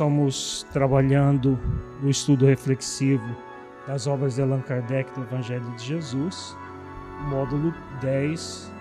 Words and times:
Estamos 0.00 0.66
trabalhando 0.72 1.60
no 2.00 2.08
estudo 2.08 2.46
reflexivo 2.46 3.36
das 3.86 4.06
obras 4.06 4.36
de 4.36 4.40
Allan 4.40 4.62
Kardec 4.62 5.12
do 5.12 5.24
Evangelho 5.24 5.70
de 5.76 5.84
Jesus, 5.84 6.56
módulo 7.28 7.74
10, 8.00 8.72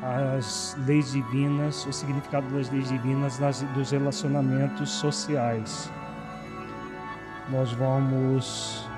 as 0.00 0.78
leis 0.86 1.10
divinas, 1.10 1.84
o 1.84 1.92
significado 1.92 2.48
das 2.56 2.70
leis 2.70 2.88
divinas 2.88 3.40
nas, 3.40 3.62
dos 3.74 3.90
relacionamentos 3.90 4.90
sociais. 4.90 5.90
Nós 7.48 7.72
vamos 7.72 8.88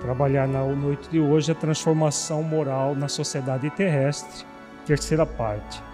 trabalhar 0.00 0.48
na 0.48 0.64
noite 0.64 1.10
de 1.10 1.20
hoje 1.20 1.52
a 1.52 1.54
transformação 1.54 2.42
moral 2.42 2.94
na 2.94 3.06
sociedade 3.06 3.68
terrestre, 3.68 4.46
terceira 4.86 5.26
parte. 5.26 5.89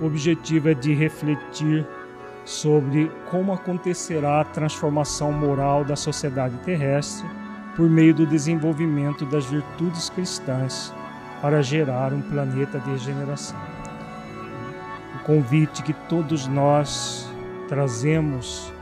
O 0.00 0.06
objetivo 0.06 0.68
é 0.68 0.74
de 0.74 0.92
refletir 0.92 1.86
sobre 2.44 3.10
como 3.30 3.52
acontecerá 3.52 4.40
a 4.40 4.44
transformação 4.44 5.32
moral 5.32 5.84
da 5.84 5.96
sociedade 5.96 6.56
terrestre 6.58 7.28
por 7.74 7.88
meio 7.88 8.14
do 8.14 8.26
desenvolvimento 8.26 9.24
das 9.26 9.46
virtudes 9.46 10.08
cristãs 10.10 10.94
para 11.40 11.62
gerar 11.62 12.12
um 12.12 12.22
planeta 12.22 12.78
de 12.78 12.90
regeneração. 12.90 13.58
O 15.16 15.24
convite 15.24 15.82
que 15.82 15.92
todos 16.08 16.46
nós 16.46 17.28
trazemos 17.68 18.72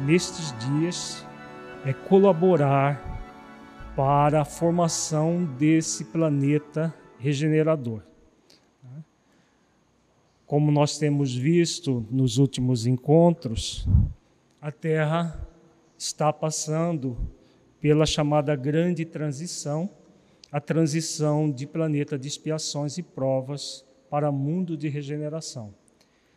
nestes 0.00 0.54
dias 0.58 1.26
é 1.84 1.92
colaborar 1.92 3.00
para 3.94 4.40
a 4.40 4.44
formação 4.44 5.44
desse 5.44 6.04
planeta 6.06 6.92
regenerador. 7.18 8.11
Como 10.52 10.70
nós 10.70 10.98
temos 10.98 11.34
visto 11.34 12.06
nos 12.10 12.36
últimos 12.36 12.86
encontros, 12.86 13.88
a 14.60 14.70
Terra 14.70 15.48
está 15.96 16.30
passando 16.30 17.16
pela 17.80 18.04
chamada 18.04 18.54
grande 18.54 19.06
transição, 19.06 19.88
a 20.50 20.60
transição 20.60 21.50
de 21.50 21.66
planeta 21.66 22.18
de 22.18 22.28
expiações 22.28 22.98
e 22.98 23.02
provas 23.02 23.82
para 24.10 24.30
mundo 24.30 24.76
de 24.76 24.90
regeneração. 24.90 25.72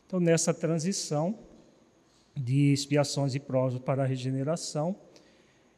Então, 0.07 0.21
nessa 0.21 0.53
transição 0.53 1.37
de 2.33 2.71
expiações 2.71 3.35
e 3.35 3.39
provas 3.41 3.79
para 3.79 4.03
a 4.03 4.07
regeneração, 4.07 4.95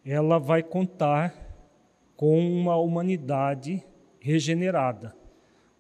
ela 0.05 0.38
vai 0.38 0.61
contar 0.61 1.33
com 2.15 2.39
uma 2.39 2.75
humanidade 2.75 3.83
regenerada 4.19 5.15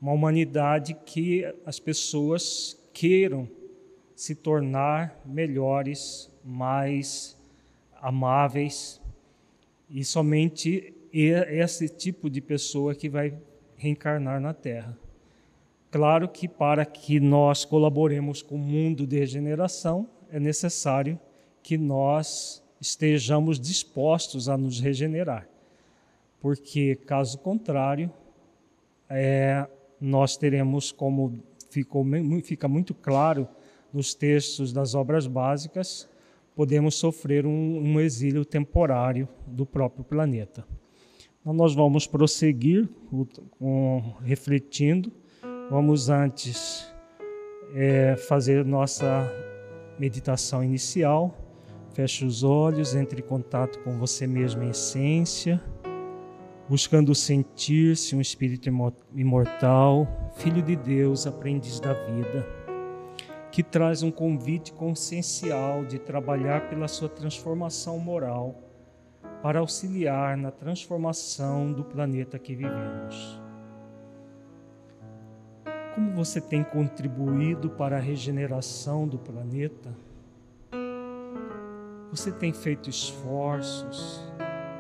uma 0.01 0.11
humanidade 0.11 0.95
que 1.05 1.43
as 1.65 1.79
pessoas 1.79 2.77
queiram 2.93 3.47
se 4.15 4.33
tornar 4.35 5.19
melhores, 5.25 6.31
mais 6.43 7.37
amáveis, 8.01 9.01
e 9.89 10.03
somente 10.03 10.93
esse 11.11 11.87
tipo 11.87 12.29
de 12.29 12.41
pessoa 12.41 12.93
que 12.93 13.09
vai 13.09 13.33
reencarnar 13.75 14.39
na 14.39 14.53
Terra. 14.53 14.97
Claro 15.89 16.27
que 16.27 16.47
para 16.47 16.85
que 16.85 17.19
nós 17.19 17.63
colaboremos 17.63 18.41
com 18.41 18.55
o 18.55 18.59
mundo 18.59 19.07
de 19.07 19.17
regeneração, 19.17 20.07
é 20.29 20.39
necessário 20.39 21.19
que 21.63 21.77
nós 21.77 22.63
estejamos 22.79 23.59
dispostos 23.59 24.49
a 24.49 24.57
nos 24.57 24.79
regenerar, 24.79 25.47
porque 26.41 26.95
caso 26.95 27.37
contrário, 27.39 28.11
é, 29.09 29.67
nós 29.99 30.37
teremos, 30.37 30.91
como 30.91 31.39
ficou, 31.69 32.05
fica 32.43 32.67
muito 32.67 32.93
claro 32.93 33.47
nos 33.91 34.13
textos 34.13 34.71
das 34.71 34.95
obras 34.95 35.27
básicas, 35.27 36.09
podemos 36.55 36.95
sofrer 36.95 37.45
um, 37.45 37.79
um 37.79 37.99
exílio 37.99 38.43
temporário 38.43 39.27
do 39.45 39.65
próprio 39.65 40.03
planeta. 40.03 40.65
Então, 41.41 41.53
nós 41.53 41.73
vamos 41.73 42.05
prosseguir 42.05 42.89
com, 43.57 44.15
refletindo. 44.21 45.11
Vamos 45.69 46.09
antes 46.09 46.91
é, 47.73 48.15
fazer 48.15 48.65
nossa 48.65 49.31
meditação 49.99 50.63
inicial. 50.63 51.35
Feche 51.93 52.25
os 52.25 52.43
olhos, 52.43 52.95
entre 52.95 53.21
em 53.21 53.25
contato 53.25 53.79
com 53.79 53.97
você 53.97 54.27
mesmo 54.27 54.63
em 54.63 54.69
essência 54.69 55.61
buscando 56.69 57.15
sentir-se 57.15 58.15
um 58.15 58.21
espírito 58.21 58.69
imortal, 59.15 60.07
filho 60.35 60.61
de 60.61 60.75
Deus, 60.75 61.25
aprendiz 61.25 61.79
da 61.79 61.93
vida, 61.93 62.45
que 63.51 63.63
traz 63.63 64.03
um 64.03 64.11
convite 64.11 64.73
consciencial 64.73 65.85
de 65.85 65.97
trabalhar 65.97 66.69
pela 66.69 66.87
sua 66.87 67.07
transformação 67.07 67.97
moral 67.99 68.61
para 69.41 69.59
auxiliar 69.59 70.35
na 70.35 70.51
transformação 70.51 71.71
do 71.71 71.83
planeta 71.83 72.37
que 72.37 72.53
vivemos. 72.53 73.41
Como 75.95 76.11
você 76.11 76.41
tem 76.41 76.63
contribuído 76.63 77.69
para 77.69 77.97
a 77.97 77.99
regeneração 77.99 79.07
do 79.07 79.17
planeta? 79.17 79.95
Você 82.11 82.31
tem 82.31 82.53
feito 82.53 82.89
esforços 82.89 84.26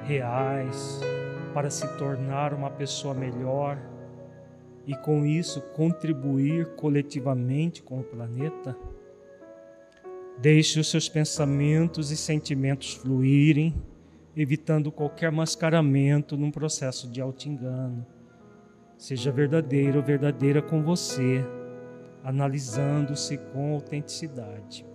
reais, 0.07 1.01
para 1.53 1.69
se 1.69 1.85
tornar 1.97 2.53
uma 2.53 2.69
pessoa 2.69 3.13
melhor 3.13 3.77
e 4.85 4.95
com 4.95 5.25
isso 5.25 5.61
contribuir 5.73 6.75
coletivamente 6.75 7.83
com 7.83 7.99
o 7.99 8.03
planeta? 8.03 8.75
Deixe 10.39 10.79
os 10.79 10.89
seus 10.89 11.09
pensamentos 11.09 12.09
e 12.09 12.15
sentimentos 12.15 12.93
fluírem, 12.93 13.75
evitando 14.35 14.91
qualquer 14.91 15.31
mascaramento 15.31 16.37
num 16.37 16.51
processo 16.51 17.09
de 17.09 17.19
auto-engano. 17.19 18.05
Seja 18.97 19.31
verdadeiro 19.31 19.97
ou 19.97 20.03
verdadeira 20.03 20.61
com 20.61 20.81
você, 20.81 21.43
analisando-se 22.23 23.37
com 23.37 23.73
autenticidade. 23.73 24.85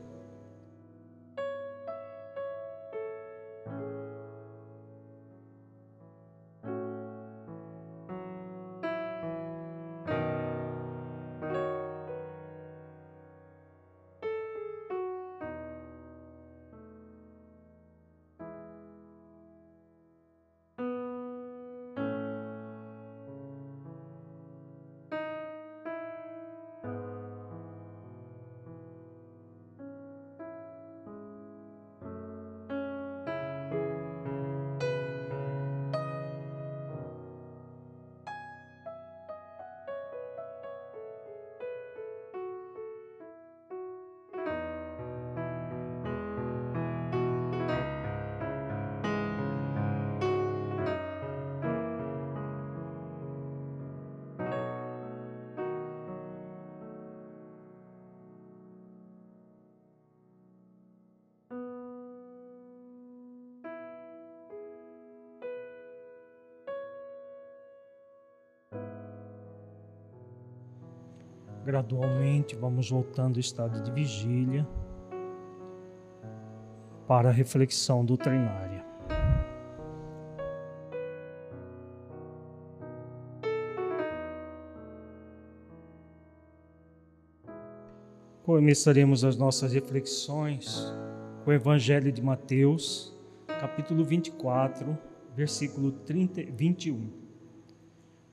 Gradualmente 71.93 72.57
vamos 72.57 72.89
voltando 72.89 73.35
ao 73.35 73.41
estado 73.41 73.83
de 73.83 73.91
vigília 73.91 74.67
para 77.07 77.29
a 77.29 77.33
reflexão 77.33 78.03
doutrinária. 78.03 78.83
Começaremos 88.43 89.23
as 89.23 89.37
nossas 89.37 89.75
reflexões 89.75 90.91
com 91.45 91.51
o 91.51 91.53
Evangelho 91.53 92.11
de 92.11 92.23
Mateus, 92.23 93.15
capítulo 93.47 94.03
24, 94.03 94.97
versículo 95.37 95.93
30, 95.93 96.45
21 96.53 97.23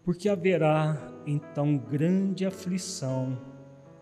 porque 0.09 0.27
haverá 0.27 0.97
então 1.27 1.77
grande 1.77 2.43
aflição 2.43 3.37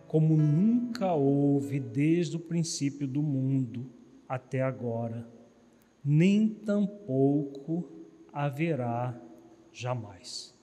como 0.07 0.37
nunca 0.37 1.13
houve 1.13 1.79
desde 1.79 2.37
o 2.37 2.39
princípio 2.39 3.07
do 3.07 3.21
mundo 3.21 3.85
até 4.27 4.61
agora, 4.61 5.27
nem 6.03 6.47
tampouco 6.47 7.89
haverá 8.31 9.19
jamais. 9.71 10.55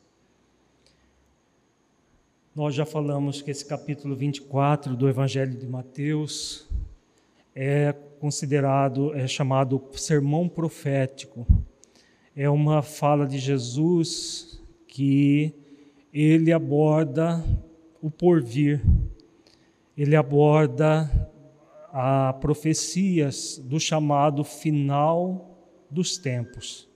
Nós 2.55 2.75
já 2.75 2.87
falamos 2.87 3.43
que 3.43 3.50
esse 3.50 3.64
capítulo 3.67 4.14
24 4.14 4.96
do 4.96 5.08
Evangelho 5.08 5.58
de 5.58 5.67
Mateus 5.67 6.69
é 7.55 7.93
considerado, 8.20 9.14
é 9.14 9.26
chamado 9.26 9.82
sermão 9.93 10.49
profético. 10.49 11.47
É 12.35 12.49
uma 12.49 12.81
fala 12.81 13.26
de 13.26 13.38
Jesus 13.38 14.62
que 14.87 15.52
ele 16.12 16.52
aborda 16.52 17.44
o 18.00 18.11
porvir, 18.11 18.81
ele 19.96 20.17
aborda 20.17 21.08
a 21.93 22.32
profecias 22.41 23.62
do 23.64 23.79
chamado 23.79 24.43
final 24.43 25.56
dos 25.88 26.19
tempos. 26.19 26.88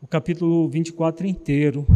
O 0.00 0.06
capítulo 0.06 0.68
24 0.68 1.26
inteiro, 1.26 1.86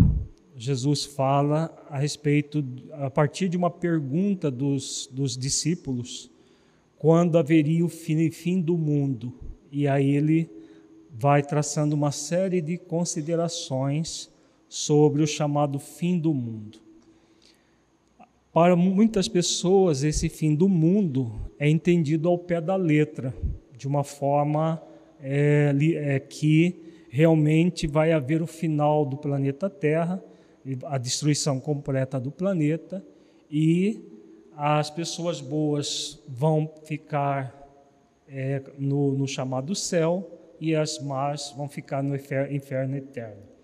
Jesus 0.57 1.05
fala 1.05 1.77
a 1.91 1.99
respeito, 1.99 2.65
a 2.93 3.11
partir 3.11 3.49
de 3.49 3.57
uma 3.59 3.71
pergunta 3.71 4.51
dos, 4.51 5.07
dos 5.13 5.37
discípulos, 5.37 6.31
quando 6.99 7.37
haveria 7.37 7.85
o 7.85 7.89
fim, 7.91 8.31
fim 8.31 8.61
do 8.61 8.79
mundo. 8.79 9.35
E 9.71 9.87
aí 9.87 10.17
ele 10.17 10.49
vai 11.11 11.43
traçando 11.43 11.95
uma 11.95 12.11
série 12.11 12.63
de 12.63 12.79
considerações 12.79 14.31
sobre 14.69 15.23
o 15.23 15.27
chamado 15.27 15.79
fim 15.79 16.19
do 16.19 16.33
mundo. 16.33 16.86
Para 18.57 18.75
muitas 18.75 19.29
pessoas, 19.29 20.03
esse 20.03 20.31
fim 20.31 20.55
do 20.55 20.67
mundo 20.67 21.31
é 21.59 21.69
entendido 21.69 22.27
ao 22.27 22.39
pé 22.39 22.59
da 22.59 22.75
letra, 22.75 23.35
de 23.77 23.87
uma 23.87 24.03
forma 24.03 24.83
é, 25.21 25.75
é, 25.95 26.19
que 26.21 27.05
realmente 27.11 27.87
vai 27.87 28.13
haver 28.13 28.41
o 28.41 28.47
final 28.47 29.05
do 29.05 29.19
planeta 29.19 29.69
Terra, 29.69 30.25
a 30.87 30.97
destruição 30.97 31.61
completa 31.61 32.19
do 32.19 32.31
planeta, 32.31 33.05
e 33.51 34.01
as 34.57 34.89
pessoas 34.89 35.39
boas 35.43 36.25
vão 36.27 36.67
ficar 36.87 37.55
é, 38.27 38.63
no, 38.79 39.13
no 39.13 39.29
chamado 39.29 39.75
céu 39.75 40.57
e 40.59 40.75
as 40.75 40.99
más 40.99 41.53
vão 41.55 41.69
ficar 41.69 42.03
no 42.03 42.17
inferno 42.17 42.97
eterno. 42.97 43.56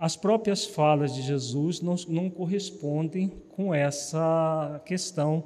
As 0.00 0.16
próprias 0.16 0.64
falas 0.64 1.14
de 1.14 1.20
Jesus 1.20 1.82
não, 1.82 1.94
não 2.08 2.30
correspondem 2.30 3.30
com 3.50 3.74
essa 3.74 4.80
questão 4.86 5.44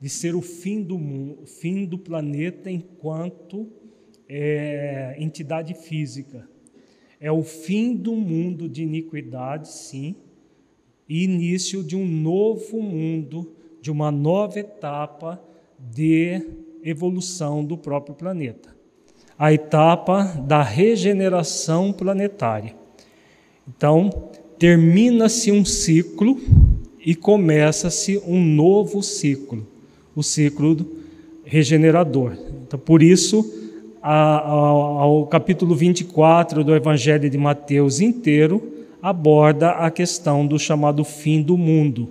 de 0.00 0.08
ser 0.08 0.34
o 0.34 0.40
fim 0.40 0.82
do 0.82 0.98
mundo, 0.98 1.44
fim 1.44 1.84
do 1.84 1.98
planeta 1.98 2.70
enquanto 2.70 3.70
é, 4.26 5.14
entidade 5.18 5.74
física. 5.74 6.48
É 7.20 7.30
o 7.30 7.42
fim 7.42 7.94
do 7.94 8.16
mundo 8.16 8.66
de 8.66 8.82
iniquidade, 8.82 9.68
sim, 9.68 10.16
e 11.06 11.24
início 11.24 11.84
de 11.84 11.94
um 11.94 12.06
novo 12.06 12.80
mundo, 12.80 13.52
de 13.82 13.90
uma 13.90 14.10
nova 14.10 14.58
etapa 14.58 15.38
de 15.78 16.40
evolução 16.82 17.62
do 17.62 17.76
próprio 17.76 18.14
planeta. 18.14 18.74
A 19.38 19.52
etapa 19.52 20.24
da 20.46 20.62
regeneração 20.62 21.92
planetária. 21.92 22.80
Então, 23.76 24.10
termina-se 24.58 25.50
um 25.50 25.64
ciclo 25.64 26.38
e 27.04 27.14
começa-se 27.14 28.20
um 28.26 28.40
novo 28.40 29.02
ciclo, 29.02 29.66
o 30.14 30.22
ciclo 30.22 30.76
regenerador. 31.44 32.36
Então, 32.66 32.78
por 32.78 33.02
isso, 33.02 33.44
ao 34.00 35.26
capítulo 35.26 35.74
24 35.74 36.64
do 36.64 36.74
Evangelho 36.74 37.28
de 37.28 37.38
Mateus 37.38 38.00
inteiro 38.00 38.72
aborda 39.02 39.70
a 39.70 39.90
questão 39.90 40.46
do 40.46 40.58
chamado 40.58 41.04
fim 41.04 41.42
do 41.42 41.56
mundo. 41.56 42.08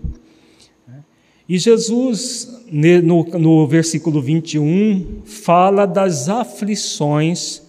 E 1.48 1.58
Jesus, 1.58 2.64
no, 3.04 3.24
no 3.24 3.68
versículo 3.68 4.22
21, 4.22 5.22
fala 5.26 5.86
das 5.86 6.30
aflições 6.30 7.62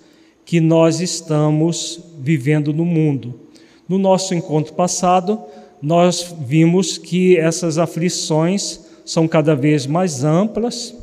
que 0.44 0.60
nós 0.60 1.00
estamos 1.00 2.00
vivendo 2.20 2.72
no 2.72 2.84
mundo. 2.84 3.41
No 3.88 3.98
nosso 3.98 4.34
encontro 4.34 4.72
passado, 4.74 5.40
nós 5.82 6.34
vimos 6.40 6.96
que 6.96 7.36
essas 7.36 7.78
aflições 7.78 8.80
são 9.04 9.26
cada 9.26 9.54
vez 9.54 9.86
mais 9.86 10.22
amplas 10.22 10.94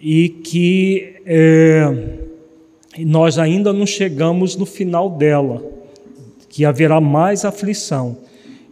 e 0.00 0.28
que 0.28 1.14
é, 1.24 2.18
nós 2.98 3.38
ainda 3.38 3.72
não 3.72 3.86
chegamos 3.86 4.56
no 4.56 4.66
final 4.66 5.08
dela, 5.08 5.64
que 6.48 6.64
haverá 6.64 7.00
mais 7.00 7.44
aflição. 7.44 8.18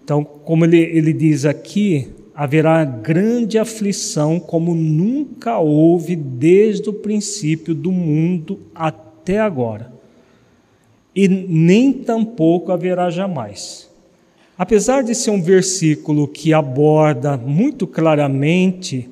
Então, 0.04 0.22
como 0.24 0.64
ele, 0.64 0.78
ele 0.78 1.12
diz 1.12 1.44
aqui, 1.44 2.08
haverá 2.34 2.84
grande 2.84 3.58
aflição 3.58 4.40
como 4.40 4.74
nunca 4.74 5.58
houve 5.58 6.16
desde 6.16 6.88
o 6.88 6.92
princípio 6.92 7.74
do 7.74 7.92
mundo 7.92 8.60
até 8.74 9.38
agora. 9.38 9.99
E 11.14 11.26
nem 11.28 11.92
tampouco 11.92 12.72
haverá 12.72 13.10
jamais. 13.10 13.88
Apesar 14.56 15.02
de 15.02 15.14
ser 15.14 15.30
um 15.30 15.42
versículo 15.42 16.28
que 16.28 16.52
aborda 16.52 17.36
muito 17.36 17.86
claramente 17.86 19.08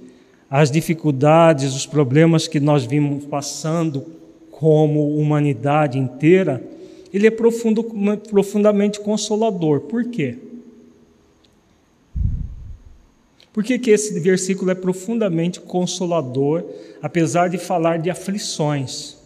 as 0.50 0.71
dificuldades, 0.71 1.75
os 1.75 1.87
problemas 1.87 2.47
que 2.47 2.61
nós 2.61 2.85
vimos 2.85 3.25
passando 3.25 4.05
como 4.50 5.17
humanidade 5.17 5.99
inteira, 5.99 6.62
ele 7.12 7.27
é 7.27 7.31
profundo, 7.31 7.85
profundamente 8.31 9.00
consolador. 9.00 9.81
Por 9.81 10.05
quê? 10.05 10.37
Por 13.52 13.64
que, 13.64 13.78
que 13.78 13.90
esse 13.90 14.21
versículo 14.21 14.71
é 14.71 14.75
profundamente 14.75 15.61
consolador, 15.61 16.64
apesar 17.02 17.49
de 17.49 17.59
falar 17.59 17.99
de 17.99 18.09
aflições? 18.09 19.17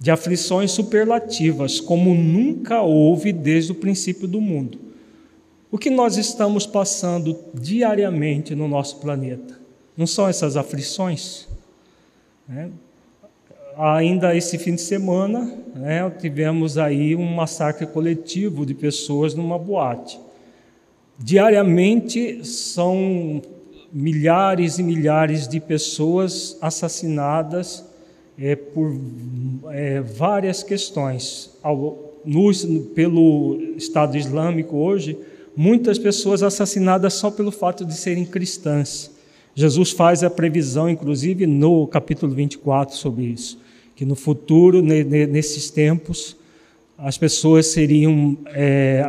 De 0.00 0.10
aflições 0.10 0.70
superlativas, 0.70 1.80
como 1.80 2.14
nunca 2.14 2.82
houve 2.82 3.32
desde 3.32 3.72
o 3.72 3.74
princípio 3.74 4.28
do 4.28 4.40
mundo. 4.40 4.78
O 5.70 5.76
que 5.76 5.90
nós 5.90 6.16
estamos 6.16 6.66
passando 6.66 7.36
diariamente 7.52 8.54
no 8.54 8.66
nosso 8.66 8.98
planeta? 9.00 9.58
Não 9.96 10.06
são 10.06 10.28
essas 10.28 10.56
aflições? 10.56 11.48
Né? 12.48 12.70
Ainda 13.76 14.34
esse 14.34 14.56
fim 14.56 14.74
de 14.74 14.80
semana, 14.80 15.56
né, 15.74 16.10
tivemos 16.18 16.78
aí 16.78 17.14
um 17.14 17.34
massacre 17.34 17.86
coletivo 17.86 18.64
de 18.64 18.74
pessoas 18.74 19.34
numa 19.34 19.58
boate. 19.58 20.18
Diariamente 21.18 22.44
são 22.44 23.42
milhares 23.92 24.78
e 24.78 24.82
milhares 24.82 25.46
de 25.46 25.60
pessoas 25.60 26.56
assassinadas 26.60 27.84
é, 28.38 28.54
por 28.54 28.96
é, 29.70 30.00
várias 30.00 30.62
questões. 30.62 31.50
Ao, 31.62 32.20
no, 32.24 32.52
pelo 32.94 33.58
Estado 33.76 34.16
Islâmico 34.16 34.76
hoje, 34.76 35.18
muitas 35.56 35.98
pessoas 35.98 36.42
assassinadas 36.42 37.14
só 37.14 37.30
pelo 37.30 37.50
fato 37.50 37.84
de 37.84 37.94
serem 37.94 38.24
cristãs. 38.24 39.10
Jesus 39.54 39.90
faz 39.90 40.22
a 40.22 40.30
previsão, 40.30 40.88
inclusive 40.88 41.46
no 41.46 41.86
capítulo 41.88 42.32
24, 42.32 42.96
sobre 42.96 43.24
isso, 43.24 43.58
que 43.96 44.04
no 44.04 44.14
futuro, 44.14 44.80
nesses 44.80 45.68
tempos, 45.68 46.36
as 46.96 47.18
pessoas 47.18 47.66
seriam 47.68 48.38
é, 48.46 49.02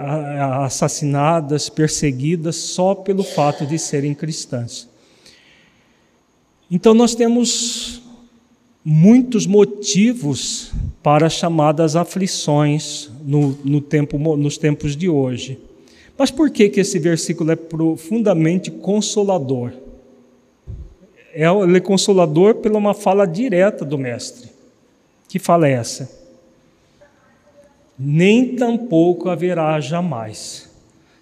assassinadas, 0.63 1.69
perseguidas 1.69 2.55
só 2.55 2.95
pelo 2.95 3.24
fato 3.24 3.65
de 3.65 3.77
serem 3.77 4.15
cristãs. 4.15 4.88
Então, 6.71 6.93
nós 6.93 7.13
temos 7.13 8.01
muitos 8.91 9.46
motivos 9.46 10.72
para 11.03 11.29
chamadas 11.29 11.96
aflições 11.96 13.08
no, 13.24 13.55
no 13.63 13.81
tempo, 13.81 14.17
nos 14.36 14.58
tempos 14.58 14.98
de 14.98 15.08
hoje. 15.08 15.60
Mas 16.17 16.31
por 16.31 16.50
que, 16.50 16.67
que 16.69 16.79
esse 16.79 16.98
versículo 16.98 17.51
é 17.51 17.55
profundamente 17.55 18.72
consolador? 18.72 19.74
É, 21.31 21.46
ele 21.46 21.77
é 21.77 21.79
consolador 21.79 22.55
pela 22.55 22.79
uma 22.79 22.96
fala 22.96 23.27
direta 23.27 23.86
do 23.86 23.96
Mestre. 23.96 24.50
Que 25.27 25.38
fala 25.38 25.67
é 25.67 25.74
essa? 25.74 26.10
Nem 27.98 28.55
tampouco 28.55 29.29
haverá 29.29 29.79
jamais, 29.79 30.67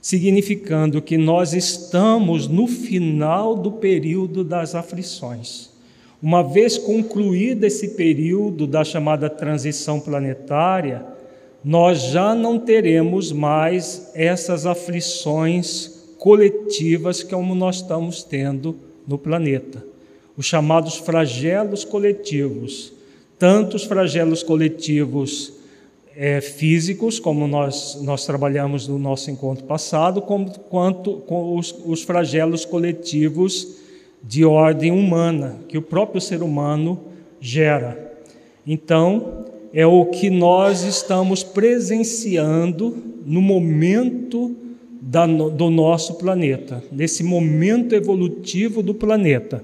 significando 0.02 1.02
que 1.02 1.18
nós 1.18 1.52
estamos 1.52 2.48
no 2.48 2.66
final 2.66 3.58
do 3.58 3.74
período 3.74 4.46
das 4.46 4.74
aflições. 4.74 5.76
Uma 6.22 6.42
vez 6.42 6.78
concluído 6.78 7.64
esse 7.64 7.90
período 7.90 8.66
da 8.66 8.84
chamada 8.84 9.30
transição 9.30 10.00
planetária, 10.00 11.06
nós 11.64 12.02
já 12.02 12.34
não 12.34 12.58
teremos 12.58 13.32
mais 13.32 14.12
essas 14.16 14.66
aflições 14.66 16.16
coletivas 16.18 17.22
como 17.22 17.54
nós 17.54 17.78
estamos 17.78 18.24
tendo 18.24 18.76
no 19.08 19.18
planeta. 19.18 19.86
Os 20.36 20.46
chamados 20.46 20.96
flagelos 20.96 21.84
coletivos, 21.84 22.94
tanto 23.38 23.76
os 23.76 23.84
flagelos 23.84 24.42
coletivos 24.42 25.54
é, 26.16 26.42
físicos, 26.42 27.20
como 27.20 27.48
nós, 27.48 28.00
nós 28.02 28.26
trabalhamos 28.26 28.88
no 28.88 28.98
nosso 28.98 29.30
encontro 29.30 29.66
passado, 29.66 30.20
como, 30.20 30.50
quanto 30.62 31.18
com 31.28 31.56
os, 31.56 31.76
os 31.86 32.02
flagelos 32.02 32.66
coletivos 32.66 33.86
de 34.24 34.44
ordem 34.44 34.92
humana, 34.92 35.58
que 35.68 35.78
o 35.78 35.82
próprio 35.82 36.20
ser 36.20 36.42
humano 36.42 37.00
gera. 37.40 38.16
Então, 38.66 39.46
é 39.74 39.86
o 39.86 40.06
que 40.06 40.30
nós 40.30 40.84
estamos 40.84 41.44
presenciando 41.44 42.98
no 43.26 43.42
momento 43.42 44.56
da, 45.02 45.26
do 45.26 45.70
nosso 45.70 46.16
planeta, 46.16 46.84
nesse 46.92 47.24
momento 47.24 47.96
evolutivo 47.96 48.82
do 48.82 48.94
planeta. 48.94 49.64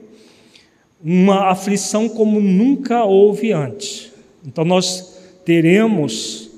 Uma 1.03 1.49
aflição 1.49 2.07
como 2.07 2.39
nunca 2.39 3.03
houve 3.03 3.51
antes. 3.51 4.11
Então, 4.45 4.63
nós 4.63 5.19
teremos, 5.43 6.49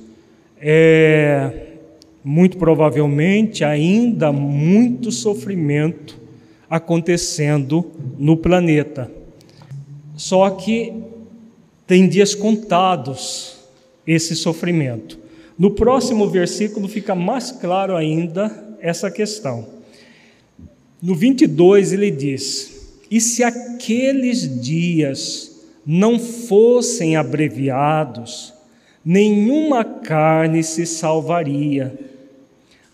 é, 0.62 1.78
muito 2.24 2.58
provavelmente, 2.58 3.64
ainda 3.64 4.32
muito 4.32 5.12
sofrimento 5.12 6.25
acontecendo 6.70 7.92
no 8.18 8.38
planeta. 8.38 9.12
Só 10.16 10.50
que 10.50 10.94
tem 11.86 12.08
dias 12.08 12.34
contados 12.34 13.58
esse 14.06 14.36
sofrimento. 14.36 15.20
No 15.58 15.72
próximo 15.72 16.28
versículo 16.30 16.88
fica 16.88 17.16
mais 17.16 17.52
claro 17.52 17.96
ainda 17.96 18.78
essa 18.80 19.10
questão. 19.10 19.68
No 21.02 21.16
22 21.16 21.94
ele 21.94 22.12
diz: 22.12 23.00
E 23.10 23.22
se 23.22 23.44
aqueles 23.44 24.62
dias 24.62 25.52
não 25.86 26.18
fossem 26.20 27.16
abreviados, 27.16 28.54
nenhuma 29.04 29.84
carne 29.84 30.64
se 30.64 30.86
salvaria, 30.86 31.98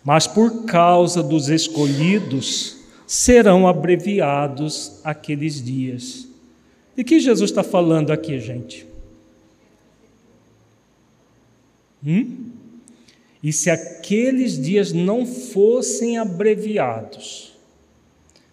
mas 0.04 0.28
por 0.28 0.66
causa 0.66 1.24
dos 1.24 1.50
escolhidos 1.50 2.81
serão 3.12 3.68
abreviados 3.68 5.02
aqueles 5.04 5.62
dias. 5.62 6.30
De 6.96 7.04
que 7.04 7.20
Jesus 7.20 7.52
está 7.52 7.62
falando 7.62 8.10
aqui, 8.10 8.40
gente? 8.40 8.88
Hum? 12.02 12.52
E 13.44 13.52
se 13.52 13.70
aqueles 13.70 14.58
dias 14.58 14.94
não 14.94 15.26
fossem 15.26 16.18
abreviados, 16.18 17.52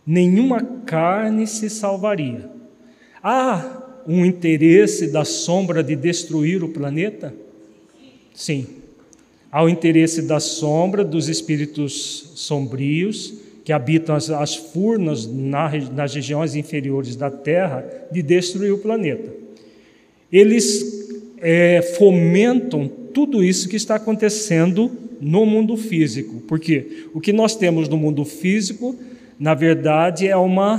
nenhuma 0.04 0.60
carne 0.84 1.46
se 1.46 1.70
salvaria. 1.70 2.50
Há 3.22 4.02
um 4.08 4.24
interesse 4.24 5.06
da 5.06 5.24
sombra 5.24 5.84
de 5.84 5.94
destruir 5.94 6.64
o 6.64 6.70
planeta? 6.70 7.32
Sim. 8.34 8.66
Há 9.52 9.62
o 9.62 9.68
interesse 9.68 10.22
da 10.22 10.40
sombra 10.40 11.04
dos 11.04 11.28
espíritos 11.28 12.32
sombrios 12.34 13.46
que 13.68 13.72
habitam 13.74 14.14
as, 14.14 14.30
as 14.30 14.56
furnas 14.56 15.26
na, 15.30 15.70
nas 15.94 16.14
regiões 16.14 16.54
inferiores 16.54 17.14
da 17.16 17.30
Terra 17.30 17.84
de 18.10 18.22
destruir 18.22 18.72
o 18.72 18.78
planeta. 18.78 19.30
Eles 20.32 21.06
é, 21.36 21.82
fomentam 21.98 22.88
tudo 23.12 23.44
isso 23.44 23.68
que 23.68 23.76
está 23.76 23.96
acontecendo 23.96 24.90
no 25.20 25.44
mundo 25.44 25.76
físico, 25.76 26.40
porque 26.48 27.08
o 27.12 27.20
que 27.20 27.30
nós 27.30 27.56
temos 27.56 27.90
no 27.90 27.98
mundo 27.98 28.24
físico, 28.24 28.96
na 29.38 29.52
verdade, 29.52 30.26
é 30.26 30.36
uma 30.38 30.78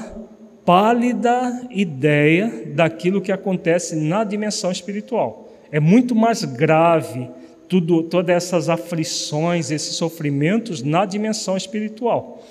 pálida 0.65 1.67
ideia 1.69 2.51
daquilo 2.73 3.21
que 3.21 3.31
acontece 3.31 3.95
na 3.95 4.23
dimensão 4.23 4.71
espiritual. 4.71 5.53
É 5.71 5.79
muito 5.79 6.15
mais 6.15 6.43
grave 6.43 7.29
tudo, 7.67 8.01
todas 8.01 8.35
essas 8.35 8.67
aflições, 8.67 9.69
esses 9.69 9.93
sofrimentos 9.93 10.81
na 10.81 11.05
dimensão 11.05 11.55
espiritual. 11.55 12.43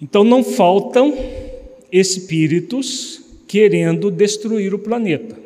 Então 0.00 0.22
não 0.22 0.44
faltam 0.44 1.16
espíritos 1.90 3.20
querendo 3.46 4.10
destruir 4.10 4.74
o 4.74 4.78
planeta. 4.78 5.36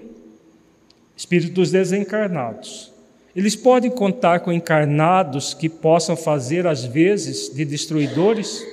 Espíritos 1.16 1.70
desencarnados. 1.70 2.90
Eles 3.34 3.54
podem 3.54 3.90
contar 3.90 4.40
com 4.40 4.52
encarnados 4.52 5.54
que 5.54 5.68
possam 5.68 6.16
fazer, 6.16 6.66
às 6.66 6.84
vezes, 6.84 7.54
de 7.54 7.64
destruidores? 7.64 8.66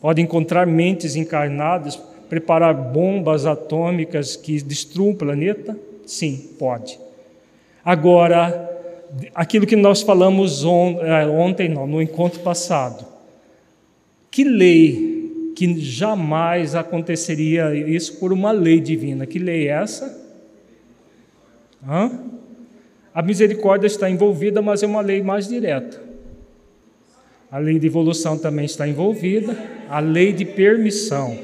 Podem 0.00 0.24
encontrar 0.24 0.66
mentes 0.66 1.16
encarnadas, 1.16 1.96
preparar 2.28 2.74
bombas 2.74 3.46
atômicas 3.46 4.36
que 4.36 4.60
destruam 4.60 5.12
o 5.12 5.16
planeta? 5.16 5.78
Sim, 6.04 6.50
pode. 6.58 6.98
Agora, 7.82 8.70
aquilo 9.34 9.66
que 9.66 9.76
nós 9.76 10.02
falamos 10.02 10.62
eh, 10.62 11.26
ontem, 11.26 11.68
não, 11.68 11.86
no 11.86 12.02
encontro 12.02 12.40
passado, 12.40 13.13
que 14.34 14.42
lei 14.42 15.52
que 15.54 15.80
jamais 15.80 16.74
aconteceria 16.74 17.72
isso 17.72 18.18
por 18.18 18.32
uma 18.32 18.50
lei 18.50 18.80
divina? 18.80 19.24
Que 19.26 19.38
lei 19.38 19.68
é 19.68 19.70
essa? 19.70 20.20
Hã? 21.88 22.10
A 23.14 23.22
misericórdia 23.22 23.86
está 23.86 24.10
envolvida, 24.10 24.60
mas 24.60 24.82
é 24.82 24.88
uma 24.88 25.00
lei 25.00 25.22
mais 25.22 25.46
direta. 25.46 26.02
A 27.48 27.58
lei 27.58 27.78
de 27.78 27.86
evolução 27.86 28.36
também 28.36 28.64
está 28.64 28.88
envolvida, 28.88 29.56
a 29.88 30.00
lei 30.00 30.32
de 30.32 30.44
permissão. 30.44 31.38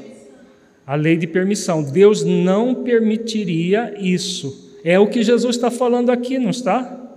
A 0.85 0.95
lei 0.95 1.15
de 1.15 1.27
permissão. 1.27 1.81
Deus 1.81 2.25
não 2.25 2.83
permitiria 2.83 3.95
isso. 3.97 4.77
É 4.83 4.99
o 4.99 5.07
que 5.07 5.23
Jesus 5.23 5.55
está 5.55 5.71
falando 5.71 6.09
aqui, 6.09 6.37
não 6.37 6.49
está? 6.49 7.09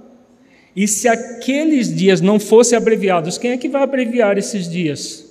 E 0.77 0.87
se 0.87 1.09
aqueles 1.09 1.93
dias 1.93 2.21
não 2.21 2.39
fossem 2.39 2.79
abreviados, 2.79 3.39
quem 3.39 3.51
é 3.51 3.57
que 3.57 3.69
vai 3.69 3.83
abreviar 3.83 4.39
esses 4.39 4.71
dias? 4.71 5.24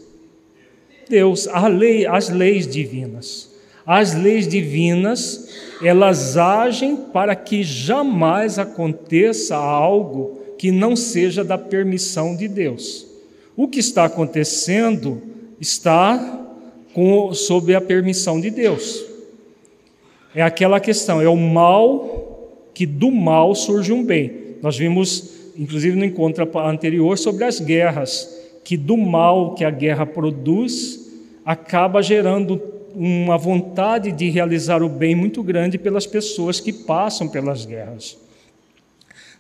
Deus, 1.08 1.48
lei, 1.70 2.06
as 2.06 2.30
leis 2.30 2.68
divinas. 2.68 3.52
As 3.86 4.14
leis 4.14 4.48
divinas, 4.48 5.50
elas 5.82 6.38
agem 6.38 6.96
para 6.96 7.36
que 7.36 7.64
jamais 7.64 8.58
aconteça 8.58 9.56
algo 9.56 10.40
que 10.58 10.72
não 10.72 10.96
seja 10.96 11.44
da 11.44 11.58
permissão 11.58 12.36
de 12.36 12.48
Deus. 12.48 13.06
O 13.56 13.68
que 13.68 13.80
está 13.80 14.06
acontecendo 14.06 15.22
está 15.60 16.42
com, 16.94 17.34
sob 17.34 17.76
a 17.76 17.82
permissão 17.82 18.40
de 18.40 18.50
Deus. 18.50 19.04
É 20.34 20.42
aquela 20.42 20.80
questão, 20.80 21.22
é 21.22 21.28
o 21.28 21.36
mal 21.36 22.70
que 22.74 22.86
do 22.86 23.12
mal 23.12 23.54
surge 23.54 23.92
um 23.92 24.04
bem. 24.04 24.56
Nós 24.62 24.78
vimos, 24.78 25.32
inclusive 25.58 25.96
no 25.96 26.06
encontro 26.06 26.50
anterior, 26.60 27.18
sobre 27.18 27.44
as 27.44 27.60
guerras 27.60 28.43
que 28.64 28.78
do 28.78 28.98
mal 28.98 29.56
que 29.56 29.66
a 29.66 29.70
guerra 29.70 30.06
produz 30.06 31.12
acaba 31.46 32.02
gerando 32.02 32.62
uma 32.96 33.38
vontade 33.38 34.12
de 34.12 34.30
realizar 34.30 34.84
o 34.84 34.90
bem 34.90 35.16
muito 35.16 35.42
grande 35.42 35.78
pelas 35.78 36.06
pessoas 36.06 36.60
que 36.60 36.72
passam 36.72 37.28
pelas 37.28 37.66
guerras. 37.66 38.18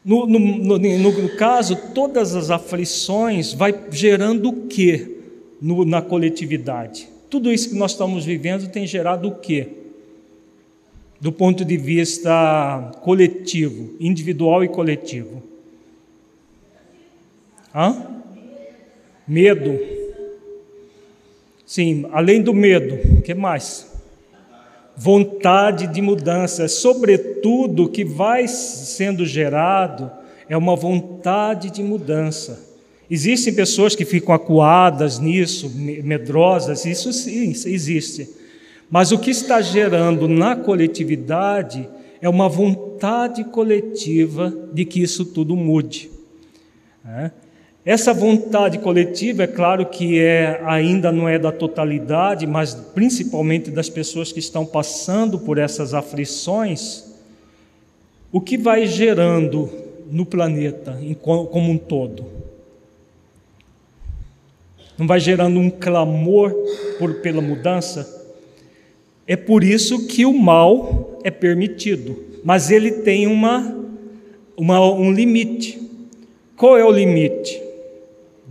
No, 0.04 0.26
no, 0.26 0.40
no, 0.40 0.78
no 0.78 1.30
caso, 1.38 1.78
todas 1.94 2.36
as 2.36 2.50
aflições 2.50 3.54
vai 3.54 3.74
gerando 3.90 4.50
o 4.50 4.68
que 4.68 5.18
na 5.62 6.02
coletividade? 6.02 7.08
Tudo 7.30 7.52
isso 7.52 7.70
que 7.70 7.76
nós 7.76 7.92
estamos 7.92 8.26
vivendo 8.26 8.70
tem 8.70 8.86
gerado 8.86 9.30
o 9.30 9.36
que? 9.36 9.68
Do 11.22 11.32
ponto 11.32 11.64
de 11.64 11.78
vista 11.78 12.92
coletivo, 13.02 13.96
individual 13.98 14.62
e 14.64 14.68
coletivo. 14.68 15.42
Hã? 17.74 18.13
Medo. 19.28 19.80
Sim, 21.66 22.06
além 22.12 22.42
do 22.42 22.54
medo, 22.54 22.96
o 23.18 23.22
que 23.22 23.34
mais? 23.34 23.92
Vontade 24.96 25.88
de 25.88 26.02
mudança, 26.02 26.68
sobretudo 26.68 27.86
o 27.86 27.90
que 27.90 28.06
vai 28.06 28.48
sendo 28.48 29.26
gerado 29.26 30.12
é 30.48 30.56
uma 30.56 30.76
vontade 30.76 31.72
de 31.72 31.82
mudança. 31.82 32.72
Existem 33.10 33.54
pessoas 33.54 33.96
que 33.96 34.06
ficam 34.06 34.34
acuadas 34.34 35.20
nisso, 35.20 35.70
medrosas, 35.70 36.86
isso 36.86 37.12
sim 37.12 37.52
existe. 37.52 38.30
Mas 38.90 39.12
o 39.12 39.18
que 39.18 39.32
está 39.32 39.62
gerando 39.62 40.28
na 40.28 40.56
coletividade 40.56 41.90
é 42.22 42.30
uma 42.30 42.48
vontade 42.48 43.44
coletiva 43.44 44.54
de 44.74 44.86
que 44.86 45.02
isso 45.02 45.26
tudo 45.26 45.56
mude. 45.56 46.10
É? 47.06 47.32
Essa 47.86 48.14
vontade 48.14 48.80
coletiva, 48.80 49.44
é 49.44 49.48
claro 49.48 49.86
que 49.86 50.18
é, 50.18 50.62
ainda 50.64 51.12
não 51.12 51.28
é 51.28 51.38
da 51.38 51.52
totalidade, 51.52 52.48
mas 52.48 52.74
principalmente 52.74 53.70
das 53.70 53.90
pessoas 53.90 54.32
que 54.32 54.40
estão 54.40 54.66
passando 54.66 55.38
por 55.38 55.58
essas 55.58 55.94
aflições, 55.94 57.04
o 58.32 58.40
que 58.40 58.58
vai 58.58 58.88
gerando 58.88 59.70
no 60.10 60.26
planeta 60.26 60.98
como 61.22 61.72
um 61.72 61.78
todo? 61.78 62.26
Não 64.98 65.06
vai 65.06 65.20
gerando 65.20 65.60
um 65.60 65.70
clamor 65.70 66.56
por, 66.98 67.16
pela 67.16 67.42
mudança? 67.42 68.22
É 69.28 69.36
por 69.36 69.62
isso 69.62 70.08
que 70.08 70.26
o 70.26 70.34
mal 70.34 71.20
é 71.22 71.30
permitido, 71.30 72.18
mas 72.46 72.72
ele 72.72 72.92
tem 72.92 73.28
uma, 73.28 73.78
uma, 74.56 74.80
um 74.90 75.12
limite. 75.12 75.82
Qual 76.56 76.78
é 76.78 76.86
o 76.86 76.92
limite 76.92 77.63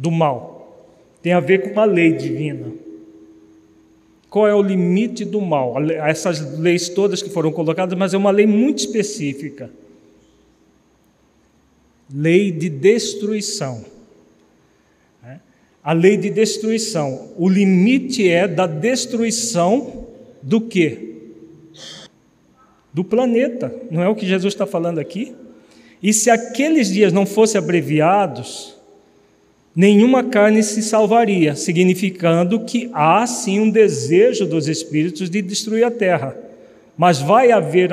do 0.03 0.11
mal? 0.11 0.91
Tem 1.23 1.33
a 1.33 1.39
ver 1.39 1.63
com 1.63 1.71
uma 1.71 1.85
lei 1.85 2.13
divina. 2.13 2.73
Qual 4.29 4.49
é 4.49 4.55
o 4.55 4.61
limite 4.61 5.25
do 5.25 5.41
mal? 5.41 5.77
Essas 5.91 6.59
leis 6.59 6.89
todas 6.89 7.23
que 7.23 7.31
foram 7.31 7.53
colocadas, 7.53 7.97
mas 7.97 8.13
é 8.13 8.17
uma 8.17 8.33
lei 8.33 8.47
muito 8.47 8.81
específica. 8.81 9.71
Lei 12.13 12.51
de 12.51 12.69
destruição. 12.69 13.85
É. 15.25 15.37
A 15.85 15.93
lei 15.93 16.17
de 16.17 16.31
destruição. 16.31 17.31
O 17.39 17.49
limite 17.49 18.29
é 18.29 18.49
da 18.49 18.67
destruição 18.67 20.09
do 20.43 20.61
quê? 20.61 21.15
Do 22.93 23.05
planeta. 23.05 23.73
Não 23.91 24.03
é 24.03 24.09
o 24.09 24.17
que 24.17 24.27
Jesus 24.27 24.53
está 24.53 24.67
falando 24.67 24.99
aqui? 24.99 25.33
E 26.03 26.13
se 26.13 26.31
aqueles 26.31 26.91
dias 26.91 27.13
não 27.13 27.25
fossem 27.25 27.59
abreviados, 27.59 28.82
nenhuma 29.75 30.25
carne 30.25 30.62
se 30.62 30.83
salvaria, 30.83 31.55
significando 31.57 32.61
que 32.61 32.91
há 32.93 33.26
sim 33.26 33.61
um 33.61 33.71
desejo 33.71 34.47
dos 34.47 34.69
espíritos 34.69 35.31
de 35.31 35.41
destruir 35.41 35.85
a 35.85 35.91
terra. 35.91 36.37
Mas 36.97 37.21
vai 37.21 37.50
haver 37.50 37.93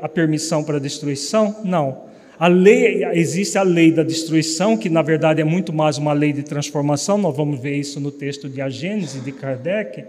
a, 0.00 0.08
permissão 0.08 0.64
para 0.64 0.76
a 0.76 0.80
destruição? 0.80 1.56
Não. 1.64 2.08
A 2.38 2.46
lei, 2.46 3.04
existe 3.12 3.58
a 3.58 3.62
lei 3.62 3.92
da 3.92 4.02
destruição, 4.02 4.76
que 4.76 4.88
na 4.88 5.02
verdade 5.02 5.40
é 5.40 5.44
muito 5.44 5.72
mais 5.72 5.98
uma 5.98 6.12
lei 6.12 6.32
de 6.32 6.42
transformação, 6.42 7.18
nós 7.18 7.36
vamos 7.36 7.60
ver 7.60 7.76
isso 7.76 8.00
no 8.00 8.12
texto 8.12 8.48
de 8.48 8.60
A 8.60 8.68
Gênese 8.68 9.20
de 9.20 9.32
Kardec, 9.32 10.04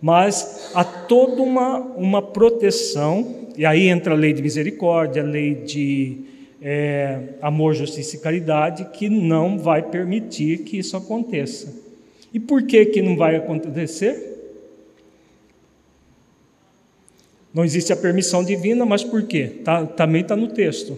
mas 0.00 0.70
há 0.74 0.84
toda 0.84 1.42
uma, 1.42 1.78
uma 1.78 2.22
proteção, 2.22 3.48
e 3.56 3.66
aí 3.66 3.88
entra 3.88 4.14
a 4.14 4.16
lei 4.16 4.32
de 4.32 4.42
misericórdia, 4.42 5.22
a 5.22 5.26
lei 5.26 5.54
de 5.54 6.18
é, 6.62 7.18
amor, 7.42 7.74
justiça 7.74 8.16
e 8.16 8.20
caridade, 8.20 8.86
que 8.92 9.08
não 9.08 9.58
vai 9.58 9.82
permitir 9.82 10.58
que 10.58 10.78
isso 10.78 10.96
aconteça. 10.96 11.74
E 12.32 12.38
por 12.38 12.62
que, 12.62 12.86
que 12.86 13.02
não 13.02 13.16
vai 13.16 13.36
acontecer? 13.36 14.30
Não 17.52 17.64
existe 17.64 17.92
a 17.92 17.96
permissão 17.96 18.44
divina, 18.44 18.86
mas 18.86 19.04
por 19.04 19.24
quê? 19.24 19.60
Tá, 19.64 19.84
também 19.84 20.22
está 20.22 20.36
no 20.36 20.48
texto. 20.48 20.96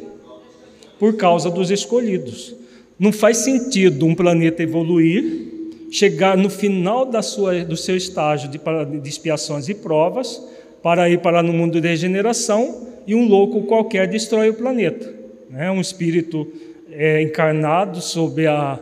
Por 0.98 1.16
causa 1.16 1.50
dos 1.50 1.70
escolhidos. 1.70 2.54
Não 2.98 3.10
faz 3.10 3.38
sentido 3.38 4.06
um 4.06 4.14
planeta 4.14 4.62
evoluir 4.62 5.52
chegar 5.90 6.36
no 6.36 6.50
final 6.50 7.06
da 7.06 7.22
sua, 7.22 7.64
do 7.64 7.76
seu 7.76 7.96
estágio 7.96 8.48
de, 8.48 8.58
de 9.00 9.08
expiações 9.08 9.68
e 9.68 9.74
provas, 9.74 10.42
para 10.82 11.08
ir 11.08 11.20
para 11.20 11.42
no 11.42 11.52
mundo 11.52 11.80
de 11.80 11.88
regeneração, 11.88 12.88
e 13.06 13.14
um 13.14 13.28
louco 13.28 13.62
qualquer 13.62 14.08
destrói 14.08 14.50
o 14.50 14.54
planeta. 14.54 15.23
Né? 15.54 15.70
Um 15.70 15.80
espírito 15.80 16.48
é, 16.90 17.22
encarnado 17.22 18.00
sob 18.00 18.44
a, 18.44 18.76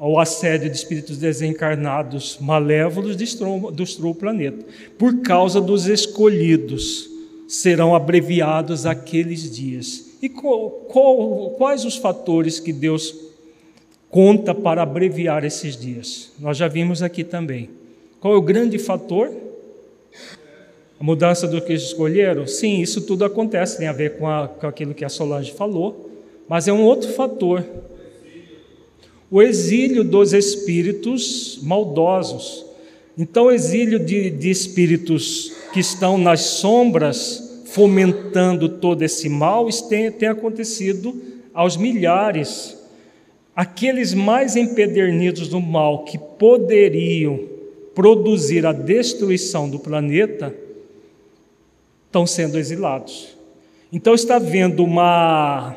o 0.00 0.18
assédio 0.18 0.68
de 0.68 0.76
espíritos 0.76 1.16
desencarnados 1.16 2.38
malévolos 2.40 3.14
destruiu 3.14 4.10
o 4.10 4.14
planeta. 4.14 4.66
Por 4.98 5.20
causa 5.20 5.60
dos 5.60 5.86
escolhidos, 5.86 7.08
serão 7.46 7.94
abreviados 7.94 8.84
aqueles 8.84 9.48
dias. 9.48 10.16
E 10.20 10.28
qual, 10.28 10.70
qual, 10.88 11.50
quais 11.50 11.84
os 11.84 11.96
fatores 11.96 12.58
que 12.58 12.72
Deus 12.72 13.14
conta 14.10 14.52
para 14.52 14.82
abreviar 14.82 15.44
esses 15.44 15.76
dias. 15.76 16.32
Nós 16.40 16.56
já 16.56 16.66
vimos 16.66 17.00
aqui 17.00 17.22
também. 17.22 17.70
Qual 18.18 18.34
é 18.34 18.36
o 18.36 18.42
grande 18.42 18.76
fator? 18.76 19.30
A 21.02 21.04
mudança 21.04 21.48
do 21.48 21.60
que 21.60 21.72
escolheram? 21.72 22.46
Sim, 22.46 22.80
isso 22.80 23.00
tudo 23.00 23.24
acontece, 23.24 23.76
tem 23.76 23.88
a 23.88 23.92
ver 23.92 24.18
com, 24.18 24.28
a, 24.28 24.46
com 24.46 24.68
aquilo 24.68 24.94
que 24.94 25.04
a 25.04 25.08
Solange 25.08 25.50
falou, 25.50 26.08
mas 26.48 26.68
é 26.68 26.72
um 26.72 26.84
outro 26.84 27.10
fator. 27.10 27.66
O 29.28 29.42
exílio 29.42 30.04
dos 30.04 30.32
espíritos 30.32 31.58
maldosos. 31.60 32.64
Então, 33.18 33.46
o 33.46 33.50
exílio 33.50 33.98
de, 33.98 34.30
de 34.30 34.48
espíritos 34.48 35.52
que 35.72 35.80
estão 35.80 36.16
nas 36.16 36.42
sombras, 36.42 37.64
fomentando 37.66 38.68
todo 38.68 39.02
esse 39.02 39.28
mal, 39.28 39.68
tem, 39.88 40.08
tem 40.12 40.28
acontecido 40.28 41.20
aos 41.52 41.76
milhares 41.76 42.78
aqueles 43.56 44.14
mais 44.14 44.54
empedernidos 44.54 45.48
do 45.48 45.60
mal 45.60 46.04
que 46.04 46.16
poderiam 46.16 47.40
produzir 47.92 48.64
a 48.64 48.72
destruição 48.72 49.68
do 49.68 49.80
planeta 49.80 50.62
estão 52.12 52.26
sendo 52.26 52.58
exilados. 52.58 53.34
Então 53.90 54.12
está 54.12 54.36
havendo 54.36 54.84
uma 54.84 55.74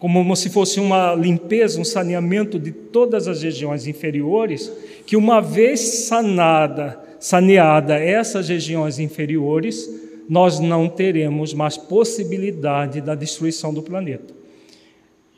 como 0.00 0.34
se 0.34 0.48
fosse 0.48 0.80
uma 0.80 1.14
limpeza, 1.14 1.78
um 1.78 1.84
saneamento 1.84 2.58
de 2.58 2.72
todas 2.72 3.28
as 3.28 3.42
regiões 3.42 3.86
inferiores, 3.86 4.72
que 5.06 5.14
uma 5.14 5.40
vez 5.40 5.78
sanada, 5.80 6.98
saneada 7.20 7.98
essas 7.98 8.48
regiões 8.48 8.98
inferiores, 8.98 9.88
nós 10.26 10.58
não 10.58 10.88
teremos 10.88 11.52
mais 11.52 11.76
possibilidade 11.76 13.02
da 13.02 13.14
destruição 13.14 13.74
do 13.74 13.82
planeta. 13.82 14.34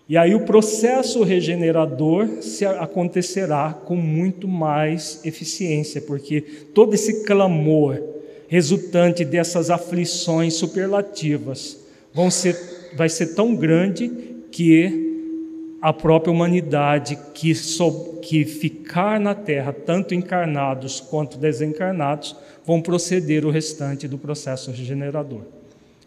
E 0.09 0.17
aí 0.17 0.33
o 0.33 0.45
processo 0.45 1.25
regenerador 1.25 2.29
se 2.41 2.65
acontecerá 2.65 3.73
com 3.85 3.97
muito 3.97 4.47
mais 4.47 5.21
eficiência, 5.25 6.01
porque 6.01 6.41
todo 6.73 6.95
esse 6.95 7.25
clamor 7.25 8.22
resultante 8.53 9.25
dessas 9.25 9.71
aflições 9.71 10.53
superlativas 10.53 11.79
vão 12.13 12.31
ser, 12.31 12.55
vai 12.95 13.09
ser 13.09 13.29
tão 13.29 13.57
grande 13.57 14.13
que 14.51 15.79
a 15.81 15.91
própria 15.91 16.31
humanidade 16.31 17.19
que, 17.33 17.55
so, 17.55 18.19
que 18.21 18.45
ficar 18.45 19.19
na 19.19 19.35
terra, 19.35 19.73
tanto 19.73 20.15
encarnados 20.15 21.01
quanto 21.01 21.39
desencarnados, 21.39 22.37
vão 22.63 22.83
proceder 22.83 23.47
o 23.47 23.51
restante 23.51 24.07
do 24.07 24.19
processo 24.19 24.71
regenerador. 24.71 25.41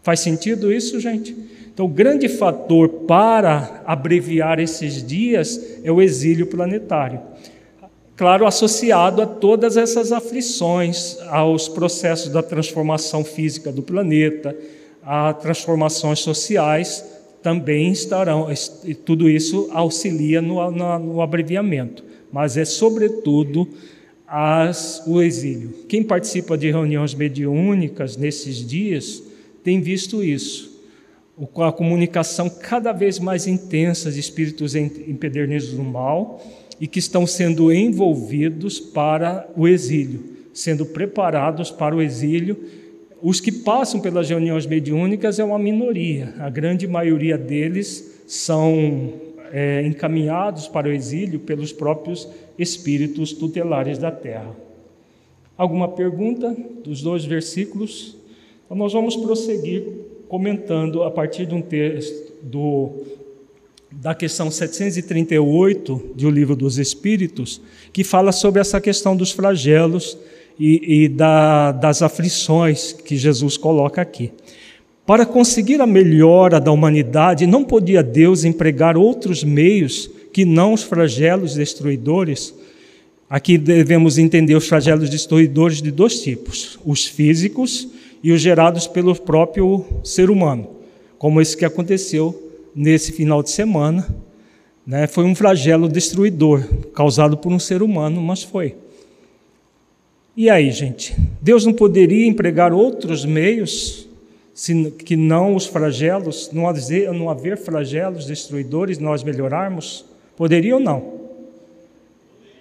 Faz 0.00 0.20
sentido 0.20 0.72
isso, 0.72 1.00
gente? 1.00 1.36
Então, 1.74 1.86
o 1.86 1.88
grande 1.88 2.28
fator 2.28 2.88
para 3.08 3.82
abreviar 3.84 4.60
esses 4.60 5.04
dias 5.04 5.80
é 5.82 5.90
o 5.90 6.00
exílio 6.00 6.46
planetário. 6.46 7.20
Claro, 8.16 8.46
associado 8.46 9.20
a 9.20 9.26
todas 9.26 9.76
essas 9.76 10.10
aflições, 10.10 11.18
aos 11.28 11.68
processos 11.68 12.32
da 12.32 12.42
transformação 12.42 13.22
física 13.22 13.70
do 13.70 13.82
planeta, 13.82 14.56
a 15.02 15.34
transformações 15.34 16.20
sociais, 16.20 17.04
também 17.42 17.92
estarão, 17.92 18.48
e 18.84 18.94
tudo 18.94 19.28
isso 19.28 19.68
auxilia 19.70 20.40
no, 20.40 20.70
no, 20.70 20.98
no 20.98 21.20
abreviamento, 21.20 22.02
mas 22.32 22.56
é 22.56 22.64
sobretudo 22.64 23.68
as, 24.26 25.02
o 25.06 25.20
exílio. 25.20 25.84
Quem 25.86 26.02
participa 26.02 26.56
de 26.56 26.70
reuniões 26.70 27.14
mediúnicas 27.14 28.16
nesses 28.16 28.66
dias 28.66 29.22
tem 29.62 29.80
visto 29.80 30.24
isso 30.24 30.74
a 31.58 31.70
comunicação 31.70 32.48
cada 32.48 32.92
vez 32.92 33.18
mais 33.18 33.46
intensa 33.46 34.10
de 34.10 34.18
espíritos 34.18 34.74
empedernidos 34.74 35.68
do 35.68 35.84
mal 35.84 36.40
e 36.80 36.86
que 36.86 36.98
estão 36.98 37.26
sendo 37.26 37.72
envolvidos 37.72 38.78
para 38.78 39.48
o 39.56 39.66
exílio, 39.66 40.20
sendo 40.52 40.84
preparados 40.86 41.70
para 41.70 41.94
o 41.94 42.02
exílio. 42.02 42.56
Os 43.22 43.40
que 43.40 43.50
passam 43.50 44.00
pelas 44.00 44.28
reuniões 44.28 44.66
mediúnicas 44.66 45.38
é 45.38 45.44
uma 45.44 45.58
minoria, 45.58 46.34
a 46.38 46.50
grande 46.50 46.86
maioria 46.86 47.38
deles 47.38 48.22
são 48.26 49.14
é, 49.52 49.82
encaminhados 49.86 50.68
para 50.68 50.88
o 50.88 50.92
exílio 50.92 51.40
pelos 51.40 51.72
próprios 51.72 52.28
espíritos 52.58 53.32
tutelares 53.32 53.98
da 53.98 54.10
terra. 54.10 54.54
Alguma 55.56 55.88
pergunta 55.88 56.54
dos 56.84 57.00
dois 57.00 57.24
versículos? 57.24 58.16
Então, 58.64 58.76
nós 58.76 58.92
vamos 58.92 59.16
prosseguir 59.16 59.84
comentando 60.28 61.02
a 61.02 61.10
partir 61.10 61.46
de 61.46 61.54
um 61.54 61.62
texto 61.62 62.34
do, 62.42 62.90
da 64.00 64.14
questão 64.14 64.50
738 64.50 66.12
do 66.14 66.30
Livro 66.30 66.54
dos 66.54 66.78
Espíritos, 66.78 67.60
que 67.92 68.04
fala 68.04 68.30
sobre 68.30 68.60
essa 68.60 68.80
questão 68.80 69.16
dos 69.16 69.32
flagelos 69.32 70.18
e, 70.58 71.04
e 71.04 71.08
da, 71.08 71.72
das 71.72 72.02
aflições 72.02 72.92
que 72.92 73.16
Jesus 73.16 73.56
coloca 73.56 74.02
aqui. 74.02 74.32
Para 75.06 75.24
conseguir 75.24 75.80
a 75.80 75.86
melhora 75.86 76.60
da 76.60 76.70
humanidade, 76.70 77.46
não 77.46 77.64
podia 77.64 78.02
Deus 78.02 78.44
empregar 78.44 78.96
outros 78.96 79.42
meios 79.42 80.10
que 80.32 80.44
não 80.44 80.74
os 80.74 80.82
flagelos 80.82 81.54
destruidores. 81.54 82.54
Aqui 83.30 83.56
devemos 83.56 84.18
entender 84.18 84.54
os 84.54 84.68
flagelos 84.68 85.08
destruidores 85.08 85.80
de 85.80 85.90
dois 85.90 86.20
tipos: 86.20 86.78
os 86.84 87.06
físicos 87.06 87.88
e 88.22 88.32
os 88.32 88.40
gerados 88.40 88.86
pelo 88.86 89.14
próprio 89.14 89.84
ser 90.02 90.28
humano, 90.28 90.68
como 91.18 91.40
esse 91.40 91.56
que 91.56 91.64
aconteceu 91.64 92.45
nesse 92.76 93.10
final 93.10 93.42
de 93.42 93.48
semana. 93.48 94.06
Né? 94.86 95.06
Foi 95.06 95.24
um 95.24 95.34
flagelo 95.34 95.88
destruidor 95.88 96.62
causado 96.94 97.38
por 97.38 97.50
um 97.50 97.58
ser 97.58 97.82
humano, 97.82 98.20
mas 98.20 98.42
foi. 98.42 98.76
E 100.36 100.50
aí, 100.50 100.70
gente? 100.70 101.16
Deus 101.40 101.64
não 101.64 101.72
poderia 101.72 102.26
empregar 102.26 102.72
outros 102.72 103.24
meios 103.24 104.06
que 105.04 105.16
não 105.16 105.54
os 105.54 105.66
flagelos, 105.66 106.50
não 106.52 106.68
haver, 106.68 107.12
não 107.12 107.30
haver 107.30 107.56
flagelos 107.56 108.26
destruidores, 108.26 108.98
nós 108.98 109.22
melhorarmos? 109.22 110.04
Poderia 110.36 110.74
ou 110.74 110.80
não? 110.80 111.14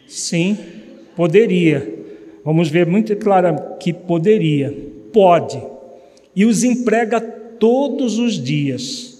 Sim, 0.08 0.58
poderia. 1.16 2.06
Vamos 2.44 2.70
ver 2.70 2.86
muito 2.86 3.16
claro 3.16 3.78
que 3.80 3.92
poderia. 3.92 4.74
Pode. 5.12 5.62
E 6.36 6.46
os 6.46 6.64
emprega 6.64 7.20
todos 7.20 8.20
os 8.20 8.42
dias, 8.42 9.15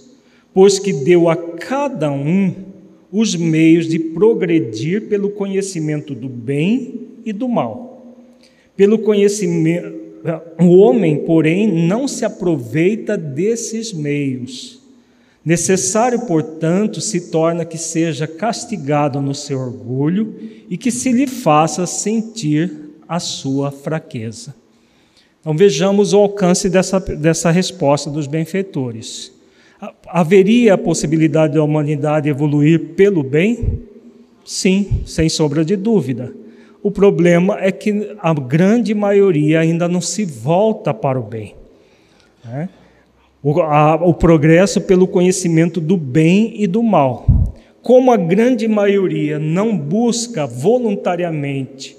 pois 0.56 0.80
que 0.80 0.92
deu 0.92 1.30
a 1.30 1.36
cada 1.36 2.12
um 2.12 2.52
os 3.12 3.36
meios 3.36 3.88
de 3.88 4.00
progredir 4.00 5.08
pelo 5.08 5.30
conhecimento 5.30 6.16
do 6.16 6.28
bem 6.28 7.10
e 7.24 7.32
do 7.32 7.48
mal 7.48 7.96
pelo 8.76 9.00
conhecimento, 9.00 9.94
o 10.60 10.78
homem, 10.78 11.24
porém, 11.24 11.88
não 11.88 12.08
se 12.08 12.26
aproveita 12.26 13.18
desses 13.18 13.94
meios. 13.94 14.82
Necessário, 15.44 16.26
portanto, 16.26 17.00
se 17.00 17.30
torna 17.30 17.64
que 17.64 17.78
seja 17.78 18.28
castigado 18.28 19.22
no 19.22 19.36
seu 19.36 19.60
orgulho 19.60 20.36
e 20.70 20.78
que 20.78 20.90
se 20.90 21.12
lhe 21.12 21.28
faça 21.28 21.86
sentir 21.86 22.72
a 23.08 23.20
sua 23.20 23.72
fraqueza. 23.72 24.56
Então 25.40 25.56
vejamos 25.56 26.14
o 26.14 26.18
alcance 26.18 26.68
dessa, 26.68 27.00
dessa 27.00 27.52
resposta 27.52 28.10
dos 28.10 28.26
benfeitores. 28.26 29.32
Haveria 30.08 30.76
a 30.76 30.78
possibilidade 30.78 31.56
da 31.56 31.64
humanidade 31.64 32.30
evoluir 32.30 32.94
pelo 32.96 33.24
bem? 33.24 33.82
Sim, 34.46 35.02
sem 35.06 35.28
sombra 35.28 35.66
de 35.66 35.76
dúvida. 35.76 36.34
O 36.82 36.92
problema 36.92 37.58
é 37.60 37.72
que 37.72 38.16
a 38.20 38.34
grande 38.34 38.94
maioria 38.94 39.60
ainda 39.60 39.88
não 39.88 40.00
se 40.00 40.24
volta 40.24 40.94
para 40.94 41.20
o 41.20 41.24
bem. 41.24 41.56
Né? 42.44 42.70
O, 43.42 43.60
a, 43.62 43.96
o 43.96 44.14
progresso 44.14 44.82
pelo 44.82 45.08
conhecimento 45.08 45.82
do 45.82 45.98
bem 45.98 46.54
e 46.56 46.68
do 46.68 46.84
mal. 46.84 47.26
Como 47.82 48.12
a 48.12 48.18
grande 48.18 48.68
maioria 48.68 49.38
não 49.38 49.78
busca 49.78 50.46
voluntariamente 50.46 51.98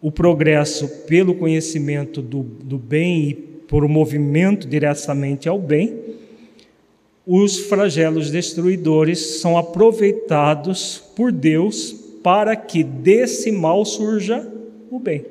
o 0.00 0.10
progresso 0.10 0.88
pelo 1.06 1.34
conhecimento 1.34 2.20
do, 2.20 2.42
do 2.42 2.76
bem 2.76 3.28
e 3.28 3.34
por 3.34 3.84
o 3.84 3.88
movimento 3.88 4.66
diretamente 4.66 5.48
ao 5.48 5.58
bem, 5.58 5.96
os 7.26 7.58
flagelos 7.58 8.30
destruidores 8.30 9.40
são 9.40 9.56
aproveitados 9.56 11.02
por 11.14 11.30
Deus 11.30 11.94
para 12.22 12.56
que 12.56 12.82
desse 12.82 13.50
mal 13.52 13.84
surja 13.84 14.46
o 14.90 14.98
bem. 14.98 15.24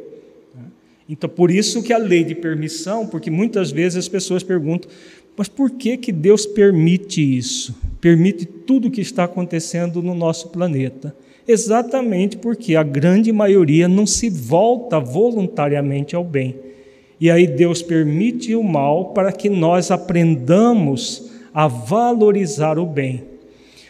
Então, 1.07 1.29
por 1.29 1.51
isso 1.51 1.83
que 1.83 1.91
a 1.91 1.97
lei 1.97 2.23
de 2.23 2.33
permissão, 2.33 3.05
porque 3.05 3.29
muitas 3.29 3.69
vezes 3.71 3.97
as 3.97 4.07
pessoas 4.07 4.43
perguntam, 4.43 4.89
mas 5.35 5.49
por 5.49 5.71
que, 5.71 5.97
que 5.97 6.11
Deus 6.11 6.45
permite 6.45 7.37
isso? 7.37 7.75
Permite 7.99 8.45
tudo 8.45 8.87
o 8.87 8.91
que 8.91 9.01
está 9.01 9.25
acontecendo 9.25 10.01
no 10.01 10.15
nosso 10.15 10.49
planeta? 10.49 11.13
Exatamente 11.47 12.37
porque 12.37 12.75
a 12.75 12.83
grande 12.83 13.31
maioria 13.31 13.87
não 13.87 14.05
se 14.05 14.29
volta 14.29 14.99
voluntariamente 14.99 16.15
ao 16.15 16.23
bem. 16.23 16.55
E 17.19 17.29
aí 17.29 17.45
Deus 17.45 17.81
permite 17.81 18.55
o 18.55 18.63
mal 18.63 19.13
para 19.13 19.31
que 19.31 19.49
nós 19.49 19.91
aprendamos 19.91 21.30
a 21.53 21.67
valorizar 21.67 22.79
o 22.79 22.85
bem. 22.85 23.23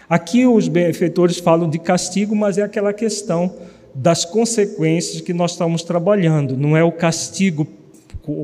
Aqui 0.09 0.45
os 0.45 0.67
benfeitores 0.67 1.37
falam 1.37 1.69
de 1.69 1.79
castigo, 1.79 2.35
mas 2.35 2.57
é 2.57 2.63
aquela 2.63 2.91
questão 2.91 3.53
das 3.93 4.25
consequências 4.25 5.21
que 5.21 5.33
nós 5.33 5.51
estamos 5.51 5.83
trabalhando, 5.83 6.57
não 6.57 6.75
é 6.75 6.83
o 6.83 6.91
castigo 6.91 7.67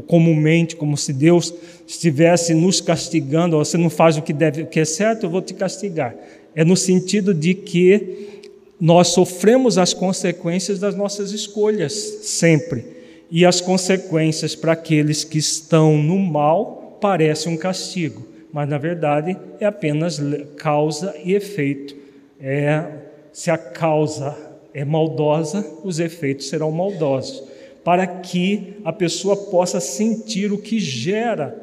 comumente, 0.08 0.76
como 0.76 0.98
se 0.98 1.14
Deus 1.14 1.54
estivesse 1.86 2.54
nos 2.54 2.82
castigando, 2.82 3.58
você 3.58 3.78
não 3.78 3.90
faz 3.90 4.18
o 4.18 4.22
que 4.22 4.34
deve, 4.34 4.64
o 4.64 4.68
que 4.68 4.80
é 4.80 4.86
certo, 4.86 5.26
eu 5.26 5.30
vou 5.30 5.42
te 5.42 5.54
castigar. 5.54 6.16
É 6.56 6.64
no 6.64 6.76
sentido 6.76 7.34
de 7.34 7.54
que 7.54 8.42
nós 8.80 9.10
sofremos 9.10 9.78
as 9.78 9.94
consequências 9.94 10.80
das 10.80 10.96
nossas 10.96 11.32
escolhas 11.32 11.94
sempre. 12.24 12.86
E 13.30 13.46
as 13.46 13.60
consequências 13.60 14.56
para 14.56 14.72
aqueles 14.72 15.24
que 15.24 15.38
estão 15.38 16.02
no 16.02 16.18
mal 16.18 16.98
parece 17.02 17.50
um 17.50 17.58
castigo 17.58 18.37
mas 18.58 18.68
na 18.68 18.80
verdade 18.80 19.38
é 19.60 19.68
apenas 19.68 20.20
causa 20.56 21.14
e 21.24 21.36
efeito. 21.36 21.96
É, 22.42 22.86
se 23.32 23.52
a 23.52 23.58
causa 23.58 24.36
é 24.74 24.84
maldosa, 24.84 25.64
os 25.84 26.00
efeitos 26.00 26.50
serão 26.50 26.72
maldosos, 26.72 27.44
para 27.84 28.08
que 28.08 28.74
a 28.84 28.92
pessoa 28.92 29.38
possa 29.38 29.80
sentir 29.80 30.52
o 30.52 30.58
que 30.58 30.80
gera 30.80 31.56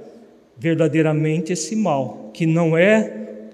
verdadeiramente 0.57 1.53
esse 1.53 1.75
mal, 1.75 2.31
que 2.33 2.47
não 2.47 2.79
é 2.79 3.49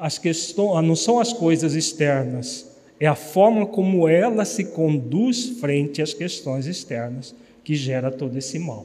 as 0.00 0.18
questões, 0.18 0.84
não 0.84 0.96
são 0.96 1.20
as 1.20 1.32
coisas 1.32 1.76
externas, 1.76 2.76
é 2.98 3.06
a 3.06 3.14
forma 3.14 3.66
como 3.66 4.08
ela 4.08 4.44
se 4.44 4.64
conduz 4.64 5.60
frente 5.60 6.02
às 6.02 6.12
questões 6.12 6.66
externas 6.66 7.36
que 7.62 7.76
gera 7.76 8.10
todo 8.10 8.36
esse 8.36 8.58
mal. 8.58 8.84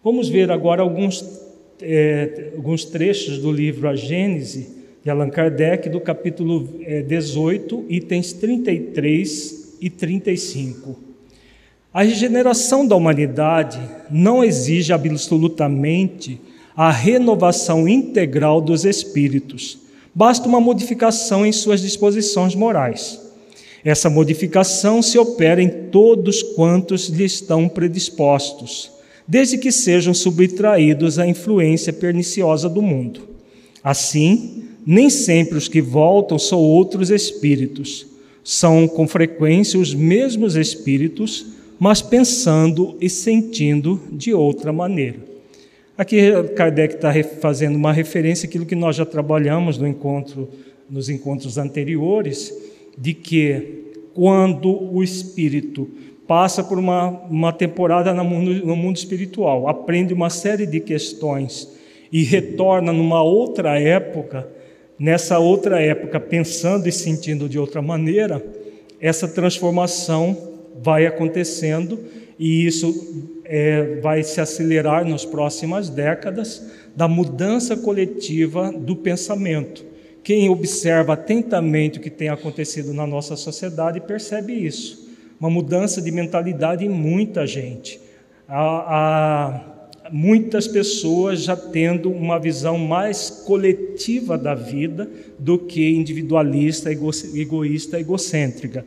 Vamos 0.00 0.28
ver 0.28 0.52
agora 0.52 0.80
alguns 0.80 1.47
é, 1.82 2.52
alguns 2.56 2.84
trechos 2.84 3.38
do 3.38 3.50
livro 3.50 3.88
A 3.88 3.94
Gênese, 3.94 4.76
de 5.02 5.10
Allan 5.10 5.30
Kardec, 5.30 5.88
do 5.88 6.00
capítulo 6.00 6.68
é, 6.82 7.02
18, 7.02 7.86
itens 7.88 8.32
33 8.32 9.76
e 9.80 9.90
35. 9.90 10.98
A 11.92 12.02
regeneração 12.02 12.86
da 12.86 12.94
humanidade 12.94 13.80
não 14.10 14.44
exige 14.44 14.92
absolutamente 14.92 16.40
a 16.76 16.90
renovação 16.90 17.88
integral 17.88 18.60
dos 18.60 18.84
espíritos, 18.84 19.78
basta 20.14 20.46
uma 20.46 20.60
modificação 20.60 21.44
em 21.44 21.52
suas 21.52 21.80
disposições 21.80 22.54
morais. 22.54 23.20
Essa 23.84 24.10
modificação 24.10 25.00
se 25.00 25.18
opera 25.18 25.62
em 25.62 25.68
todos 25.90 26.42
quantos 26.42 27.08
lhe 27.08 27.24
estão 27.24 27.68
predispostos 27.68 28.97
desde 29.28 29.58
que 29.58 29.70
sejam 29.70 30.14
subtraídos 30.14 31.18
à 31.18 31.26
influência 31.26 31.92
perniciosa 31.92 32.66
do 32.66 32.80
mundo. 32.80 33.28
Assim, 33.84 34.64
nem 34.86 35.10
sempre 35.10 35.58
os 35.58 35.68
que 35.68 35.82
voltam 35.82 36.38
são 36.38 36.58
outros 36.58 37.10
espíritos, 37.10 38.06
são 38.42 38.88
com 38.88 39.06
frequência 39.06 39.78
os 39.78 39.92
mesmos 39.94 40.56
espíritos, 40.56 41.46
mas 41.78 42.00
pensando 42.00 42.96
e 42.98 43.10
sentindo 43.10 44.00
de 44.10 44.32
outra 44.32 44.72
maneira. 44.72 45.18
Aqui 45.96 46.16
Kardec 46.56 46.94
está 46.94 47.12
fazendo 47.40 47.76
uma 47.76 47.92
referência 47.92 48.48
àquilo 48.48 48.64
que 48.64 48.74
nós 48.74 48.96
já 48.96 49.04
trabalhamos 49.04 49.76
no 49.76 49.86
encontro, 49.86 50.48
nos 50.88 51.10
encontros 51.10 51.58
anteriores, 51.58 52.54
de 52.96 53.12
que 53.12 53.84
quando 54.14 54.70
o 54.70 55.02
espírito 55.02 55.88
passa 56.28 56.62
por 56.62 56.78
uma, 56.78 57.08
uma 57.30 57.52
temporada 57.54 58.12
no 58.12 58.22
mundo, 58.22 58.66
no 58.66 58.76
mundo 58.76 58.98
espiritual, 58.98 59.66
aprende 59.66 60.12
uma 60.12 60.28
série 60.28 60.66
de 60.66 60.78
questões 60.78 61.72
e 62.12 62.22
retorna 62.22 62.92
numa 62.92 63.22
outra 63.22 63.80
época, 63.80 64.46
nessa 64.98 65.38
outra 65.38 65.80
época, 65.80 66.20
pensando 66.20 66.86
e 66.86 66.92
sentindo 66.92 67.48
de 67.48 67.58
outra 67.58 67.80
maneira, 67.80 68.44
essa 69.00 69.26
transformação 69.26 70.36
vai 70.82 71.06
acontecendo 71.06 71.98
e 72.38 72.66
isso 72.66 73.38
é, 73.46 73.98
vai 74.02 74.22
se 74.22 74.38
acelerar 74.38 75.08
nas 75.08 75.24
próximas 75.24 75.88
décadas 75.88 76.62
da 76.94 77.08
mudança 77.08 77.74
coletiva 77.74 78.70
do 78.70 78.94
pensamento. 78.94 79.82
Quem 80.22 80.50
observa 80.50 81.14
atentamente 81.14 81.98
o 81.98 82.02
que 82.02 82.10
tem 82.10 82.28
acontecido 82.28 82.92
na 82.92 83.06
nossa 83.06 83.34
sociedade 83.34 83.98
percebe 83.98 84.52
isso 84.52 85.07
uma 85.40 85.48
mudança 85.48 86.02
de 86.02 86.10
mentalidade 86.10 86.84
em 86.84 86.88
muita 86.88 87.46
gente. 87.46 88.00
Muitas 90.10 90.66
pessoas 90.66 91.42
já 91.42 91.54
tendo 91.54 92.10
uma 92.10 92.38
visão 92.38 92.78
mais 92.78 93.28
coletiva 93.28 94.38
da 94.38 94.54
vida 94.54 95.08
do 95.38 95.58
que 95.58 95.94
individualista, 95.94 96.90
ego, 96.90 97.10
egoísta, 97.34 98.00
egocêntrica. 98.00 98.86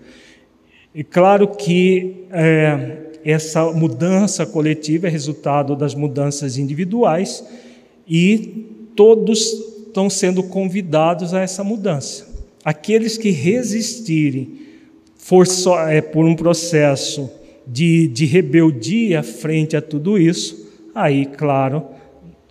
E 0.93 1.03
claro 1.03 1.47
que 1.47 2.25
é, 2.31 3.11
essa 3.23 3.71
mudança 3.71 4.45
coletiva 4.45 5.07
é 5.07 5.09
resultado 5.09 5.75
das 5.75 5.93
mudanças 5.93 6.57
individuais 6.57 7.45
e 8.07 8.65
todos 8.95 9.39
estão 9.87 10.09
sendo 10.09 10.43
convidados 10.43 11.33
a 11.33 11.41
essa 11.41 11.63
mudança. 11.63 12.27
Aqueles 12.63 13.17
que 13.17 13.29
resistirem 13.29 14.60
for 15.21 15.45
só, 15.45 15.87
é, 15.87 16.01
por 16.01 16.25
um 16.25 16.35
processo 16.35 17.29
de, 17.65 18.07
de 18.07 18.25
rebeldia 18.25 19.21
frente 19.21 19.77
a 19.77 19.81
tudo 19.81 20.17
isso, 20.17 20.67
aí, 20.95 21.27
claro, 21.27 21.85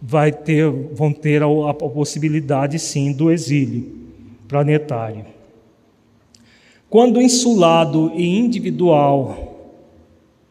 vai 0.01 0.31
ter, 0.31 0.71
vão 0.71 1.13
ter 1.13 1.43
a, 1.43 1.47
a 1.47 1.75
possibilidade, 1.75 2.79
sim, 2.79 3.13
do 3.13 3.31
exílio 3.31 3.99
planetário. 4.47 5.27
Quando 6.89 7.21
insulado 7.21 8.13
e 8.15 8.25
individual 8.25 9.77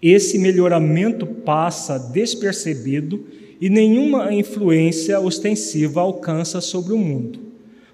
esse 0.01 0.37
melhoramento 0.37 1.25
passa 1.25 1.97
despercebido 1.97 3.25
e 3.61 3.69
nenhuma 3.69 4.33
influência 4.33 5.19
ostensiva 5.19 6.01
alcança 6.01 6.59
sobre 6.59 6.93
o 6.93 6.97
mundo. 6.97 7.48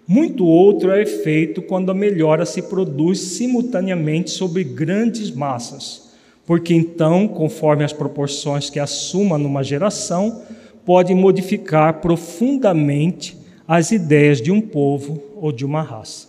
Muito 0.07 0.45
outro 0.45 0.91
é 0.91 1.05
feito 1.05 1.61
quando 1.61 1.89
a 1.89 1.95
melhora 1.95 2.45
se 2.45 2.61
produz 2.61 3.19
simultaneamente 3.19 4.29
sobre 4.29 4.63
grandes 4.63 5.31
massas, 5.31 6.09
porque 6.45 6.73
então, 6.73 7.27
conforme 7.27 7.83
as 7.83 7.91
proporções 7.91 8.69
que 8.69 8.79
assuma 8.79 9.37
numa 9.37 9.63
geração, 9.63 10.43
pode 10.85 11.13
modificar 11.15 12.01
profundamente 12.01 13.35
as 13.67 13.91
ideias 13.91 14.39
de 14.39 14.51
um 14.51 14.61
povo 14.61 15.23
ou 15.35 15.51
de 15.51 15.65
uma 15.65 15.81
raça. 15.81 16.27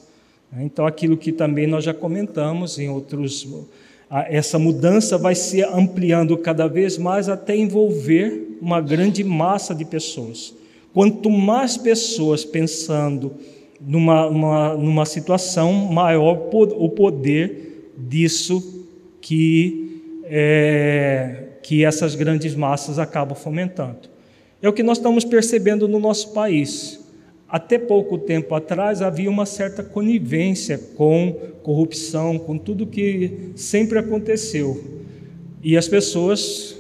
Então, 0.58 0.86
aquilo 0.86 1.18
que 1.18 1.30
também 1.30 1.66
nós 1.66 1.84
já 1.84 1.92
comentamos 1.92 2.78
em 2.78 2.88
outros 2.88 3.46
essa 4.28 4.58
mudança 4.58 5.18
vai 5.18 5.34
se 5.34 5.62
ampliando 5.62 6.38
cada 6.38 6.68
vez 6.68 6.96
mais 6.96 7.28
até 7.28 7.56
envolver 7.56 8.56
uma 8.60 8.80
grande 8.80 9.24
massa 9.24 9.74
de 9.74 9.84
pessoas. 9.84 10.54
Quanto 10.94 11.28
mais 11.28 11.76
pessoas 11.76 12.44
pensando 12.44 13.32
numa, 13.80 14.26
uma, 14.26 14.74
numa 14.74 15.04
situação, 15.04 15.72
maior 15.72 16.48
o 16.52 16.88
poder 16.90 17.92
disso 17.96 18.86
que, 19.20 20.22
é, 20.24 21.44
que 21.62 21.84
essas 21.84 22.14
grandes 22.14 22.54
massas 22.54 22.98
acabam 22.98 23.36
fomentando. 23.36 24.08
É 24.62 24.68
o 24.68 24.72
que 24.72 24.82
nós 24.82 24.98
estamos 24.98 25.24
percebendo 25.24 25.86
no 25.86 25.98
nosso 25.98 26.32
país. 26.32 27.04
Até 27.48 27.78
pouco 27.78 28.18
tempo 28.18 28.54
atrás 28.54 29.00
havia 29.00 29.30
uma 29.30 29.46
certa 29.46 29.82
conivência 29.82 30.78
com 30.96 31.32
corrupção, 31.62 32.38
com 32.38 32.58
tudo 32.58 32.86
que 32.86 33.52
sempre 33.54 33.98
aconteceu. 33.98 34.82
E 35.62 35.76
as 35.76 35.86
pessoas 35.86 36.76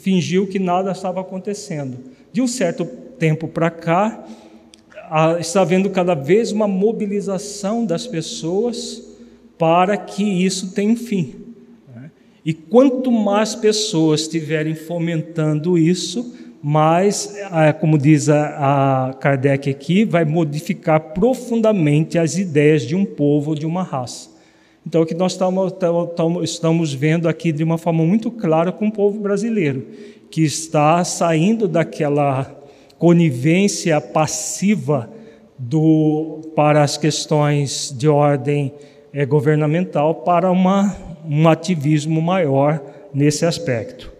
fingiam 0.00 0.46
que 0.46 0.58
nada 0.58 0.90
estava 0.90 1.20
acontecendo. 1.20 1.98
De 2.32 2.42
um 2.42 2.46
certo 2.46 2.84
tempo 3.18 3.48
para 3.48 3.70
cá, 3.70 4.26
está 5.40 5.62
havendo 5.62 5.90
cada 5.90 6.14
vez 6.14 6.52
uma 6.52 6.68
mobilização 6.68 7.84
das 7.84 8.06
pessoas 8.06 9.08
para 9.58 9.96
que 9.96 10.22
isso 10.22 10.72
tenha 10.72 10.92
um 10.92 10.96
fim. 10.96 11.34
Né? 11.94 12.10
E 12.44 12.54
quanto 12.54 13.10
mais 13.10 13.54
pessoas 13.54 14.22
estiverem 14.22 14.74
fomentando 14.74 15.76
isso, 15.76 16.34
mas, 16.62 17.34
é, 17.36 17.72
como 17.72 17.98
diz 17.98 18.28
a, 18.28 19.16
Kardec 19.18 19.68
aqui, 19.68 20.04
vai 20.04 20.24
modificar 20.24 21.00
profundamente 21.14 22.18
as 22.18 22.36
ideias 22.36 22.82
de 22.82 22.94
um 22.94 23.04
povo, 23.04 23.54
de 23.54 23.66
uma 23.66 23.82
raça. 23.82 24.28
Então, 24.86 25.02
o 25.02 25.06
que 25.06 25.14
nós 25.14 25.38
estamos 26.42 26.92
vendo 26.92 27.28
aqui 27.28 27.52
de 27.52 27.64
uma 27.64 27.78
forma 27.78 28.04
muito 28.04 28.30
clara 28.30 28.70
com 28.72 28.88
o 28.88 28.92
povo 28.92 29.20
brasileiro, 29.20 29.86
que 30.30 30.42
está 30.42 31.02
saindo 31.04 31.66
daquela 31.66 32.59
conivência 33.00 33.98
passiva 33.98 35.10
do, 35.58 36.42
para 36.54 36.82
as 36.82 36.98
questões 36.98 37.94
de 37.96 38.06
ordem 38.06 38.74
é, 39.10 39.24
governamental 39.24 40.16
para 40.16 40.50
uma, 40.50 40.94
um 41.26 41.48
ativismo 41.48 42.20
maior 42.20 42.78
nesse 43.14 43.46
aspecto. 43.46 44.12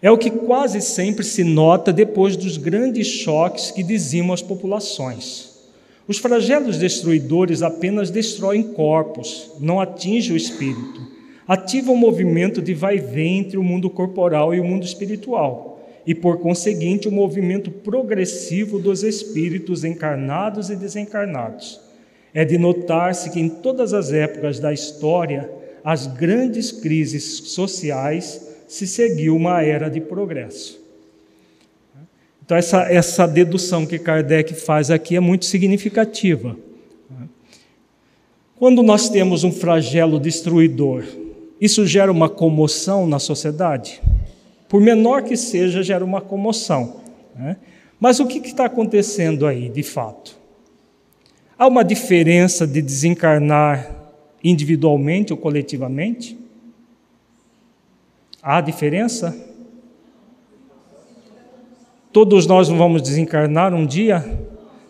É 0.00 0.10
o 0.10 0.16
que 0.16 0.30
quase 0.30 0.80
sempre 0.80 1.24
se 1.24 1.44
nota 1.44 1.92
depois 1.92 2.38
dos 2.38 2.56
grandes 2.56 3.06
choques 3.06 3.70
que 3.70 3.82
dizimam 3.82 4.32
as 4.32 4.40
populações. 4.40 5.58
Os 6.08 6.16
flagelos 6.16 6.78
destruidores 6.78 7.60
apenas 7.60 8.08
destroem 8.08 8.62
corpos, 8.62 9.50
não 9.60 9.78
atingem 9.78 10.32
o 10.32 10.36
espírito. 10.38 11.06
Ativam 11.46 11.94
o 11.94 11.98
movimento 11.98 12.62
de 12.62 12.72
vai-vem 12.72 13.40
entre 13.40 13.58
o 13.58 13.62
mundo 13.62 13.90
corporal 13.90 14.54
e 14.54 14.60
o 14.60 14.64
mundo 14.64 14.86
espiritual, 14.86 15.67
e 16.08 16.14
por 16.14 16.38
conseguinte 16.38 17.06
o 17.06 17.12
movimento 17.12 17.70
progressivo 17.70 18.78
dos 18.78 19.02
espíritos 19.02 19.84
encarnados 19.84 20.70
e 20.70 20.74
desencarnados. 20.74 21.78
É 22.32 22.46
de 22.46 22.56
notar-se 22.56 23.28
que 23.28 23.38
em 23.38 23.50
todas 23.50 23.92
as 23.92 24.10
épocas 24.10 24.58
da 24.58 24.72
história, 24.72 25.50
as 25.84 26.06
grandes 26.06 26.72
crises 26.72 27.50
sociais 27.50 28.40
se 28.66 28.86
seguiu 28.86 29.36
uma 29.36 29.62
era 29.62 29.90
de 29.90 30.00
progresso. 30.00 30.80
Então, 32.42 32.56
essa, 32.56 32.90
essa 32.90 33.26
dedução 33.26 33.84
que 33.84 33.98
Kardec 33.98 34.54
faz 34.54 34.90
aqui 34.90 35.14
é 35.14 35.20
muito 35.20 35.44
significativa. 35.44 36.56
Quando 38.56 38.82
nós 38.82 39.10
temos 39.10 39.44
um 39.44 39.52
flagelo 39.52 40.18
destruidor, 40.18 41.04
isso 41.60 41.86
gera 41.86 42.10
uma 42.10 42.30
comoção 42.30 43.06
na 43.06 43.18
sociedade? 43.18 44.00
Por 44.68 44.80
menor 44.80 45.22
que 45.22 45.36
seja, 45.36 45.82
gera 45.82 46.04
uma 46.04 46.20
comoção. 46.20 47.00
Né? 47.34 47.56
Mas 47.98 48.20
o 48.20 48.26
que 48.26 48.38
está 48.38 48.66
acontecendo 48.66 49.46
aí, 49.46 49.68
de 49.68 49.82
fato? 49.82 50.36
Há 51.58 51.66
uma 51.66 51.82
diferença 51.82 52.66
de 52.66 52.80
desencarnar 52.80 53.90
individualmente 54.44 55.32
ou 55.32 55.38
coletivamente? 55.38 56.38
Há 58.42 58.60
diferença? 58.60 59.36
Todos 62.12 62.46
nós 62.46 62.68
vamos 62.68 63.02
desencarnar 63.02 63.74
um 63.74 63.84
dia? 63.84 64.24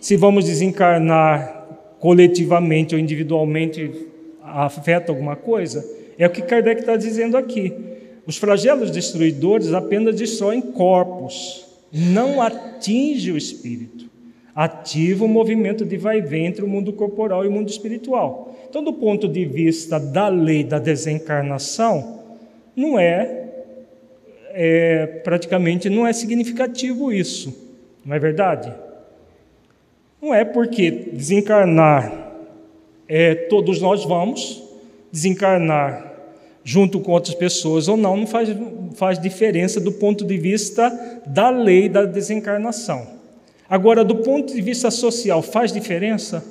Se 0.01 0.17
vamos 0.17 0.45
desencarnar 0.45 1.67
coletivamente 1.99 2.95
ou 2.95 3.01
individualmente, 3.01 4.07
afeta 4.43 5.11
alguma 5.11 5.37
coisa? 5.37 5.85
É 6.19 6.27
o 6.27 6.31
que 6.31 6.43
Kardec 6.43 6.81
está 6.81 6.97
dizendo 6.97 7.37
aqui. 7.37 7.73
Os 8.29 8.37
flagelos 8.37 8.91
destruidores 8.91 9.73
apenas 9.73 10.15
destroem 10.15 10.61
corpos, 10.61 11.65
não 11.91 12.43
atingem 12.43 13.33
o 13.33 13.39
espírito. 13.39 14.05
Ativa 14.55 15.25
o 15.25 15.29
movimento 15.29 15.83
de 15.83 15.97
vai 15.97 16.19
e 16.19 16.21
vem 16.21 16.45
entre 16.45 16.63
o 16.63 16.69
mundo 16.69 16.93
corporal 16.93 17.43
e 17.43 17.49
o 17.49 17.51
mundo 17.51 17.71
espiritual. 17.71 18.55
Então, 18.69 18.85
do 18.85 18.93
ponto 18.93 19.27
de 19.27 19.47
vista 19.47 19.99
da 19.99 20.29
lei 20.29 20.63
da 20.63 20.79
desencarnação, 20.79 22.21
não 22.77 22.99
é, 22.99 23.49
é 24.51 25.07
praticamente 25.25 25.89
não 25.89 26.07
é 26.07 26.13
significativo 26.13 27.11
isso, 27.11 27.57
não 28.05 28.15
é 28.15 28.19
verdade? 28.19 28.71
Não 30.21 30.35
é 30.35 30.45
porque 30.45 30.91
desencarnar 30.91 32.35
é, 33.09 33.35
todos 33.35 33.81
nós 33.81 34.05
vamos 34.05 34.63
desencarnar 35.11 36.09
junto 36.65 37.01
com 37.01 37.13
outras 37.13 37.35
pessoas 37.35 37.89
ou 37.89 37.97
não, 37.97 38.17
não 38.17 38.27
faz, 38.27 38.49
faz 38.95 39.19
diferença 39.19 39.81
do 39.81 39.93
ponto 39.93 40.25
de 40.25 40.37
vista 40.37 40.91
da 41.27 41.51
lei 41.51 41.89
da 41.89 42.05
desencarnação. 42.05 43.07
Agora, 43.69 44.05
do 44.05 44.17
ponto 44.17 44.55
de 44.55 44.61
vista 44.61 44.91
social, 44.91 45.43
faz 45.43 45.73
diferença? 45.73 46.45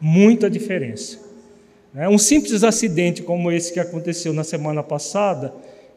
Muita 0.00 0.50
diferença. 0.50 1.18
É 1.94 2.08
um 2.08 2.18
simples 2.18 2.62
acidente 2.62 3.22
como 3.22 3.50
esse 3.50 3.72
que 3.72 3.80
aconteceu 3.80 4.32
na 4.32 4.44
semana 4.44 4.82
passada, 4.82 5.52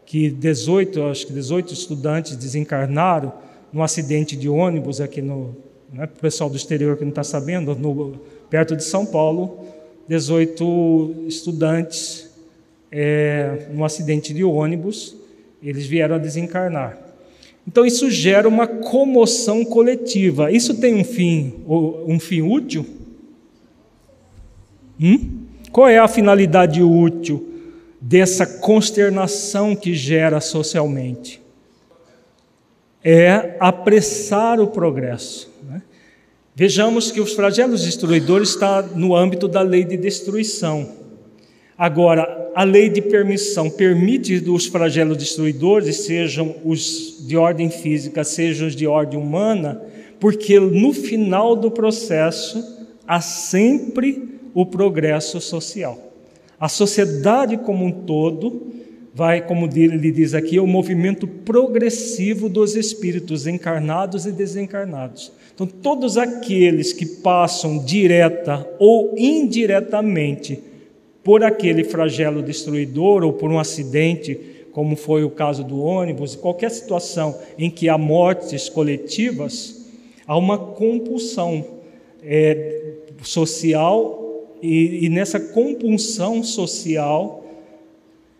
que 0.05 0.29
18, 0.29 1.03
acho 1.03 1.27
que 1.27 1.33
18 1.33 1.73
estudantes 1.73 2.35
desencarnaram 2.35 3.33
num 3.71 3.83
acidente 3.83 4.35
de 4.35 4.49
ônibus 4.49 4.99
aqui 4.99 5.21
no, 5.21 5.55
né, 5.93 6.05
o 6.05 6.21
pessoal 6.21 6.49
do 6.49 6.55
exterior 6.55 6.97
que 6.97 7.03
não 7.03 7.09
está 7.09 7.23
sabendo, 7.23 7.75
no, 7.75 8.19
perto 8.49 8.75
de 8.75 8.83
São 8.83 9.05
Paulo, 9.05 9.59
18 10.07 11.25
estudantes 11.27 12.30
é, 12.91 13.67
num 13.71 13.85
acidente 13.85 14.33
de 14.33 14.43
ônibus, 14.43 15.15
eles 15.63 15.85
vieram 15.85 16.15
a 16.15 16.19
desencarnar. 16.19 16.97
Então 17.67 17.85
isso 17.85 18.09
gera 18.09 18.47
uma 18.47 18.67
comoção 18.67 19.63
coletiva. 19.63 20.51
Isso 20.51 20.79
tem 20.79 20.95
um 20.95 21.03
fim, 21.03 21.53
um 21.67 22.19
fim 22.19 22.41
útil? 22.41 22.85
Hum? 24.99 25.41
Qual 25.71 25.87
é 25.87 25.97
a 25.97 26.07
finalidade 26.07 26.81
útil 26.81 27.47
dessa 27.99 28.45
consternação 28.45 29.75
que 29.75 29.93
gera 29.93 30.41
socialmente? 30.41 31.41
É 33.03 33.55
apressar 33.59 34.59
o 34.59 34.67
progresso. 34.67 35.51
Né? 35.63 35.81
Vejamos 36.55 37.11
que 37.11 37.21
os 37.21 37.33
flagelos 37.33 37.83
destruidores 37.83 38.49
está 38.49 38.81
no 38.81 39.15
âmbito 39.15 39.47
da 39.47 39.61
lei 39.61 39.83
de 39.83 39.97
destruição. 39.97 41.00
Agora, 41.81 42.51
a 42.53 42.63
lei 42.63 42.89
de 42.89 43.01
permissão 43.01 43.67
permite 43.67 44.39
que 44.39 44.49
os 44.51 44.67
flagelos 44.67 45.17
destruidores, 45.17 46.01
sejam 46.01 46.57
os 46.63 47.25
de 47.27 47.35
ordem 47.35 47.71
física, 47.71 48.23
sejam 48.23 48.67
os 48.67 48.75
de 48.75 48.85
ordem 48.85 49.19
humana, 49.19 49.81
porque 50.19 50.59
no 50.59 50.93
final 50.93 51.55
do 51.55 51.71
processo 51.71 52.63
há 53.07 53.19
sempre 53.19 54.29
o 54.53 54.63
progresso 54.63 55.41
social. 55.41 55.97
A 56.59 56.69
sociedade 56.69 57.57
como 57.57 57.83
um 57.83 57.91
todo 57.91 58.61
vai, 59.11 59.41
como 59.41 59.67
ele 59.75 60.11
diz 60.11 60.35
aqui, 60.35 60.59
o 60.59 60.67
movimento 60.67 61.25
progressivo 61.25 62.47
dos 62.47 62.75
espíritos 62.75 63.47
encarnados 63.47 64.27
e 64.27 64.31
desencarnados. 64.31 65.31
Então, 65.55 65.65
todos 65.65 66.15
aqueles 66.15 66.93
que 66.93 67.07
passam 67.07 67.83
direta 67.83 68.69
ou 68.77 69.15
indiretamente 69.17 70.69
por 71.23 71.43
aquele 71.43 71.83
flagelo 71.83 72.41
destruidor 72.41 73.23
ou 73.23 73.33
por 73.33 73.51
um 73.51 73.59
acidente, 73.59 74.39
como 74.71 74.95
foi 74.95 75.23
o 75.23 75.29
caso 75.29 75.63
do 75.63 75.81
ônibus, 75.81 76.35
qualquer 76.35 76.71
situação 76.71 77.37
em 77.57 77.69
que 77.69 77.89
há 77.89 77.97
mortes 77.97 78.69
coletivas, 78.69 79.85
há 80.25 80.37
uma 80.37 80.57
compulsão 80.57 81.65
é, 82.23 82.93
social 83.21 84.21
e, 84.61 85.05
e, 85.05 85.09
nessa 85.09 85.39
compulsão 85.39 86.43
social, 86.43 87.43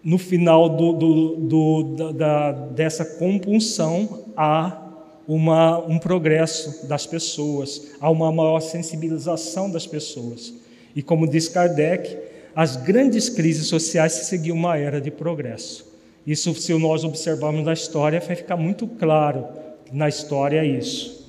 no 0.04 0.18
final 0.18 0.70
do, 0.70 0.94
do, 0.94 1.36
do, 1.36 2.14
da, 2.14 2.52
dessa 2.52 3.04
compulsão, 3.04 4.26
há 4.36 4.82
uma, 5.28 5.80
um 5.80 5.98
progresso 5.98 6.88
das 6.88 7.06
pessoas, 7.06 7.92
há 8.00 8.10
uma 8.10 8.32
maior 8.32 8.60
sensibilização 8.60 9.70
das 9.70 9.88
pessoas. 9.88 10.54
E 10.96 11.02
como 11.02 11.28
diz 11.28 11.48
Kardec, 11.48 12.18
as 12.56 12.76
grandes 12.76 13.30
crises 13.30 13.68
sociais 13.68 14.14
se 14.14 14.26
seguiam 14.26 14.58
uma 14.58 14.78
era 14.78 15.00
de 15.00 15.10
progresso. 15.10 15.90
Isso, 16.26 16.54
se 16.56 16.74
nós 16.74 17.04
observarmos 17.04 17.66
na 17.66 17.74
história, 17.74 18.20
vai 18.20 18.36
ficar 18.36 18.58
muito 18.58 18.88
claro 18.88 19.48
na 19.92 20.08
história 20.08 20.64
isso. 20.64 21.22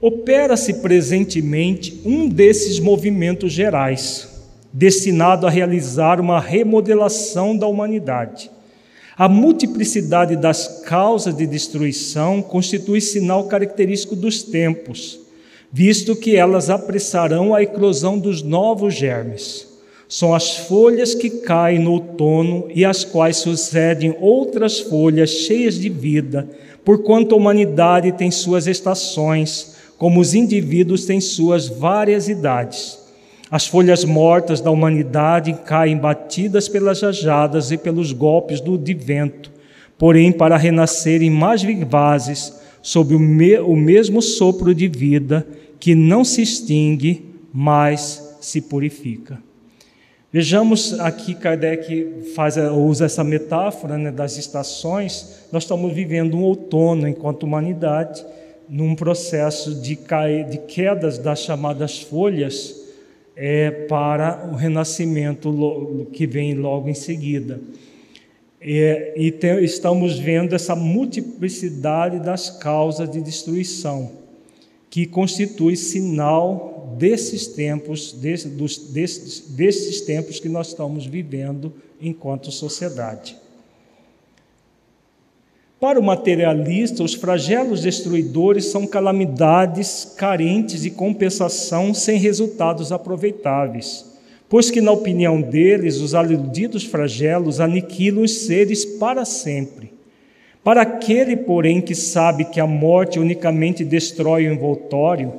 Opera-se 0.00 0.74
presentemente 0.74 2.02
um 2.04 2.28
desses 2.28 2.78
movimentos 2.78 3.52
gerais, 3.52 4.28
destinado 4.72 5.46
a 5.46 5.50
realizar 5.50 6.20
uma 6.20 6.40
remodelação 6.40 7.56
da 7.56 7.66
humanidade. 7.66 8.50
A 9.16 9.28
multiplicidade 9.28 10.36
das 10.36 10.82
causas 10.84 11.36
de 11.36 11.46
destruição 11.46 12.42
constitui 12.42 13.00
sinal 13.00 13.44
característico 13.46 14.16
dos 14.16 14.42
tempos, 14.42 15.20
visto 15.76 16.14
que 16.14 16.36
elas 16.36 16.70
apressarão 16.70 17.52
a 17.52 17.60
eclosão 17.60 18.16
dos 18.16 18.44
novos 18.44 18.94
germes. 18.94 19.66
São 20.08 20.32
as 20.32 20.56
folhas 20.56 21.16
que 21.16 21.28
caem 21.28 21.80
no 21.80 21.94
outono 21.94 22.68
e 22.72 22.84
às 22.84 23.02
quais 23.02 23.38
sucedem 23.38 24.14
outras 24.20 24.78
folhas 24.78 25.30
cheias 25.30 25.74
de 25.74 25.88
vida, 25.88 26.48
porquanto 26.84 27.34
a 27.34 27.38
humanidade 27.38 28.12
tem 28.12 28.30
suas 28.30 28.68
estações 28.68 29.74
como 29.98 30.20
os 30.20 30.32
indivíduos 30.32 31.06
têm 31.06 31.20
suas 31.20 31.66
várias 31.66 32.28
idades. 32.28 32.96
As 33.50 33.66
folhas 33.66 34.04
mortas 34.04 34.60
da 34.60 34.70
humanidade 34.70 35.58
caem 35.66 35.96
batidas 35.96 36.68
pelas 36.68 37.00
jajadas 37.00 37.72
e 37.72 37.76
pelos 37.76 38.12
golpes 38.12 38.60
do 38.60 38.78
vento, 38.78 39.50
porém 39.98 40.30
para 40.30 40.56
renascerem 40.56 41.30
mais 41.30 41.64
vivazes 41.64 42.62
sob 42.80 43.14
o, 43.14 43.18
me, 43.18 43.58
o 43.58 43.74
mesmo 43.74 44.22
sopro 44.22 44.72
de 44.72 44.86
vida 44.86 45.44
que 45.84 45.94
não 45.94 46.24
se 46.24 46.40
extingue, 46.40 47.26
mas 47.52 48.38
se 48.40 48.62
purifica. 48.62 49.38
Vejamos 50.32 50.98
aqui, 50.98 51.34
Kardec 51.34 52.22
faz, 52.34 52.56
usa 52.56 53.04
essa 53.04 53.22
metáfora 53.22 53.98
né, 53.98 54.10
das 54.10 54.38
estações. 54.38 55.46
Nós 55.52 55.64
estamos 55.64 55.92
vivendo 55.92 56.38
um 56.38 56.42
outono 56.42 57.06
enquanto 57.06 57.42
humanidade, 57.42 58.24
num 58.66 58.94
processo 58.94 59.74
de, 59.74 59.98
de 60.48 60.56
quedas 60.66 61.18
das 61.18 61.40
chamadas 61.40 62.00
folhas 62.00 62.74
é, 63.36 63.70
para 63.70 64.48
o 64.50 64.54
renascimento 64.54 66.08
que 66.14 66.26
vem 66.26 66.54
logo 66.54 66.88
em 66.88 66.94
seguida. 66.94 67.60
É, 68.58 69.12
e 69.18 69.30
te, 69.30 69.62
estamos 69.62 70.18
vendo 70.18 70.54
essa 70.54 70.74
multiplicidade 70.74 72.20
das 72.20 72.48
causas 72.48 73.10
de 73.10 73.20
destruição, 73.20 74.23
que 74.94 75.06
constitui 75.06 75.74
sinal 75.74 76.94
desses 76.96 77.48
tempos, 77.48 78.12
desse, 78.12 78.46
dos, 78.46 78.78
desses, 78.78 79.40
desses 79.48 80.02
tempos 80.02 80.38
que 80.38 80.48
nós 80.48 80.68
estamos 80.68 81.04
vivendo 81.04 81.72
enquanto 82.00 82.52
sociedade. 82.52 83.36
Para 85.80 85.98
o 85.98 86.02
materialista, 86.02 87.02
os 87.02 87.12
flagelos 87.12 87.82
destruidores 87.82 88.66
são 88.66 88.86
calamidades 88.86 90.14
carentes 90.16 90.82
de 90.82 90.90
compensação 90.90 91.92
sem 91.92 92.16
resultados 92.16 92.92
aproveitáveis, 92.92 94.16
pois 94.48 94.70
que, 94.70 94.80
na 94.80 94.92
opinião 94.92 95.42
deles, 95.42 95.96
os 95.96 96.14
aludidos 96.14 96.84
flagelos 96.84 97.58
aniquilam 97.58 98.22
os 98.22 98.30
seres 98.46 98.84
para 98.84 99.24
sempre. 99.24 99.93
Para 100.64 100.82
aquele, 100.82 101.36
porém, 101.36 101.80
que 101.80 101.94
sabe 101.94 102.46
que 102.46 102.58
a 102.58 102.66
morte 102.66 103.20
unicamente 103.20 103.84
destrói 103.84 104.48
o 104.48 104.52
envoltório, 104.52 105.32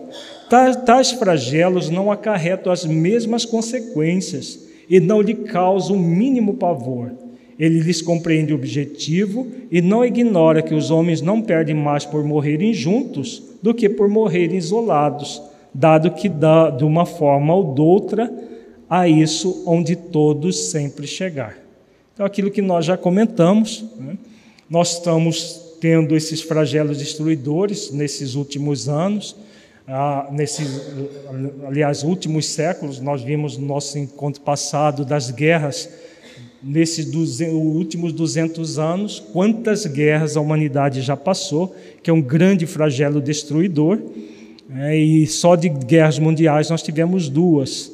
tais 0.86 1.12
flagelos 1.12 1.90
não 1.90 2.12
acarretam 2.12 2.72
as 2.72 2.86
mesmas 2.86 3.44
consequências 3.44 4.68
e 4.88 5.00
não 5.00 5.20
lhe 5.20 5.34
causam 5.34 5.98
o 5.98 6.00
mínimo 6.00 6.54
pavor 6.54 7.12
ele 7.58 7.80
lhes 7.80 8.02
compreende 8.02 8.54
o 8.54 8.56
objetivo 8.56 9.48
e 9.72 9.82
não 9.82 10.04
ignora 10.04 10.62
que 10.62 10.74
os 10.74 10.92
homens 10.92 11.22
não 11.22 11.42
perdem 11.42 11.76
mais 11.76 12.06
por 12.06 12.24
morrerem 12.24 12.74
juntos 12.74 13.42
do 13.62 13.74
que 13.74 13.88
por 13.88 14.10
morrerem 14.10 14.58
isolados, 14.58 15.42
dado 15.74 16.12
que 16.12 16.28
dá 16.28 16.70
de 16.70 16.84
uma 16.84 17.06
forma 17.06 17.56
ou 17.56 17.74
de 17.74 17.82
outra 17.82 18.32
a 18.90 19.08
isso 19.08 19.64
onde 19.66 19.96
todos 19.96 20.70
sempre 20.70 21.08
chegar. 21.08 21.58
Então, 22.14 22.26
aquilo 22.26 22.52
que 22.52 22.62
nós 22.62 22.86
já 22.86 22.98
comentamos, 22.98 23.86
né? 23.98 24.18
Nós 24.70 24.94
estamos 24.94 25.62
tendo 25.80 26.16
esses 26.16 26.42
flagelos 26.42 26.98
destruidores 26.98 27.92
nesses 27.92 28.36
últimos 28.36 28.90
anos, 28.90 29.36
ah, 29.88 30.30
nesses, 30.32 30.82
aliás, 31.68 32.04
últimos 32.04 32.48
séculos, 32.48 33.00
nós 33.00 33.22
vimos 33.22 33.56
no 33.56 33.68
nosso 33.68 34.00
encontro 34.00 34.42
passado 34.42 35.06
das 35.06 35.30
guerras. 35.30 35.90
Nesses 36.64 37.14
últimos 37.44 38.12
200 38.12 38.80
anos, 38.80 39.20
quantas 39.32 39.86
guerras 39.86 40.36
a 40.36 40.42
humanidade 40.42 41.02
já 41.02 41.16
passou, 41.16 41.76
que 42.02 42.10
é 42.10 42.14
um 42.14 42.22
grande 42.22 42.66
flagelo 42.66 43.22
destruidor, 43.22 44.00
é, 44.76 44.98
e 44.98 45.28
só 45.28 45.56
de 45.56 45.70
guerras 45.70 46.18
mundiais 46.18 46.72
nós 46.72 46.82
tivemos 46.82 47.30
duas. 47.30 47.92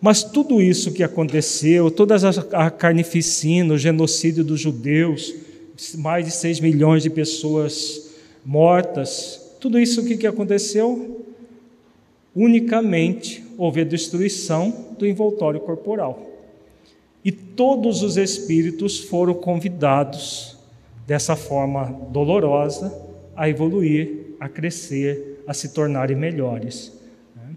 Mas 0.00 0.22
tudo 0.22 0.62
isso 0.62 0.92
que 0.92 1.02
aconteceu, 1.02 1.90
toda 1.90 2.16
a 2.52 2.70
carnificina, 2.70 3.74
o 3.74 3.78
genocídio 3.78 4.44
dos 4.44 4.60
judeus, 4.60 5.34
mais 5.98 6.26
de 6.26 6.32
6 6.32 6.60
milhões 6.60 7.02
de 7.02 7.10
pessoas 7.10 8.12
mortas, 8.44 9.56
tudo 9.60 9.78
isso 9.78 10.00
o 10.00 10.04
que, 10.04 10.16
que 10.16 10.26
aconteceu? 10.26 11.24
Unicamente 12.34 13.44
houve 13.56 13.82
a 13.82 13.84
destruição 13.84 14.94
do 14.98 15.06
envoltório 15.06 15.60
corporal. 15.60 16.30
E 17.24 17.30
todos 17.30 18.02
os 18.02 18.16
espíritos 18.16 18.98
foram 18.98 19.34
convidados, 19.34 20.58
dessa 21.06 21.36
forma 21.36 21.84
dolorosa, 22.10 22.92
a 23.36 23.48
evoluir, 23.48 24.34
a 24.40 24.48
crescer, 24.48 25.42
a 25.46 25.54
se 25.54 25.68
tornarem 25.72 26.16
melhores. 26.16 26.92
Né? 27.36 27.54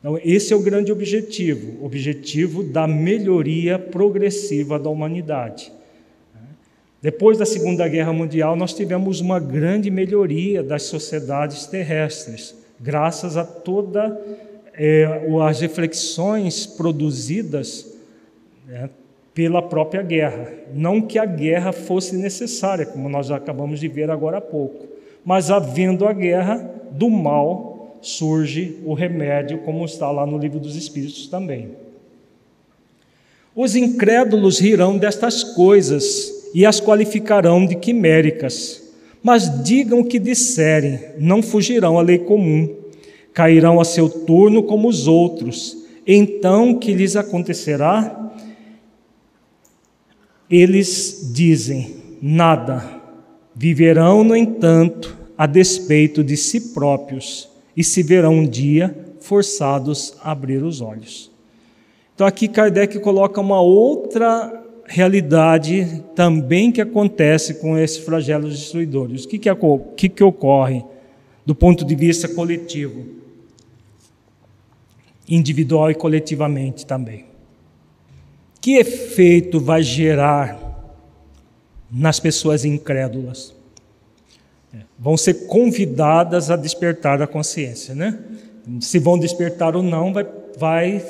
Então, 0.00 0.18
esse 0.24 0.52
é 0.52 0.56
o 0.56 0.62
grande 0.62 0.90
objetivo, 0.90 1.84
objetivo 1.84 2.62
da 2.62 2.86
melhoria 2.86 3.78
progressiva 3.78 4.78
da 4.78 4.88
humanidade. 4.88 5.72
Depois 7.00 7.38
da 7.38 7.46
Segunda 7.46 7.86
Guerra 7.86 8.12
Mundial, 8.12 8.56
nós 8.56 8.74
tivemos 8.74 9.20
uma 9.20 9.38
grande 9.38 9.88
melhoria 9.88 10.64
das 10.64 10.82
sociedades 10.82 11.66
terrestres, 11.66 12.56
graças 12.80 13.36
a 13.36 13.44
todas 13.44 14.12
é, 14.74 15.06
as 15.46 15.60
reflexões 15.60 16.66
produzidas 16.66 17.86
né, 18.66 18.90
pela 19.32 19.62
própria 19.62 20.02
guerra. 20.02 20.52
Não 20.74 21.00
que 21.00 21.20
a 21.20 21.24
guerra 21.24 21.70
fosse 21.70 22.16
necessária, 22.16 22.84
como 22.84 23.08
nós 23.08 23.30
acabamos 23.30 23.78
de 23.78 23.86
ver 23.86 24.10
agora 24.10 24.38
há 24.38 24.40
pouco, 24.40 24.88
mas 25.24 25.52
havendo 25.52 26.04
a 26.04 26.12
guerra, 26.12 26.68
do 26.90 27.08
mal 27.08 27.96
surge 28.00 28.78
o 28.84 28.94
remédio, 28.94 29.58
como 29.58 29.84
está 29.84 30.10
lá 30.10 30.26
no 30.26 30.38
livro 30.38 30.58
dos 30.58 30.74
Espíritos 30.74 31.28
também. 31.28 31.70
Os 33.54 33.76
incrédulos 33.76 34.58
rirão 34.58 34.98
destas 34.98 35.44
coisas 35.44 36.37
e 36.54 36.64
as 36.64 36.80
qualificarão 36.80 37.64
de 37.66 37.74
quiméricas. 37.76 38.82
Mas 39.22 39.62
digam 39.64 40.00
o 40.00 40.04
que 40.04 40.18
disserem, 40.18 41.00
não 41.18 41.42
fugirão 41.42 41.98
à 41.98 42.02
lei 42.02 42.18
comum, 42.18 42.74
cairão 43.32 43.80
a 43.80 43.84
seu 43.84 44.08
turno 44.08 44.62
como 44.62 44.88
os 44.88 45.06
outros. 45.06 45.76
Então 46.06 46.74
que 46.74 46.92
lhes 46.92 47.16
acontecerá? 47.16 48.32
Eles 50.50 51.30
dizem 51.32 51.96
nada, 52.22 52.82
viverão, 53.54 54.24
no 54.24 54.34
entanto, 54.34 55.16
a 55.36 55.46
despeito 55.46 56.24
de 56.24 56.36
si 56.36 56.72
próprios 56.72 57.48
e 57.76 57.84
se 57.84 58.02
verão 58.02 58.34
um 58.34 58.46
dia 58.46 58.96
forçados 59.20 60.14
a 60.22 60.32
abrir 60.32 60.62
os 60.62 60.80
olhos. 60.80 61.30
Então 62.14 62.26
aqui 62.26 62.48
Kardec 62.48 62.98
coloca 62.98 63.40
uma 63.40 63.60
outra 63.60 64.57
realidade 64.88 66.02
também 66.16 66.72
que 66.72 66.80
acontece 66.80 67.54
com 67.54 67.78
esses 67.78 67.98
flagelos 67.98 68.58
destruidores. 68.58 69.24
O 69.24 69.28
que, 69.28 69.38
que, 69.38 69.50
que, 69.96 70.08
que 70.08 70.24
ocorre 70.24 70.82
do 71.46 71.54
ponto 71.54 71.84
de 71.84 71.94
vista 71.94 72.26
coletivo? 72.26 73.18
individual 75.28 75.90
e 75.90 75.94
coletivamente 75.94 76.86
também. 76.86 77.26
Que 78.60 78.76
efeito 78.78 79.60
vai 79.60 79.82
gerar 79.82 80.58
nas 81.90 82.18
pessoas 82.18 82.64
incrédulas? 82.64 83.54
É, 84.74 84.78
vão 84.98 85.16
ser 85.16 85.46
convidadas 85.46 86.50
a 86.50 86.56
despertar 86.56 87.20
a 87.22 87.26
consciência, 87.26 87.94
né? 87.94 88.18
Se 88.80 88.98
vão 88.98 89.18
despertar 89.18 89.76
ou 89.76 89.82
não, 89.82 90.12
vai, 90.12 90.26
vai 90.58 91.06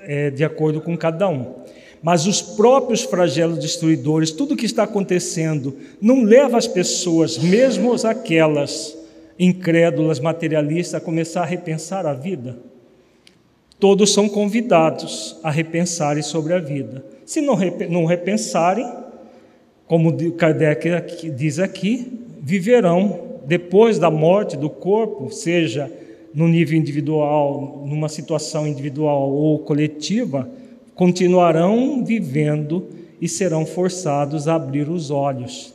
é, 0.00 0.30
de 0.30 0.44
acordo 0.44 0.80
com 0.80 0.96
cada 0.96 1.28
um. 1.28 1.65
Mas 2.02 2.26
os 2.26 2.40
próprios 2.40 3.02
flagelos 3.02 3.58
destruidores, 3.58 4.30
tudo 4.30 4.56
que 4.56 4.66
está 4.66 4.84
acontecendo, 4.84 5.76
não 6.00 6.22
leva 6.22 6.56
as 6.56 6.66
pessoas, 6.66 7.38
mesmo 7.38 7.92
aquelas 8.04 8.96
incrédulas, 9.38 10.20
materialistas, 10.20 10.94
a 10.94 11.00
começar 11.00 11.42
a 11.42 11.46
repensar 11.46 12.06
a 12.06 12.12
vida? 12.12 12.58
Todos 13.78 14.12
são 14.12 14.28
convidados 14.28 15.36
a 15.42 15.50
repensarem 15.50 16.22
sobre 16.22 16.54
a 16.54 16.58
vida. 16.58 17.04
Se 17.26 17.40
não, 17.40 17.56
não 17.90 18.04
repensarem, 18.04 18.90
como 19.86 20.32
Kardec 20.32 21.30
diz 21.30 21.58
aqui, 21.58 22.20
viverão 22.40 23.40
depois 23.46 23.98
da 23.98 24.10
morte 24.10 24.56
do 24.56 24.68
corpo, 24.68 25.30
seja 25.30 25.90
no 26.34 26.48
nível 26.48 26.78
individual, 26.78 27.84
numa 27.86 28.08
situação 28.08 28.66
individual 28.66 29.30
ou 29.32 29.58
coletiva, 29.60 30.50
continuarão 30.96 32.02
vivendo 32.04 32.88
e 33.20 33.28
serão 33.28 33.64
forçados 33.64 34.48
a 34.48 34.56
abrir 34.56 34.88
os 34.88 35.10
olhos. 35.10 35.72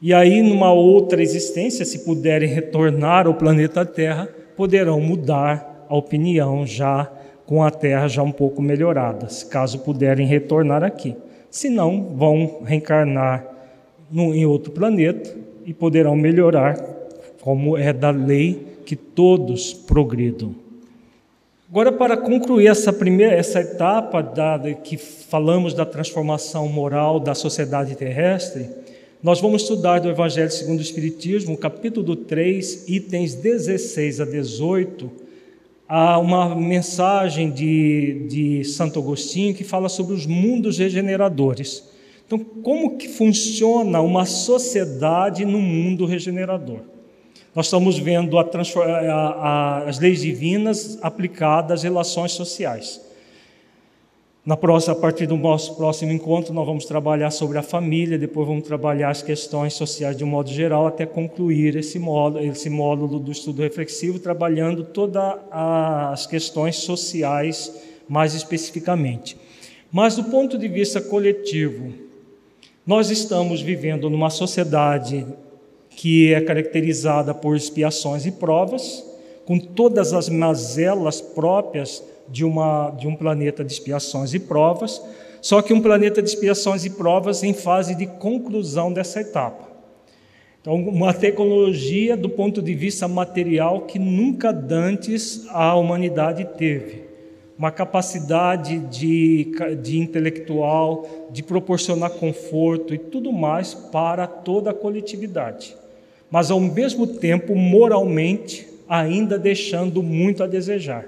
E 0.00 0.12
aí, 0.12 0.42
numa 0.42 0.72
outra 0.72 1.22
existência, 1.22 1.84
se 1.84 2.00
puderem 2.00 2.48
retornar 2.48 3.26
ao 3.26 3.34
planeta 3.34 3.86
Terra, 3.86 4.28
poderão 4.56 5.00
mudar 5.00 5.86
a 5.88 5.96
opinião 5.96 6.66
já 6.66 7.10
com 7.46 7.62
a 7.62 7.70
Terra 7.70 8.08
já 8.08 8.22
um 8.22 8.32
pouco 8.32 8.60
melhorada, 8.60 9.28
caso 9.48 9.78
puderem 9.80 10.26
retornar 10.26 10.82
aqui. 10.82 11.14
Se 11.50 11.68
não, 11.68 12.14
vão 12.16 12.62
reencarnar 12.64 13.46
em 14.12 14.44
outro 14.44 14.72
planeta 14.72 15.34
e 15.64 15.72
poderão 15.72 16.16
melhorar, 16.16 16.76
como 17.40 17.76
é 17.76 17.92
da 17.92 18.10
lei 18.10 18.66
que 18.84 18.96
todos 18.96 19.72
progridam. 19.72 20.61
Agora, 21.72 21.90
para 21.90 22.18
concluir 22.18 22.66
essa 22.66 22.92
primeira 22.92 23.34
essa 23.34 23.58
etapa 23.58 24.22
da, 24.22 24.58
que 24.74 24.98
falamos 24.98 25.72
da 25.72 25.86
transformação 25.86 26.68
moral 26.68 27.18
da 27.18 27.34
sociedade 27.34 27.96
terrestre, 27.96 28.68
nós 29.22 29.40
vamos 29.40 29.62
estudar 29.62 29.98
do 29.98 30.10
Evangelho 30.10 30.50
segundo 30.50 30.80
o 30.80 30.82
Espiritismo, 30.82 31.56
capítulo 31.56 32.14
3, 32.14 32.90
itens 32.90 33.34
16 33.36 34.20
a 34.20 34.26
18, 34.26 35.10
há 35.88 36.18
uma 36.18 36.54
mensagem 36.54 37.50
de, 37.50 38.26
de 38.28 38.64
Santo 38.64 38.98
Agostinho 38.98 39.54
que 39.54 39.64
fala 39.64 39.88
sobre 39.88 40.12
os 40.12 40.26
mundos 40.26 40.76
regeneradores. 40.76 41.88
Então, 42.26 42.38
como 42.38 42.98
que 42.98 43.08
funciona 43.08 44.02
uma 44.02 44.26
sociedade 44.26 45.46
no 45.46 45.58
mundo 45.58 46.04
regenerador? 46.04 46.91
Nós 47.54 47.66
estamos 47.66 47.98
vendo 47.98 48.38
a, 48.38 48.42
a, 48.42 49.78
as 49.84 49.98
leis 49.98 50.22
divinas 50.22 50.98
aplicadas 51.02 51.80
às 51.80 51.82
relações 51.82 52.32
sociais. 52.32 53.00
Na 54.44 54.56
próxima, 54.56 54.94
a 54.94 54.98
partir 54.98 55.26
do 55.26 55.36
nosso 55.36 55.76
próximo 55.76 56.10
encontro, 56.10 56.52
nós 56.54 56.66
vamos 56.66 56.84
trabalhar 56.86 57.30
sobre 57.30 57.58
a 57.58 57.62
família, 57.62 58.18
depois 58.18 58.48
vamos 58.48 58.64
trabalhar 58.64 59.10
as 59.10 59.22
questões 59.22 59.74
sociais 59.74 60.16
de 60.16 60.24
um 60.24 60.26
modo 60.26 60.50
geral, 60.50 60.86
até 60.86 61.04
concluir 61.06 61.76
esse 61.76 61.98
módulo, 61.98 62.44
esse 62.44 62.68
módulo 62.68 63.20
do 63.20 63.30
estudo 63.30 63.62
reflexivo, 63.62 64.18
trabalhando 64.18 64.82
todas 64.82 65.22
as 65.50 66.26
questões 66.26 66.76
sociais 66.76 67.72
mais 68.08 68.34
especificamente. 68.34 69.36
Mas 69.92 70.16
do 70.16 70.24
ponto 70.24 70.58
de 70.58 70.66
vista 70.66 71.00
coletivo, 71.00 71.92
nós 72.84 73.10
estamos 73.10 73.60
vivendo 73.60 74.10
numa 74.10 74.30
sociedade 74.30 75.24
que 75.96 76.32
é 76.32 76.40
caracterizada 76.40 77.34
por 77.34 77.56
expiações 77.56 78.26
e 78.26 78.32
provas, 78.32 79.04
com 79.44 79.58
todas 79.58 80.12
as 80.12 80.28
mazelas 80.28 81.20
próprias 81.20 82.02
de, 82.28 82.44
uma, 82.44 82.90
de 82.90 83.06
um 83.06 83.14
planeta 83.14 83.64
de 83.64 83.72
expiações 83.72 84.34
e 84.34 84.38
provas, 84.38 85.02
só 85.40 85.60
que 85.60 85.72
um 85.72 85.80
planeta 85.80 86.22
de 86.22 86.28
expiações 86.28 86.84
e 86.84 86.90
provas 86.90 87.42
em 87.42 87.52
fase 87.52 87.94
de 87.94 88.06
conclusão 88.06 88.92
dessa 88.92 89.20
etapa. 89.20 89.70
Então, 90.60 90.76
uma 90.76 91.12
tecnologia 91.12 92.16
do 92.16 92.28
ponto 92.28 92.62
de 92.62 92.72
vista 92.72 93.08
material 93.08 93.80
que 93.80 93.98
nunca 93.98 94.50
antes 94.70 95.44
a 95.50 95.74
humanidade 95.74 96.44
teve 96.56 97.02
uma 97.58 97.70
capacidade 97.70 98.78
de, 98.78 99.52
de 99.80 99.98
intelectual, 99.98 101.28
de 101.30 101.42
proporcionar 101.42 102.10
conforto 102.10 102.94
e 102.94 102.98
tudo 102.98 103.32
mais 103.32 103.74
para 103.74 104.26
toda 104.26 104.70
a 104.70 104.74
coletividade. 104.74 105.76
Mas, 106.32 106.50
ao 106.50 106.58
mesmo 106.58 107.06
tempo, 107.06 107.54
moralmente, 107.54 108.66
ainda 108.88 109.38
deixando 109.38 110.02
muito 110.02 110.42
a 110.42 110.46
desejar. 110.46 111.06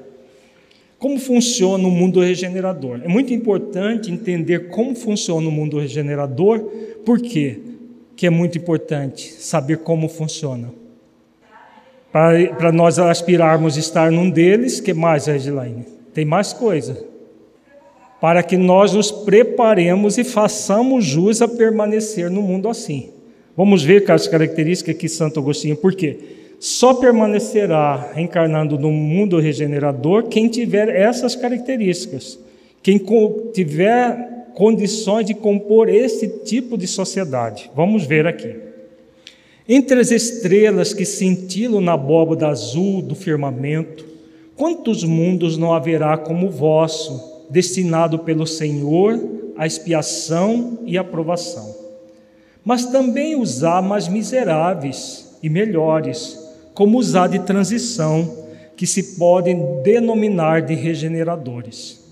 Como 0.99 1.18
funciona 1.18 1.89
o 1.89 1.91
mundo 1.91 2.20
regenerador? 2.20 3.01
É 3.03 3.09
muito 3.09 3.33
importante 3.33 4.12
entender 4.12 4.68
como 4.68 4.95
funciona 4.95 5.49
o 5.49 5.51
mundo 5.51 5.79
regenerador, 5.79 6.61
por 7.07 7.18
quê? 7.22 7.59
Que 8.14 8.27
é 8.27 8.31
muito 8.31 8.59
importante 8.59 9.33
saber 9.33 9.79
como 9.79 10.11
funciona. 10.11 10.70
Para, 12.12 12.70
nós 12.70 12.99
aspirarmos 12.99 13.79
estar 13.79 14.12
num 14.12 14.29
deles, 14.29 14.79
que 14.79 14.93
mais, 14.93 15.25
Regilaine? 15.25 15.87
Tem 16.12 16.27
mais 16.27 16.53
coisa. 16.53 17.03
Para 18.20 18.43
que 18.43 18.59
nós 18.59 18.93
nos 18.93 19.11
preparemos 19.11 20.18
e 20.18 20.22
façamos 20.22 21.03
jus 21.03 21.41
a 21.41 21.49
permanecer 21.49 22.31
no 22.31 22.43
mundo 22.43 22.68
assim. 22.68 23.14
Vamos 23.57 23.83
ver 23.83 24.11
as 24.11 24.27
características 24.27 24.97
que 24.97 25.09
Santo 25.09 25.41
Agostinho, 25.41 25.77
por 25.77 25.95
quê? 25.95 26.19
Só 26.59 26.95
permanecerá 26.95 28.13
reencarnando 28.15 28.79
no 28.79 28.91
mundo 28.91 29.39
regenerador 29.39 30.25
quem 30.25 30.49
tiver 30.49 30.89
essas 30.89 31.37
características, 31.37 32.39
quem 32.83 33.01
tiver 33.53 34.53
condições 34.55 35.27
de 35.27 35.35
compor 35.35 35.89
esse 35.89 36.29
tipo 36.45 36.79
de 36.79 36.87
sociedade. 36.87 37.71
Vamos 37.75 38.07
ver 38.07 38.27
aqui. 38.27 38.55
Entre 39.69 39.99
as 39.99 40.11
estrelas 40.11 40.93
que 40.93 41.05
cintilam 41.05 41.81
na 41.81 41.95
abóbada 41.95 42.49
azul 42.49 43.01
do 43.03 43.15
firmamento, 43.15 44.15
Quantos 44.57 45.03
mundos 45.03 45.59
não 45.59 45.73
haverá 45.73 46.17
como 46.17 46.47
o 46.47 46.51
vosso, 46.51 47.45
destinado 47.51 48.21
pelo 48.21 48.47
Senhor 48.47 49.21
à 49.57 49.67
expiação 49.67 50.79
e 50.87 50.97
aprovação? 50.97 51.74
Mas 52.65 52.87
também 52.87 53.39
os 53.39 53.62
há 53.62 53.83
mais 53.83 54.09
miseráveis 54.09 55.37
e 55.43 55.51
melhores, 55.51 56.39
como 56.73 56.99
os 56.99 57.15
há 57.15 57.27
de 57.27 57.41
transição, 57.41 58.45
que 58.77 58.87
se 58.87 59.17
podem 59.17 59.83
denominar 59.83 60.62
de 60.62 60.75
regeneradores. 60.75 62.03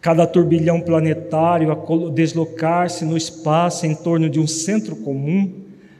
Cada 0.00 0.26
turbilhão 0.26 0.80
planetário, 0.80 1.72
a 1.72 2.10
deslocar-se 2.10 3.04
no 3.04 3.16
espaço 3.16 3.86
em 3.86 3.94
torno 3.94 4.28
de 4.28 4.38
um 4.38 4.46
centro 4.46 4.94
comum, 4.96 5.52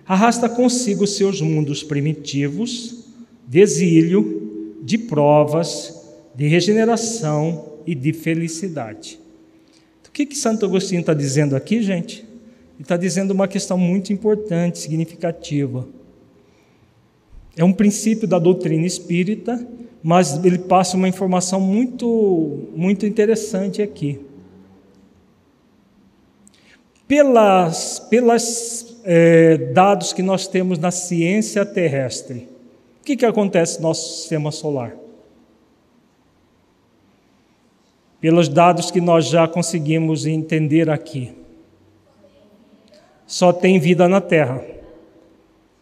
arrasta 0.07 0.49
consigo 0.49 1.07
seus 1.07 1.41
mundos 1.41 1.83
primitivos, 1.83 3.07
de 3.49 3.61
exílio, 3.61 4.77
de 4.83 4.99
provas, 4.99 5.95
de 6.35 6.47
regeneração 6.47 7.73
e 7.87 7.95
de 7.95 8.13
felicidade. 8.13 9.19
O 10.07 10.11
que, 10.13 10.27
que 10.27 10.37
Santo 10.37 10.65
Agostinho 10.65 11.01
está 11.01 11.13
dizendo 11.13 11.57
aqui, 11.57 11.83
gente? 11.83 12.25
Ele 12.77 12.83
está 12.83 12.97
dizendo 12.97 13.33
uma 13.33 13.49
questão 13.49 13.77
muito 13.77 14.13
importante, 14.13 14.79
significativa. 14.79 15.87
É 17.57 17.65
um 17.65 17.73
princípio 17.73 18.29
da 18.29 18.39
doutrina 18.39 18.87
espírita, 18.87 19.67
mas 20.03 20.45
ele 20.45 20.59
passa 20.59 20.97
uma 20.97 21.09
informação 21.09 21.61
muito, 21.61 22.69
muito 22.77 23.05
interessante 23.07 23.83
aqui. 23.83 24.21
Pelas, 27.09 27.99
pelas 27.99 28.97
é, 29.05 29.57
dados 29.73 30.13
que 30.13 30.23
nós 30.23 30.47
temos 30.47 30.79
na 30.79 30.91
ciência 30.91 31.65
terrestre, 31.65 32.49
que, 33.07 33.17
que 33.17 33.25
acontece 33.25 33.81
no 33.81 33.87
nosso 33.87 34.19
sistema 34.19 34.51
solar? 34.51 34.97
Pelos 38.21 38.49
dados 38.49 38.91
que 38.91 39.01
nós 39.01 39.27
já 39.27 39.47
conseguimos 39.47 40.27
entender 40.27 40.91
aqui, 40.91 41.33
só 43.27 43.53
tem 43.53 43.79
vida 43.79 44.09
na 44.09 44.21
Terra. 44.21 44.63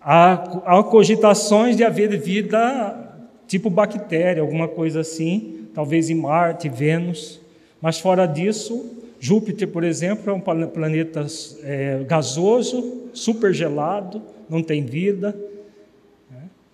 Há, 0.00 0.78
há 0.78 0.82
cogitações 0.82 1.76
de 1.76 1.84
haver 1.84 2.18
vida 2.18 3.04
tipo 3.46 3.70
bactéria, 3.70 4.42
alguma 4.42 4.68
coisa 4.68 5.00
assim, 5.00 5.68
talvez 5.74 6.10
em 6.10 6.14
Marte, 6.14 6.68
Vênus, 6.68 7.40
mas 7.80 7.98
fora 7.98 8.26
disso, 8.26 9.02
Júpiter, 9.20 9.68
por 9.68 9.84
exemplo, 9.84 10.30
é 10.30 10.32
um 10.32 10.40
planeta 10.40 11.26
é, 11.62 12.02
gasoso, 12.06 13.08
super 13.12 13.52
gelado, 13.52 14.22
não 14.48 14.62
tem 14.62 14.84
vida. 14.84 15.36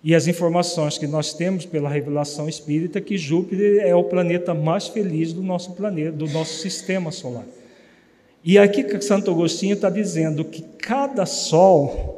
E 0.03 0.15
as 0.15 0.25
informações 0.25 0.97
que 0.97 1.05
nós 1.05 1.33
temos 1.33 1.65
pela 1.65 1.87
revelação 1.87 2.49
espírita 2.49 2.99
que 2.99 3.17
Júpiter 3.17 3.85
é 3.85 3.95
o 3.95 4.03
planeta 4.03 4.53
mais 4.53 4.87
feliz 4.87 5.31
do 5.31 5.43
nosso 5.43 5.73
planeta, 5.73 6.11
do 6.11 6.27
nosso 6.27 6.55
sistema 6.55 7.11
solar. 7.11 7.45
E 8.43 8.57
aqui 8.57 8.83
Santo 9.01 9.29
Agostinho 9.29 9.75
está 9.75 9.89
dizendo 9.89 10.43
que 10.43 10.63
cada 10.79 11.25
sol 11.25 12.17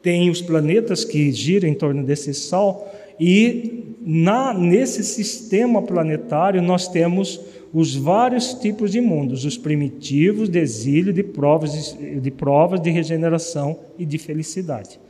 tem 0.00 0.30
os 0.30 0.40
planetas 0.40 1.04
que 1.04 1.32
giram 1.32 1.68
em 1.68 1.74
torno 1.74 2.04
desse 2.04 2.32
sol 2.32 2.88
e 3.18 3.96
na, 4.00 4.54
nesse 4.54 5.02
sistema 5.02 5.82
planetário 5.82 6.62
nós 6.62 6.86
temos 6.86 7.40
os 7.74 7.96
vários 7.96 8.54
tipos 8.54 8.92
de 8.92 9.00
mundos, 9.00 9.44
os 9.44 9.58
primitivos, 9.58 10.48
de 10.48 10.60
exílio, 10.60 11.12
de 11.12 11.24
provas 11.24 11.96
de, 11.98 12.20
de 12.20 12.30
provas 12.30 12.80
de 12.80 12.90
regeneração 12.90 13.76
e 13.98 14.06
de 14.06 14.16
felicidade. 14.16 15.00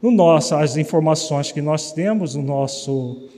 No 0.00 0.12
nosso, 0.12 0.54
as 0.54 0.76
informações 0.76 1.50
que 1.50 1.60
nós 1.60 1.90
temos 1.90 2.36
no 2.36 2.42
nosso, 2.42 3.28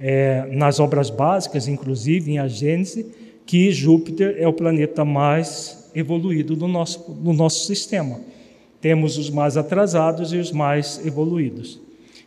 é, 0.00 0.46
nas 0.52 0.80
obras 0.80 1.10
básicas, 1.10 1.68
inclusive 1.68 2.32
em 2.32 2.38
A 2.38 2.48
Gênese, 2.48 3.06
que 3.44 3.70
Júpiter 3.70 4.36
é 4.38 4.48
o 4.48 4.52
planeta 4.52 5.04
mais 5.04 5.81
evoluído 5.94 6.56
do 6.56 6.68
nosso, 6.68 7.10
do 7.12 7.32
nosso 7.32 7.66
sistema. 7.66 8.20
Temos 8.80 9.18
os 9.18 9.30
mais 9.30 9.56
atrasados 9.56 10.32
e 10.32 10.36
os 10.36 10.50
mais 10.50 11.04
evoluídos. 11.04 11.80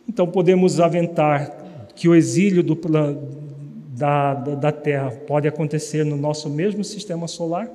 Então 0.08 0.26
podemos 0.26 0.80
aventar 0.80 1.90
que 1.94 2.08
o 2.08 2.14
exílio 2.14 2.62
do, 2.62 2.74
da, 2.74 4.34
da, 4.34 4.54
da 4.54 4.72
Terra 4.72 5.10
pode 5.26 5.48
acontecer 5.48 6.04
no 6.04 6.16
nosso 6.16 6.48
mesmo 6.48 6.84
sistema 6.84 7.26
solar? 7.28 7.68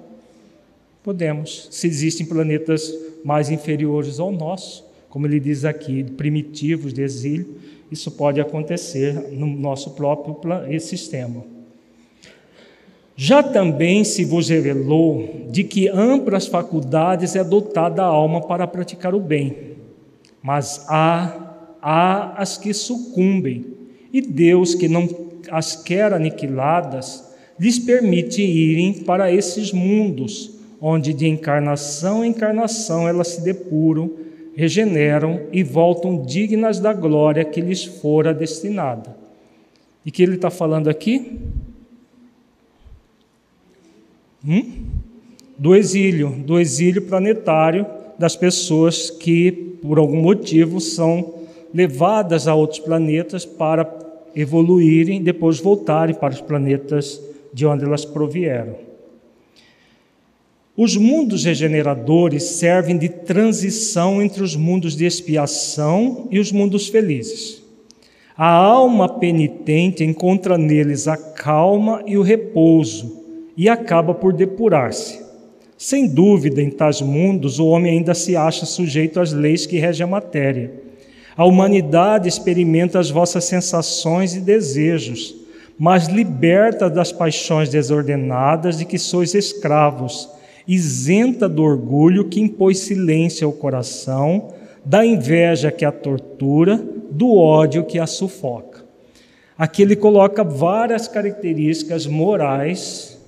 Podemos, 1.03 1.67
se 1.71 1.87
existem 1.87 2.25
planetas 2.25 2.93
mais 3.23 3.49
inferiores 3.49 4.19
ao 4.19 4.31
nosso 4.31 4.91
como 5.11 5.27
ele 5.27 5.41
diz 5.41 5.65
aqui, 5.65 6.05
primitivos 6.05 6.93
de 6.93 7.03
exílio, 7.03 7.57
isso 7.91 8.09
pode 8.11 8.39
acontecer 8.39 9.13
no 9.33 9.45
nosso 9.45 9.91
próprio 9.91 10.39
sistema. 10.79 11.43
Já 13.24 13.43
também 13.43 14.03
se 14.03 14.26
vos 14.26 14.49
revelou 14.49 15.45
de 15.47 15.63
que 15.63 15.88
amplas 15.88 16.47
faculdades 16.47 17.36
é 17.36 17.43
dotada 17.43 18.01
a 18.01 18.07
alma 18.07 18.41
para 18.41 18.65
praticar 18.65 19.13
o 19.13 19.19
bem, 19.19 19.76
mas 20.41 20.88
há, 20.89 21.78
há 21.80 22.41
as 22.41 22.57
que 22.57 22.74
sucumbem, 22.74 23.63
e 24.11 24.22
Deus, 24.22 24.74
que 24.74 24.88
não 24.88 25.07
as 25.51 25.76
quer 25.76 26.11
aniquiladas, 26.13 27.32
lhes 27.59 27.78
permite 27.78 28.41
irem 28.41 28.91
para 29.03 29.32
esses 29.32 29.72
mundos, 29.72 30.59
onde 30.82 31.13
de 31.13 31.28
encarnação 31.28 32.26
em 32.26 32.30
encarnação 32.30 33.07
elas 33.07 33.28
se 33.28 33.43
depuram 33.43 34.09
regeneram 34.55 35.41
e 35.51 35.61
voltam 35.61 36.24
dignas 36.26 36.80
da 36.80 36.91
glória 36.91 37.45
que 37.45 37.61
lhes 37.61 37.86
fora 37.86 38.34
destinada. 38.34 39.15
E 40.03 40.09
que 40.09 40.24
ele 40.24 40.38
está 40.38 40.49
falando 40.49 40.89
aqui? 40.89 41.39
Hum? 44.45 44.63
Do 45.57 45.75
exílio, 45.75 46.29
do 46.29 46.59
exílio 46.59 47.03
planetário 47.03 47.85
das 48.17 48.35
pessoas 48.35 49.09
que, 49.09 49.51
por 49.81 49.99
algum 49.99 50.21
motivo, 50.21 50.79
são 50.79 51.35
levadas 51.73 52.47
a 52.47 52.55
outros 52.55 52.79
planetas 52.79 53.45
para 53.45 53.99
evoluírem 54.35 55.21
depois 55.21 55.59
voltarem 55.59 56.15
para 56.15 56.33
os 56.33 56.41
planetas 56.41 57.21
de 57.53 57.65
onde 57.65 57.85
elas 57.85 58.05
provieram. 58.05 58.75
Os 60.75 60.95
mundos 60.95 61.43
regeneradores 61.43 62.43
servem 62.43 62.97
de 62.97 63.09
transição 63.09 64.21
entre 64.21 64.41
os 64.41 64.55
mundos 64.55 64.95
de 64.95 65.05
expiação 65.05 66.27
e 66.31 66.39
os 66.39 66.51
mundos 66.51 66.87
felizes. 66.87 67.61
A 68.35 68.49
alma 68.49 69.07
penitente 69.07 70.03
encontra 70.03 70.57
neles 70.57 71.07
a 71.07 71.17
calma 71.17 72.01
e 72.07 72.17
o 72.17 72.23
repouso 72.23 73.20
e 73.55 73.69
acaba 73.69 74.13
por 74.13 74.33
depurar-se. 74.33 75.21
Sem 75.77 76.07
dúvida, 76.07 76.61
em 76.61 76.69
tais 76.69 77.01
mundos, 77.01 77.59
o 77.59 77.67
homem 77.67 77.97
ainda 77.97 78.13
se 78.13 78.35
acha 78.35 78.65
sujeito 78.65 79.19
às 79.19 79.33
leis 79.33 79.65
que 79.65 79.79
regem 79.79 80.03
a 80.03 80.07
matéria. 80.07 80.71
A 81.35 81.45
humanidade 81.45 82.29
experimenta 82.29 82.99
as 82.99 83.09
vossas 83.09 83.45
sensações 83.45 84.35
e 84.35 84.39
desejos, 84.39 85.35
mas 85.79 86.07
liberta 86.07 86.89
das 86.89 87.11
paixões 87.11 87.69
desordenadas 87.69 88.77
de 88.77 88.85
que 88.85 88.99
sois 88.99 89.33
escravos 89.33 90.29
isenta 90.67 91.49
do 91.49 91.63
orgulho 91.63 92.29
que 92.29 92.39
impôs 92.39 92.79
silêncio 92.79 93.47
ao 93.47 93.53
coração, 93.53 94.49
da 94.85 95.05
inveja 95.05 95.71
que 95.71 95.85
a 95.85 95.91
tortura, 95.91 96.77
do 97.09 97.35
ódio 97.35 97.83
que 97.83 97.99
a 97.99 98.07
sufoca. 98.07 98.85
Aqui 99.57 99.81
ele 99.81 99.95
coloca 99.95 100.43
várias 100.43 101.07
características 101.07 102.07
morais 102.07 103.19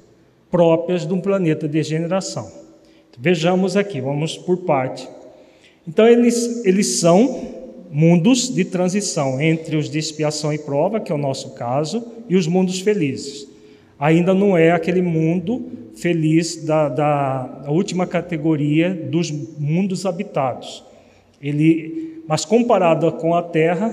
próprias 0.53 1.03
de 1.03 1.11
um 1.11 1.19
planeta 1.19 1.67
de 1.67 1.73
degeneração. 1.73 2.47
Vejamos 3.17 3.75
aqui, 3.75 3.99
vamos 3.99 4.37
por 4.37 4.57
parte. 4.57 5.09
Então, 5.87 6.07
eles, 6.07 6.63
eles 6.63 6.99
são 6.99 7.63
mundos 7.89 8.53
de 8.53 8.63
transição 8.63 9.41
entre 9.41 9.75
os 9.75 9.89
de 9.89 9.97
expiação 9.97 10.53
e 10.53 10.59
prova, 10.59 10.99
que 10.99 11.11
é 11.11 11.15
o 11.15 11.17
nosso 11.17 11.55
caso, 11.55 12.05
e 12.29 12.35
os 12.35 12.45
mundos 12.45 12.79
felizes. 12.79 13.47
Ainda 13.97 14.35
não 14.35 14.55
é 14.55 14.69
aquele 14.69 15.01
mundo 15.01 15.65
feliz 15.95 16.63
da, 16.63 16.87
da 16.87 17.63
última 17.69 18.05
categoria 18.05 18.93
dos 18.93 19.31
mundos 19.31 20.05
habitados. 20.05 20.83
Ele, 21.41 22.21
mas 22.27 22.45
comparado 22.45 23.11
com 23.13 23.33
a 23.33 23.41
Terra, 23.41 23.91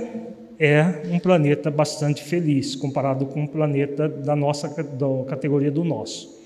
é 0.58 1.04
um 1.10 1.18
planeta 1.18 1.70
bastante 1.70 2.22
feliz, 2.22 2.76
comparado 2.76 3.24
com 3.24 3.40
um 3.40 3.46
planeta 3.46 4.06
da 4.06 4.36
nossa 4.36 4.68
da 4.68 5.24
categoria 5.26 5.70
do 5.70 5.82
nosso. 5.82 6.39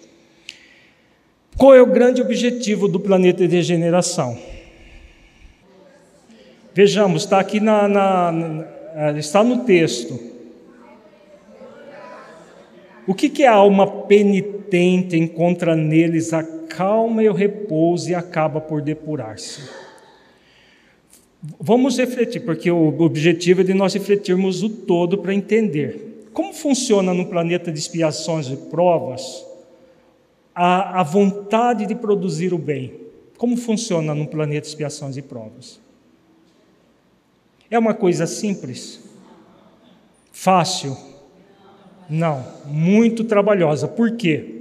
Qual 1.57 1.73
é 1.73 1.81
o 1.81 1.87
grande 1.87 2.21
objetivo 2.21 2.89
do 2.89 2.99
planeta 2.99 3.47
de 3.47 3.55
regeneração? 3.55 4.37
Vejamos, 6.75 7.23
está 7.23 7.39
aqui 7.39 7.61
na, 7.61 7.87
na, 7.87 8.33
na 8.33 9.19
está 9.19 9.45
no 9.45 9.65
texto. 9.65 10.19
O 13.07 13.15
que, 13.15 13.29
que 13.29 13.45
a 13.45 13.53
alma 13.53 13.87
penitente 13.87 15.17
encontra 15.17 15.77
neles 15.77 16.33
a 16.33 16.43
calma 16.43 17.23
e 17.23 17.29
o 17.29 17.33
repouso 17.33 18.11
e 18.11 18.15
acaba 18.15 18.61
por 18.61 18.83
depurar-se? 18.83 19.61
Vamos 21.61 21.99
refletir, 21.99 22.41
porque 22.41 22.71
o 22.71 23.01
objetivo 23.01 23.61
é 23.61 23.65
de 23.65 23.75
nós 23.75 23.95
refletirmos 23.95 24.63
o 24.65 24.69
todo 24.69 25.19
para 25.19 25.35
entender. 25.35 26.27
Como 26.33 26.53
funciona 26.53 27.15
no 27.15 27.27
planeta 27.27 27.71
de 27.71 27.79
expiações 27.79 28.49
e 28.49 28.57
provas 28.57 29.54
a, 30.55 31.01
a 31.01 31.03
vontade 31.03 31.87
de 31.87 31.95
produzir 31.95 32.55
o 32.55 32.59
bem? 32.59 33.01
Como 33.37 33.57
funciona 33.57 34.15
no 34.15 34.27
planeta 34.27 34.63
de 34.63 34.69
expiações 34.69 35.17
e 35.17 35.23
provas? 35.23 35.81
É 37.71 37.79
uma 37.79 37.95
coisa 37.95 38.27
simples? 38.27 39.03
Fácil? 40.33 40.97
Não, 42.09 42.45
muito 42.67 43.25
trabalhosa. 43.25 43.89
Por 43.89 44.13
quê? 44.13 44.55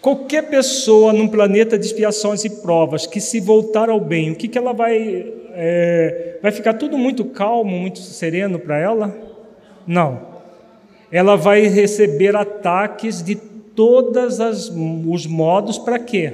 Qualquer 0.00 0.48
pessoa 0.48 1.12
num 1.12 1.28
planeta 1.28 1.78
de 1.78 1.86
expiações 1.86 2.44
e 2.44 2.50
provas 2.62 3.06
que 3.06 3.20
se 3.20 3.40
voltar 3.40 3.90
ao 3.90 4.00
bem, 4.00 4.30
o 4.30 4.36
que, 4.36 4.48
que 4.48 4.56
ela 4.56 4.72
vai. 4.72 5.32
É, 5.60 6.38
vai 6.40 6.52
ficar 6.52 6.74
tudo 6.74 6.96
muito 6.96 7.24
calmo, 7.24 7.76
muito 7.76 7.98
sereno 7.98 8.58
para 8.58 8.78
ela? 8.78 9.16
Não. 9.86 10.38
Ela 11.10 11.36
vai 11.36 11.66
receber 11.66 12.36
ataques 12.36 13.22
de 13.22 13.36
todos 13.78 14.40
os 15.06 15.24
modos 15.24 15.78
para 15.78 16.00
quê? 16.00 16.32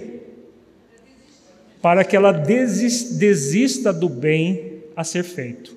Para 1.82 2.03
que 2.03 2.16
ela 2.16 2.32
desista 2.32 3.92
do 3.92 4.09
bem 4.09 4.78
a 4.97 5.05
ser 5.05 5.24
feito. 5.24 5.76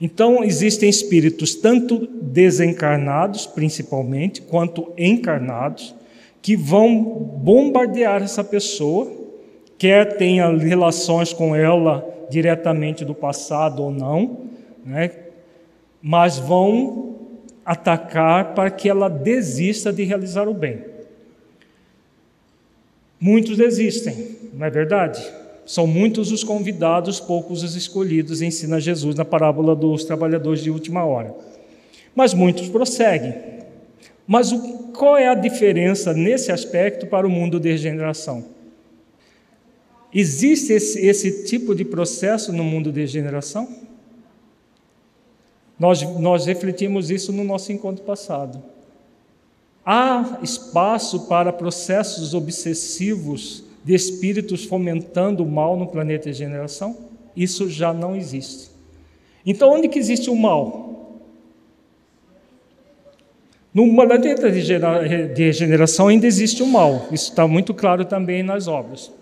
Então, 0.00 0.42
existem 0.42 0.88
espíritos 0.88 1.54
tanto 1.56 2.08
desencarnados, 2.22 3.46
principalmente, 3.46 4.40
quanto 4.40 4.94
encarnados, 4.96 5.94
que 6.40 6.56
vão 6.56 7.04
bombardear 7.04 8.22
essa 8.22 8.42
pessoa, 8.42 9.12
quer 9.76 10.16
tenha 10.16 10.48
relações 10.56 11.34
com 11.34 11.54
ela 11.54 12.02
diretamente 12.30 13.04
do 13.04 13.14
passado 13.14 13.82
ou 13.82 13.90
não, 13.90 14.38
né? 14.82 15.10
mas 16.00 16.38
vão 16.38 17.16
atacar 17.62 18.54
para 18.54 18.70
que 18.70 18.88
ela 18.88 19.10
desista 19.10 19.92
de 19.92 20.02
realizar 20.02 20.48
o 20.48 20.54
bem. 20.54 20.93
Muitos 23.26 23.56
desistem, 23.56 24.36
não 24.52 24.66
é 24.66 24.68
verdade? 24.68 25.26
São 25.64 25.86
muitos 25.86 26.30
os 26.30 26.44
convidados, 26.44 27.18
poucos 27.18 27.62
os 27.62 27.74
escolhidos, 27.74 28.42
ensina 28.42 28.78
Jesus 28.78 29.16
na 29.16 29.24
parábola 29.24 29.74
dos 29.74 30.04
trabalhadores 30.04 30.62
de 30.62 30.70
última 30.70 31.06
hora. 31.06 31.34
Mas 32.14 32.34
muitos 32.34 32.68
prosseguem. 32.68 33.32
Mas 34.26 34.52
o, 34.52 34.90
qual 34.92 35.16
é 35.16 35.26
a 35.26 35.34
diferença 35.34 36.12
nesse 36.12 36.52
aspecto 36.52 37.06
para 37.06 37.26
o 37.26 37.30
mundo 37.30 37.58
de 37.58 37.70
regeneração? 37.70 38.44
Existe 40.12 40.74
esse, 40.74 41.00
esse 41.00 41.44
tipo 41.46 41.74
de 41.74 41.82
processo 41.82 42.52
no 42.52 42.62
mundo 42.62 42.92
de 42.92 43.00
regeneração? 43.00 43.66
Nós, 45.78 46.02
nós 46.18 46.44
refletimos 46.44 47.10
isso 47.10 47.32
no 47.32 47.42
nosso 47.42 47.72
encontro 47.72 48.04
passado. 48.04 48.73
Há 49.84 50.38
espaço 50.42 51.26
para 51.26 51.52
processos 51.52 52.32
obsessivos 52.32 53.64
de 53.84 53.94
espíritos 53.94 54.64
fomentando 54.64 55.42
o 55.42 55.46
mal 55.46 55.76
no 55.76 55.86
planeta 55.86 56.24
de 56.24 56.28
regeneração? 56.30 56.96
Isso 57.36 57.68
já 57.68 57.92
não 57.92 58.16
existe. 58.16 58.70
Então, 59.44 59.72
onde 59.72 59.88
que 59.88 59.98
existe 59.98 60.30
o 60.30 60.36
mal? 60.36 61.20
No 63.74 63.92
planeta 63.94 64.50
de 64.50 65.42
regeneração 65.44 66.08
ainda 66.08 66.26
existe 66.26 66.62
o 66.62 66.66
mal. 66.66 67.08
Isso 67.10 67.30
está 67.30 67.46
muito 67.46 67.74
claro 67.74 68.04
também 68.04 68.42
nas 68.42 68.68
obras. 68.68 69.12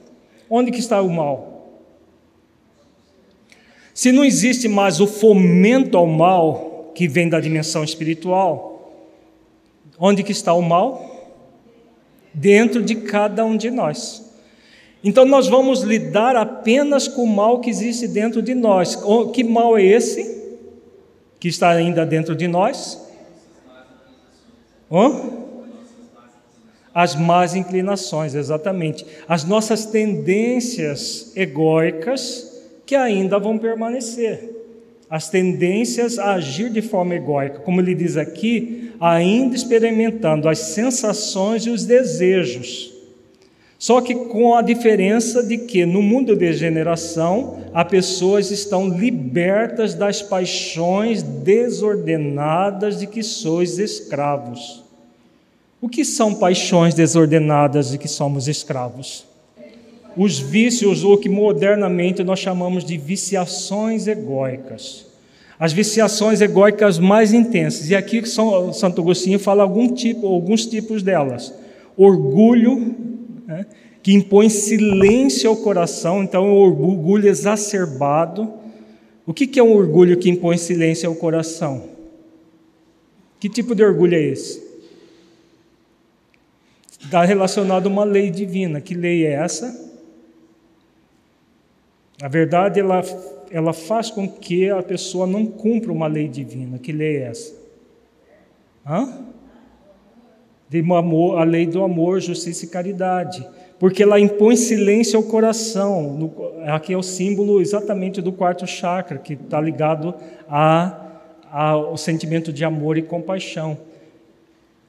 Onde 0.48 0.70
que 0.70 0.78
está 0.78 1.00
o 1.00 1.10
mal? 1.10 1.80
Se 3.94 4.12
não 4.12 4.24
existe 4.24 4.68
mais 4.68 5.00
o 5.00 5.06
fomento 5.06 5.96
ao 5.96 6.06
mal 6.06 6.92
que 6.94 7.08
vem 7.08 7.28
da 7.28 7.40
dimensão 7.40 7.82
espiritual, 7.82 8.71
onde 10.04 10.24
que 10.24 10.32
está 10.32 10.52
o 10.52 10.60
mal? 10.60 11.30
Dentro 12.34 12.82
de 12.82 12.96
cada 12.96 13.44
um 13.44 13.56
de 13.56 13.70
nós. 13.70 14.28
Então 15.04 15.24
nós 15.24 15.46
vamos 15.46 15.82
lidar 15.82 16.34
apenas 16.34 17.06
com 17.06 17.22
o 17.22 17.26
mal 17.26 17.60
que 17.60 17.70
existe 17.70 18.08
dentro 18.08 18.42
de 18.42 18.52
nós. 18.52 18.98
Que 19.32 19.44
mal 19.44 19.78
é 19.78 19.84
esse? 19.84 20.42
Que 21.38 21.46
está 21.46 21.70
ainda 21.70 22.04
dentro 22.04 22.34
de 22.34 22.48
nós? 22.48 23.00
Hã? 24.90 25.42
As 26.92 27.14
más 27.14 27.54
inclinações, 27.54 28.34
exatamente. 28.34 29.06
As 29.28 29.44
nossas 29.44 29.86
tendências 29.86 31.32
egóicas 31.36 32.60
que 32.84 32.96
ainda 32.96 33.38
vão 33.38 33.56
permanecer. 33.56 34.50
As 35.08 35.30
tendências 35.30 36.18
a 36.18 36.34
agir 36.34 36.70
de 36.70 36.82
forma 36.82 37.14
egóica, 37.14 37.60
como 37.60 37.80
ele 37.80 37.94
diz 37.94 38.16
aqui, 38.16 38.81
ainda 39.04 39.56
experimentando 39.56 40.48
as 40.48 40.60
sensações 40.60 41.66
e 41.66 41.70
os 41.70 41.84
desejos. 41.84 42.92
Só 43.76 44.00
que 44.00 44.14
com 44.14 44.54
a 44.54 44.62
diferença 44.62 45.42
de 45.42 45.58
que 45.58 45.84
no 45.84 46.00
mundo 46.00 46.34
de 46.34 46.38
degeneração, 46.38 47.64
as 47.74 47.88
pessoas 47.88 48.52
estão 48.52 48.88
libertas 48.88 49.94
das 49.94 50.22
paixões 50.22 51.20
desordenadas 51.20 53.00
de 53.00 53.08
que 53.08 53.24
sois 53.24 53.80
escravos. 53.80 54.84
O 55.80 55.88
que 55.88 56.04
são 56.04 56.32
paixões 56.36 56.94
desordenadas 56.94 57.90
de 57.90 57.98
que 57.98 58.06
somos 58.06 58.46
escravos? 58.46 59.26
Os 60.16 60.38
vícios, 60.38 61.02
ou 61.02 61.18
que 61.18 61.28
modernamente 61.28 62.22
nós 62.22 62.38
chamamos 62.38 62.84
de 62.84 62.96
viciações 62.96 64.06
egóicas. 64.06 65.11
As 65.62 65.72
viciações 65.72 66.40
egóicas 66.40 66.98
mais 66.98 67.32
intensas. 67.32 67.88
E 67.88 67.94
aqui 67.94 68.26
São, 68.26 68.72
Santo 68.72 69.00
Agostinho 69.00 69.38
fala 69.38 69.62
algum 69.62 69.86
tipo, 69.94 70.26
alguns 70.26 70.66
tipos 70.66 71.04
delas. 71.04 71.54
Orgulho, 71.96 72.96
né, 73.46 73.66
que 74.02 74.12
impõe 74.12 74.48
silêncio 74.48 75.48
ao 75.48 75.56
coração, 75.56 76.20
então 76.20 76.44
é 76.44 76.48
um 76.48 76.56
orgulho 76.56 77.28
exacerbado. 77.28 78.52
O 79.24 79.32
que, 79.32 79.46
que 79.46 79.60
é 79.60 79.62
um 79.62 79.72
orgulho 79.72 80.16
que 80.16 80.28
impõe 80.28 80.58
silêncio 80.58 81.08
ao 81.08 81.14
coração? 81.14 81.84
Que 83.38 83.48
tipo 83.48 83.72
de 83.72 83.84
orgulho 83.84 84.16
é 84.16 84.20
esse? 84.20 84.60
está 87.04 87.24
relacionado 87.24 87.86
a 87.86 87.88
uma 87.88 88.02
lei 88.02 88.32
divina. 88.32 88.80
Que 88.80 88.94
lei 88.94 89.24
é 89.26 89.34
essa? 89.34 89.91
A 92.22 92.28
verdade, 92.28 92.78
ela, 92.78 93.02
ela 93.50 93.72
faz 93.72 94.08
com 94.08 94.28
que 94.28 94.70
a 94.70 94.80
pessoa 94.80 95.26
não 95.26 95.44
cumpra 95.44 95.90
uma 95.90 96.06
lei 96.06 96.28
divina. 96.28 96.78
Que 96.78 96.92
lei 96.92 97.16
é 97.16 97.22
essa? 97.22 97.52
Hã? 98.86 99.24
De 100.68 100.78
amor, 100.78 101.40
a 101.40 101.42
lei 101.42 101.66
do 101.66 101.82
amor, 101.82 102.20
justiça 102.20 102.64
e 102.64 102.68
caridade. 102.68 103.44
Porque 103.76 104.04
ela 104.04 104.20
impõe 104.20 104.54
silêncio 104.54 105.16
ao 105.16 105.24
coração. 105.24 106.12
No, 106.12 106.32
aqui 106.66 106.92
é 106.92 106.96
o 106.96 107.02
símbolo 107.02 107.60
exatamente 107.60 108.22
do 108.22 108.30
quarto 108.30 108.68
chakra, 108.68 109.18
que 109.18 109.32
está 109.32 109.60
ligado 109.60 110.14
a, 110.48 110.96
ao 111.50 111.96
sentimento 111.96 112.52
de 112.52 112.64
amor 112.64 112.96
e 112.96 113.02
compaixão. 113.02 113.76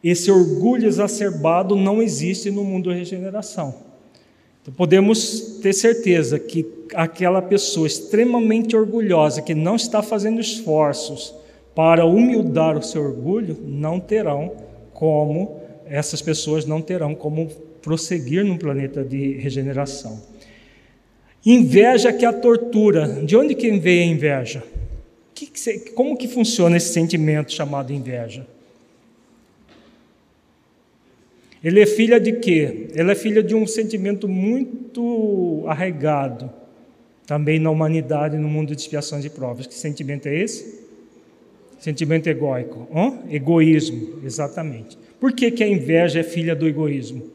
Esse 0.04 0.30
orgulho 0.30 0.86
exacerbado 0.88 1.76
não 1.76 2.00
existe 2.00 2.52
no 2.52 2.64
mundo 2.64 2.92
da 2.92 2.96
regeneração. 2.96 3.74
Então, 4.62 4.72
podemos 4.76 5.60
ter 5.64 5.74
certeza 5.74 6.38
que 6.38 6.83
aquela 6.96 7.42
pessoa 7.42 7.88
extremamente 7.88 8.76
orgulhosa, 8.76 9.42
que 9.42 9.54
não 9.54 9.76
está 9.76 10.02
fazendo 10.02 10.40
esforços 10.40 11.34
para 11.76 12.06
humildar 12.06 12.78
o 12.78 12.84
seu 12.84 13.04
orgulho, 13.04 13.58
não 13.66 14.00
terão 14.00 14.52
como, 14.94 15.60
essas 15.86 16.22
pessoas 16.22 16.66
não 16.66 16.82
terão 16.82 17.16
como 17.16 17.48
prosseguir 17.82 18.46
no 18.46 18.58
planeta 18.58 19.04
de 19.04 19.34
regeneração. 19.34 20.22
Inveja 21.46 22.14
que 22.14 22.24
é 22.24 22.28
a 22.28 22.34
tortura. 22.34 23.22
De 23.24 23.36
onde 23.36 23.54
que 23.54 23.70
vem 23.78 24.10
a 24.10 24.14
inveja? 24.14 24.64
como 25.94 26.16
que 26.16 26.28
funciona 26.28 26.78
esse 26.78 26.94
sentimento 26.94 27.52
chamado 27.52 27.92
inveja? 27.92 28.48
Ele 31.62 31.82
é 31.82 31.86
filha 31.86 32.20
de 32.20 32.34
quê? 32.34 32.88
Ela 32.96 33.12
é 33.12 33.16
filha 33.16 33.44
de 33.44 33.54
um 33.54 33.68
sentimento 33.68 34.28
muito 34.28 35.64
arraigado 35.68 36.50
também 37.26 37.60
na 37.60 37.70
humanidade, 37.70 38.38
no 38.38 38.48
mundo 38.48 38.76
de 38.76 38.82
expiações 38.82 39.24
e 39.26 39.30
provas. 39.30 39.68
Que 39.68 39.74
sentimento 39.74 40.28
é 40.28 40.36
esse? 40.36 40.84
Sentimento 41.80 42.28
egóico. 42.28 42.88
Hã? 42.94 43.20
Egoísmo, 43.30 44.20
exatamente. 44.24 44.98
Por 45.20 45.34
que, 45.34 45.52
que 45.52 45.64
a 45.64 45.68
inveja 45.68 46.20
é 46.20 46.24
filha 46.24 46.56
do 46.56 46.68
egoísmo? 46.68 47.30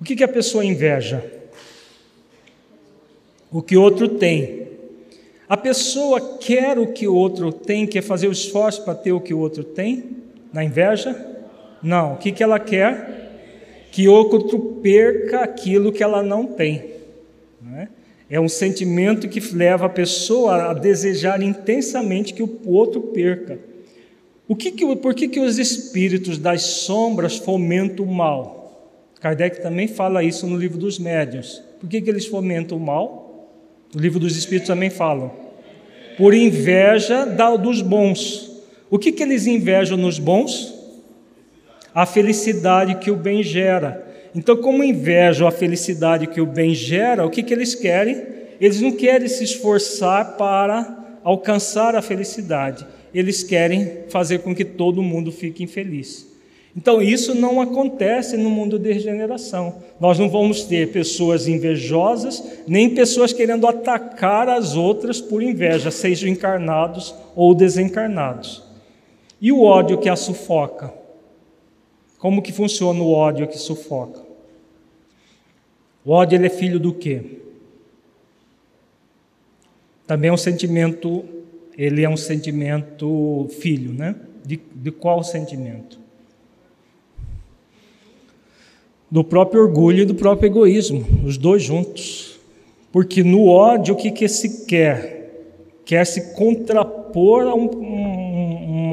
O 0.00 0.04
que, 0.04 0.16
que 0.16 0.24
a 0.24 0.28
pessoa 0.28 0.64
inveja? 0.64 1.24
O 3.50 3.60
que 3.60 3.76
outro 3.76 4.08
tem. 4.08 4.68
A 5.48 5.56
pessoa 5.56 6.38
quer 6.38 6.78
o 6.78 6.92
que 6.92 7.08
o 7.08 7.14
outro 7.14 7.52
tem, 7.52 7.86
quer 7.86 8.02
fazer 8.02 8.28
o 8.28 8.32
esforço 8.32 8.84
para 8.84 8.94
ter 8.94 9.12
o 9.12 9.20
que 9.20 9.34
o 9.34 9.38
outro 9.38 9.64
tem? 9.64 10.16
Na 10.52 10.64
inveja? 10.64 11.14
Não. 11.82 12.14
O 12.14 12.16
que, 12.16 12.30
que 12.30 12.42
ela 12.42 12.60
quer? 12.60 13.20
que 13.90 14.08
outro 14.08 14.58
perca 14.82 15.40
aquilo 15.40 15.92
que 15.92 16.02
ela 16.02 16.22
não 16.22 16.46
tem. 16.46 16.99
É 18.30 18.38
um 18.38 18.48
sentimento 18.48 19.28
que 19.28 19.40
leva 19.54 19.86
a 19.86 19.88
pessoa 19.88 20.70
a 20.70 20.74
desejar 20.74 21.42
intensamente 21.42 22.32
que 22.32 22.42
o 22.42 22.60
outro 22.66 23.00
perca. 23.00 23.58
O 24.46 24.54
que 24.54 24.70
que, 24.70 24.96
por 24.96 25.14
que, 25.14 25.28
que 25.28 25.40
os 25.40 25.58
espíritos 25.58 26.38
das 26.38 26.62
sombras 26.62 27.36
fomentam 27.36 28.06
o 28.06 28.14
mal? 28.14 29.10
Kardec 29.20 29.60
também 29.60 29.88
fala 29.88 30.22
isso 30.22 30.46
no 30.46 30.56
livro 30.56 30.78
dos 30.78 30.98
médiuns. 30.98 31.60
Por 31.80 31.88
que, 31.88 32.00
que 32.00 32.08
eles 32.08 32.26
fomentam 32.26 32.78
o 32.78 32.80
mal? 32.80 33.50
No 33.92 34.00
livro 34.00 34.20
dos 34.20 34.36
espíritos 34.36 34.68
também 34.68 34.90
falam. 34.90 35.32
Por 36.16 36.32
inveja 36.32 37.26
dos 37.60 37.82
bons. 37.82 38.62
O 38.88 38.98
que, 38.98 39.10
que 39.12 39.22
eles 39.22 39.46
invejam 39.46 39.96
nos 39.96 40.18
bons? 40.18 40.80
a 41.94 42.06
felicidade 42.06 42.96
que 42.96 43.10
o 43.10 43.16
bem 43.16 43.42
gera. 43.42 44.06
Então, 44.34 44.56
como 44.56 44.84
invejam 44.84 45.46
a 45.46 45.50
felicidade 45.50 46.26
que 46.26 46.40
o 46.40 46.46
bem 46.46 46.74
gera, 46.74 47.26
o 47.26 47.30
que, 47.30 47.42
que 47.42 47.52
eles 47.52 47.74
querem? 47.74 48.22
Eles 48.60 48.80
não 48.80 48.92
querem 48.92 49.26
se 49.26 49.42
esforçar 49.42 50.36
para 50.36 51.18
alcançar 51.24 51.94
a 51.96 52.02
felicidade, 52.02 52.86
eles 53.12 53.42
querem 53.42 54.04
fazer 54.08 54.38
com 54.38 54.54
que 54.54 54.64
todo 54.64 55.02
mundo 55.02 55.32
fique 55.32 55.64
infeliz. 55.64 56.30
Então, 56.76 57.02
isso 57.02 57.34
não 57.34 57.60
acontece 57.60 58.36
no 58.36 58.48
mundo 58.48 58.78
de 58.78 58.92
regeneração. 58.92 59.82
Nós 59.98 60.18
não 60.18 60.28
vamos 60.28 60.62
ter 60.62 60.92
pessoas 60.92 61.48
invejosas, 61.48 62.42
nem 62.66 62.90
pessoas 62.90 63.32
querendo 63.32 63.66
atacar 63.66 64.48
as 64.48 64.76
outras 64.76 65.20
por 65.20 65.42
inveja, 65.42 65.90
sejam 65.90 66.28
encarnados 66.28 67.12
ou 67.34 67.54
desencarnados. 67.54 68.62
E 69.40 69.50
o 69.50 69.64
ódio 69.64 69.98
que 69.98 70.08
a 70.08 70.14
sufoca? 70.14 70.99
Como 72.20 72.42
que 72.42 72.52
funciona 72.52 73.00
o 73.02 73.12
ódio 73.12 73.48
que 73.48 73.58
sufoca? 73.58 74.22
O 76.04 76.12
ódio 76.12 76.36
ele 76.36 76.46
é 76.46 76.50
filho 76.50 76.78
do 76.78 76.92
quê? 76.92 77.40
Também 80.06 80.28
é 80.28 80.32
um 80.32 80.36
sentimento, 80.36 81.24
ele 81.76 82.04
é 82.04 82.08
um 82.08 82.18
sentimento 82.18 83.48
filho, 83.58 83.94
né? 83.94 84.14
De, 84.44 84.60
de 84.74 84.90
qual 84.90 85.24
sentimento? 85.24 85.98
Do 89.10 89.24
próprio 89.24 89.62
orgulho 89.62 90.02
e 90.02 90.04
do 90.04 90.14
próprio 90.14 90.48
egoísmo, 90.48 91.04
os 91.24 91.38
dois 91.38 91.62
juntos. 91.62 92.38
Porque 92.92 93.22
no 93.22 93.46
ódio, 93.46 93.94
o 93.94 93.96
que, 93.96 94.10
que 94.10 94.28
se 94.28 94.66
quer? 94.66 95.56
Quer 95.86 96.04
se 96.04 96.34
contrapor 96.34 97.46
a 97.46 97.54
um, 97.54 97.68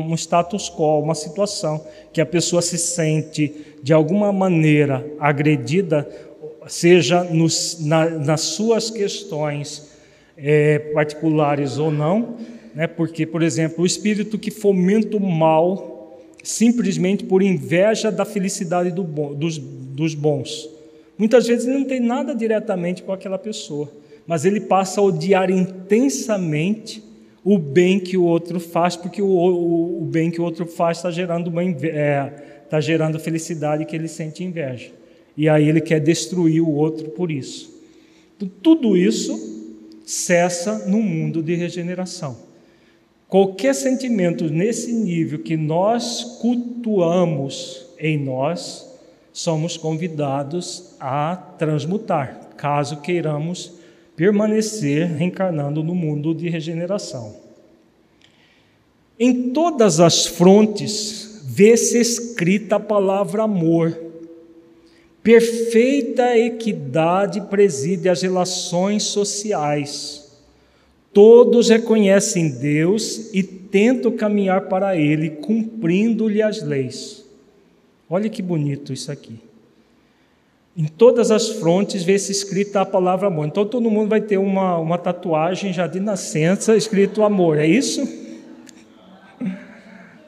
um, 0.08 0.16
status 0.16 0.70
quo, 0.70 1.02
uma 1.02 1.16
situação 1.16 1.86
que 2.14 2.22
a 2.22 2.26
pessoa 2.26 2.62
se 2.62 2.78
sente 2.78 3.54
de 3.82 3.94
alguma 3.94 4.32
maneira 4.32 5.06
agredida, 5.20 6.08
seja 6.68 7.24
nos, 7.24 7.86
na, 7.86 8.10
nas 8.10 8.42
suas 8.42 8.90
questões 8.90 9.92
é, 10.38 10.80
particulares 10.94 11.78
ou 11.78 11.92
não, 11.92 12.38
né? 12.76 12.86
Porque, 12.86 13.26
por 13.26 13.42
exemplo, 13.42 13.84
o 13.84 13.86
espírito 13.88 14.38
que 14.38 14.52
fomenta 14.52 15.18
o 15.18 15.20
mal 15.20 15.98
simplesmente 16.44 17.26
por 17.26 17.42
inveja 17.42 18.10
da 18.10 18.24
felicidade 18.24 18.92
do 18.92 19.04
bom, 19.04 19.34
dos, 19.34 19.58
dos 19.58 20.14
bons. 20.14 20.70
Muitas 21.18 21.48
vezes 21.48 21.66
não 21.66 21.84
tem 21.84 22.00
nada 22.00 22.34
diretamente 22.34 23.04
com 23.04 23.12
aquela 23.12 23.38
pessoa, 23.38 23.92
mas 24.26 24.46
ele 24.46 24.62
passa 24.62 25.02
a 25.02 25.04
odiar 25.04 25.50
intensamente 25.50 27.04
o 27.50 27.58
bem 27.58 27.98
que 27.98 28.18
o 28.18 28.26
outro 28.26 28.60
faz, 28.60 28.98
porque 28.98 29.22
o, 29.22 29.26
o, 29.26 30.02
o 30.02 30.06
bem 30.06 30.30
que 30.30 30.42
o 30.42 30.44
outro 30.44 30.66
faz 30.66 30.98
está 30.98 31.10
gerando, 31.10 31.48
uma, 31.48 31.64
é, 31.64 32.26
tá 32.70 32.82
gerando 32.82 33.18
felicidade 33.22 33.86
que 33.86 33.96
ele 33.96 34.10
sente 34.10 34.44
inveja. 34.44 34.92
E 35.38 35.48
aí 35.48 35.70
ele 35.70 35.80
quer 35.80 36.02
destruir 36.02 36.62
o 36.62 36.70
outro 36.70 37.08
por 37.12 37.32
isso. 37.32 37.74
Tudo 38.62 38.98
isso 38.98 39.80
cessa 40.06 40.90
no 40.90 41.02
mundo 41.02 41.42
de 41.42 41.56
regeneração. 41.56 42.38
Qualquer 43.30 43.74
sentimento 43.74 44.50
nesse 44.50 44.92
nível 44.92 45.40
que 45.40 45.56
nós 45.56 46.38
cultuamos 46.42 47.86
em 47.98 48.18
nós, 48.18 48.86
somos 49.32 49.78
convidados 49.78 50.96
a 51.00 51.38
transmutar, 51.58 52.50
caso 52.58 52.98
queiramos 52.98 53.77
permanecer 54.18 55.08
reencarnando 55.08 55.82
no 55.82 55.96
mundo 55.96 56.36
de 56.36 56.50
regeneração. 56.50 57.38
Em 59.18 59.52
todas 59.52 60.02
as 60.02 60.26
frontes 60.26 61.42
vê-se 61.46 61.98
escrita 61.98 62.76
a 62.76 62.80
palavra 62.80 63.44
amor 63.44 64.08
Perfeita 65.28 66.38
equidade 66.38 67.42
preside 67.50 68.08
as 68.08 68.22
relações 68.22 69.04
sociais. 69.04 70.32
Todos 71.12 71.68
reconhecem 71.68 72.48
Deus 72.48 73.30
e 73.34 73.44
tentam 73.44 74.10
caminhar 74.14 74.70
para 74.70 74.96
Ele, 74.96 75.32
cumprindo-lhe 75.32 76.42
as 76.42 76.64
leis. 76.64 77.26
Olha 78.10 78.30
que 78.30 78.42
bonito 78.42 78.94
isso 78.94 79.12
aqui. 79.12 79.38
Em 80.78 80.86
todas 80.86 81.32
as 81.32 81.50
frontes 81.50 82.04
vê-se 82.04 82.32
escrita 82.32 82.82
a 82.82 82.86
palavra 82.86 83.28
amor. 83.28 83.48
Então 83.48 83.66
todo 83.66 83.90
mundo 83.90 84.10
vai 84.10 84.22
ter 84.22 84.38
uma, 84.38 84.78
uma 84.78 84.98
tatuagem 84.98 85.74
já 85.74 85.88
de 85.88 86.00
nascença 86.00 86.78
escrito 86.78 87.24
amor, 87.24 87.58
é 87.58 87.66
isso? 87.66 88.08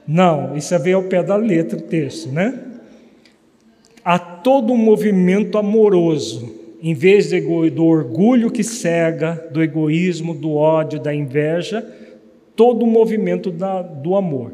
Não, 0.08 0.58
isso 0.58 0.74
ver 0.80 0.94
ao 0.94 1.04
pé 1.04 1.22
da 1.22 1.36
letra 1.36 1.78
o 1.78 1.82
texto, 1.82 2.30
né? 2.30 2.66
a 4.04 4.18
todo 4.18 4.74
um 4.74 4.78
movimento 4.78 5.56
amoroso, 5.56 6.56
em 6.82 6.96
vez 6.96 7.30
do 7.30 7.86
orgulho 7.86 8.50
que 8.50 8.64
cega, 8.64 9.50
do 9.52 9.62
egoísmo, 9.62 10.34
do 10.34 10.56
ódio, 10.56 11.00
da 11.00 11.14
inveja, 11.14 11.88
todo 12.56 12.84
o 12.84 12.88
movimento 12.88 13.52
da, 13.52 13.84
do 13.84 14.16
amor. 14.16 14.52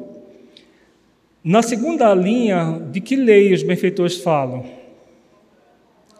Na 1.41 1.61
segunda 1.61 2.13
linha, 2.13 2.81
de 2.91 2.99
que 2.99 3.15
lei 3.15 3.53
os 3.53 3.63
benfeitores 3.63 4.17
falam? 4.17 4.65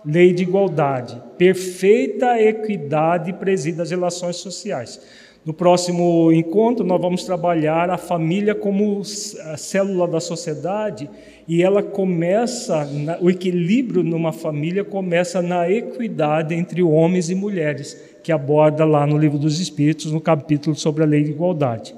Lei 0.06 0.34
de 0.34 0.44
igualdade. 0.44 1.22
Perfeita 1.38 2.40
equidade 2.40 3.34
presida 3.34 3.84
as 3.84 3.90
relações 3.90 4.36
sociais. 4.36 5.02
No 5.46 5.54
próximo 5.54 6.32
encontro, 6.32 6.84
nós 6.84 7.00
vamos 7.00 7.24
trabalhar 7.24 7.90
a 7.92 7.98
família 7.98 8.56
como 8.56 9.04
célula 9.04 10.08
da 10.08 10.20
sociedade 10.20 11.08
e 11.48 11.62
ela 11.62 11.84
começa, 11.84 12.90
o 13.22 13.30
equilíbrio 13.30 14.02
numa 14.02 14.32
família 14.32 14.84
começa 14.84 15.44
na 15.44 15.70
equidade 15.70 16.56
entre 16.56 16.82
homens 16.82 17.30
e 17.30 17.36
mulheres, 17.36 17.96
que 18.24 18.32
aborda 18.32 18.84
lá 18.84 19.06
no 19.06 19.20
Livro 19.20 19.38
dos 19.38 19.60
Espíritos, 19.60 20.12
no 20.12 20.20
capítulo 20.20 20.76
sobre 20.76 21.04
a 21.04 21.06
lei 21.06 21.24
de 21.24 21.30
igualdade. 21.30 21.96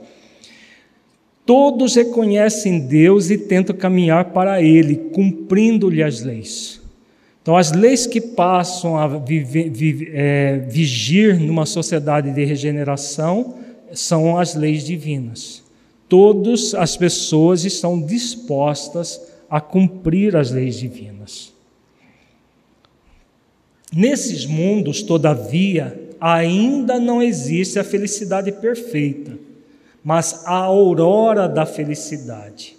Todos 1.46 1.96
reconhecem 1.96 2.86
Deus 2.86 3.30
e 3.30 3.38
tentam 3.38 3.74
caminhar 3.74 4.34
para 4.34 4.62
Ele, 4.62 4.98
cumprindo-lhe 5.14 6.04
as 6.04 6.22
leis. 6.22 6.82
Então, 7.48 7.56
as 7.56 7.72
leis 7.72 8.06
que 8.06 8.20
passam 8.20 8.98
a 8.98 9.10
é, 10.12 10.58
vigir 10.68 11.40
numa 11.40 11.66
sociedade 11.66 12.30
de 12.30 12.44
regeneração 12.44 13.56
são 13.94 14.38
as 14.38 14.54
leis 14.54 14.84
divinas. 14.84 15.64
Todas 16.10 16.76
as 16.76 16.98
pessoas 16.98 17.64
estão 17.64 18.02
dispostas 18.02 19.22
a 19.50 19.62
cumprir 19.62 20.36
as 20.36 20.52
leis 20.52 20.78
divinas. 20.78 21.54
Nesses 23.94 24.46
mundos, 24.46 25.02
todavia, 25.02 25.98
ainda 26.20 27.00
não 27.00 27.24
existe 27.24 27.80
a 27.80 27.84
felicidade 27.86 28.52
perfeita, 28.52 29.40
mas 30.04 30.46
a 30.46 30.52
aurora 30.52 31.48
da 31.48 31.66
felicidade. 31.66 32.77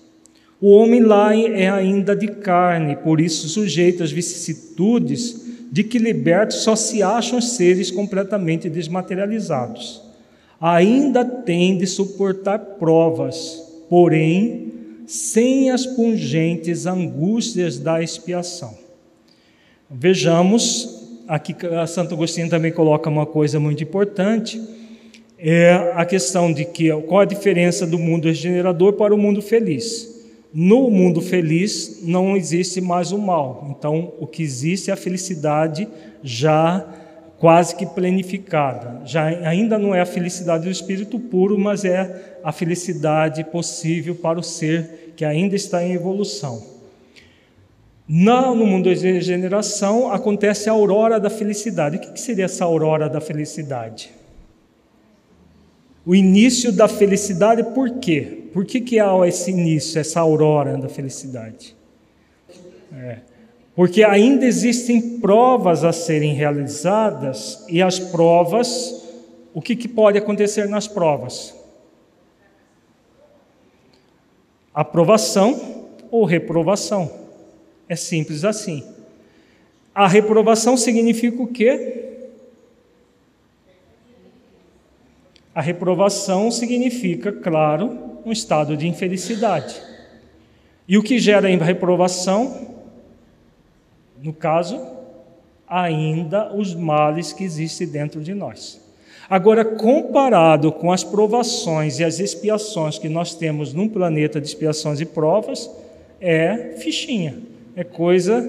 O 0.61 0.71
homem 0.71 1.01
lá 1.01 1.37
é 1.37 1.71
ainda 1.71 2.17
de 2.17 2.27
carne, 2.27 2.97
por 2.97 3.21
isso 3.21 3.49
sujeito 3.49 4.03
às 4.03 4.11
vicissitudes 4.11 5.47
de 5.71 5.85
que 5.85 5.99
libertos 5.99 6.59
só 6.59 6.75
se 6.75 7.01
acham 7.03 7.41
seres 7.41 7.91
completamente 7.91 8.69
desmaterializados. 8.69 10.03
Ainda 10.61 11.25
tem 11.25 11.79
de 11.79 11.87
suportar 11.87 12.59
provas, 12.59 13.63
porém 13.89 14.73
sem 15.07 15.71
as 15.71 15.87
pungentes 15.87 16.87
angústias 16.87 17.79
da 17.79 18.03
expiação. 18.03 18.77
Vejamos, 19.89 21.07
aqui 21.29 21.55
Santo 21.87 22.15
Agostinho 22.15 22.51
também 22.51 22.73
coloca 22.73 23.09
uma 23.09 23.25
coisa 23.25 23.61
muito 23.61 23.83
importante, 23.83 24.61
é 25.39 25.93
a 25.95 26.05
questão 26.05 26.53
de 26.53 26.65
que 26.65 26.91
qual 27.03 27.21
a 27.21 27.25
diferença 27.25 27.87
do 27.87 27.97
mundo 27.97 28.27
regenerador 28.27 28.95
para 28.95 29.15
o 29.15 29.19
mundo 29.19 29.41
feliz. 29.41 30.18
No 30.53 30.91
mundo 30.91 31.21
feliz 31.21 32.01
não 32.03 32.37
existe 32.37 32.81
mais 32.81 33.13
o 33.13 33.19
mal, 33.19 33.67
então 33.71 34.15
o 34.19 34.27
que 34.27 34.43
existe 34.43 34.91
é 34.91 34.95
a 34.95 34.97
felicidade 34.97 35.87
já 36.23 36.87
quase 37.39 37.77
que 37.77 37.87
planificada. 37.87 39.03
Já 39.05 39.27
ainda 39.27 39.79
não 39.79 39.95
é 39.95 40.01
a 40.01 40.07
felicidade 40.07 40.65
do 40.65 40.71
espírito 40.71 41.19
puro, 41.19 41.59
mas 41.59 41.85
é 41.85 42.39
a 42.43 42.51
felicidade 42.51 43.45
possível 43.45 44.15
para 44.15 44.39
o 44.39 44.43
ser 44.43 45.13
que 45.17 45.25
ainda 45.25 45.55
está 45.55 45.83
em 45.83 45.93
evolução. 45.93 46.79
No, 48.09 48.55
no 48.55 48.65
mundo 48.65 48.93
da 48.93 49.01
regeneração 49.01 50.11
acontece 50.11 50.69
a 50.69 50.73
aurora 50.73 51.21
da 51.21 51.29
felicidade. 51.29 51.99
O 51.99 52.01
que 52.01 52.19
seria 52.19 52.47
essa 52.47 52.65
aurora 52.65 53.09
da 53.09 53.21
felicidade? 53.21 54.18
O 56.09 56.15
início 56.15 56.73
da 56.73 56.89
felicidade, 56.89 57.63
por 57.75 57.99
quê? 57.99 58.49
Por 58.53 58.65
que, 58.65 58.81
que 58.81 58.99
há 58.99 59.13
esse 59.29 59.51
início, 59.51 60.01
essa 60.01 60.21
aurora 60.21 60.79
da 60.79 60.89
felicidade? 60.89 61.77
É 62.93 63.19
porque 63.79 64.03
ainda 64.03 64.45
existem 64.45 65.21
provas 65.21 65.85
a 65.85 65.93
serem 65.93 66.35
realizadas 66.35 67.65
e 67.69 67.81
as 67.81 67.97
provas, 67.97 69.05
o 69.55 69.63
que, 69.63 69.77
que 69.77 69.87
pode 69.87 70.19
acontecer 70.19 70.69
nas 70.69 70.89
provas? 70.89 71.55
Aprovação 74.75 75.91
ou 76.11 76.25
reprovação. 76.25 77.09
É 77.89 77.95
simples 77.95 78.45
assim. 78.45 78.83
A 79.95 80.09
reprovação 80.09 80.77
significa 80.77 81.41
o 81.41 81.47
quê? 81.47 82.08
A 85.59 85.61
reprovação 85.61 86.53
significa, 86.53 87.33
claro, 87.33 88.21
um 88.25 88.31
estado 88.31 88.77
de 88.77 88.87
infelicidade. 88.87 89.75
E 90.87 90.97
o 90.97 91.03
que 91.03 91.19
gera 91.19 91.49
a 91.49 91.65
reprovação? 91.65 92.77
no 94.23 94.33
caso, 94.33 94.81
ainda 95.67 96.55
os 96.55 96.77
males 96.77 97.33
que 97.33 97.43
existem 97.43 97.89
dentro 97.89 98.21
de 98.21 98.35
nós. 98.35 98.81
Agora, 99.29 99.65
comparado 99.65 100.71
com 100.71 100.93
as 100.93 101.03
provações 101.03 101.99
e 101.99 102.05
as 102.05 102.21
expiações 102.21 102.97
que 102.97 103.09
nós 103.09 103.35
temos 103.35 103.73
num 103.73 103.89
planeta 103.89 104.41
de 104.41 104.47
expiações 104.47 105.01
e 105.01 105.07
provas, 105.07 105.69
é 106.21 106.77
fichinha, 106.79 107.37
é 107.75 107.83
coisa. 107.83 108.49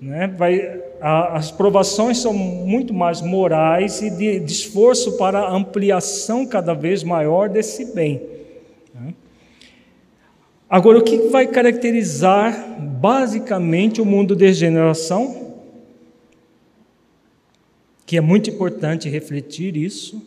Né, 0.00 0.28
vai, 0.28 0.80
as 1.00 1.50
provações 1.50 2.18
são 2.18 2.32
muito 2.32 2.92
mais 2.92 3.20
morais 3.20 4.02
e 4.02 4.10
de, 4.10 4.40
de 4.40 4.52
esforço 4.52 5.16
para 5.16 5.48
ampliação 5.48 6.44
cada 6.44 6.74
vez 6.74 7.04
maior 7.04 7.48
desse 7.48 7.94
bem. 7.94 8.20
Né? 8.94 9.14
Agora, 10.68 10.98
o 10.98 11.02
que 11.02 11.28
vai 11.28 11.46
caracterizar 11.46 12.80
basicamente 12.80 14.00
o 14.00 14.04
mundo 14.04 14.34
de 14.34 14.46
regeneração? 14.46 15.54
Que 18.04 18.16
é 18.16 18.20
muito 18.20 18.50
importante 18.50 19.08
refletir 19.08 19.76
isso. 19.76 20.26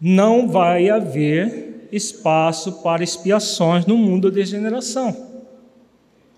Não 0.00 0.48
vai 0.48 0.90
haver 0.90 1.88
espaço 1.92 2.82
para 2.82 3.04
expiações 3.04 3.86
no 3.86 3.96
mundo 3.96 4.30
de 4.30 4.40
regeneração. 4.40 5.16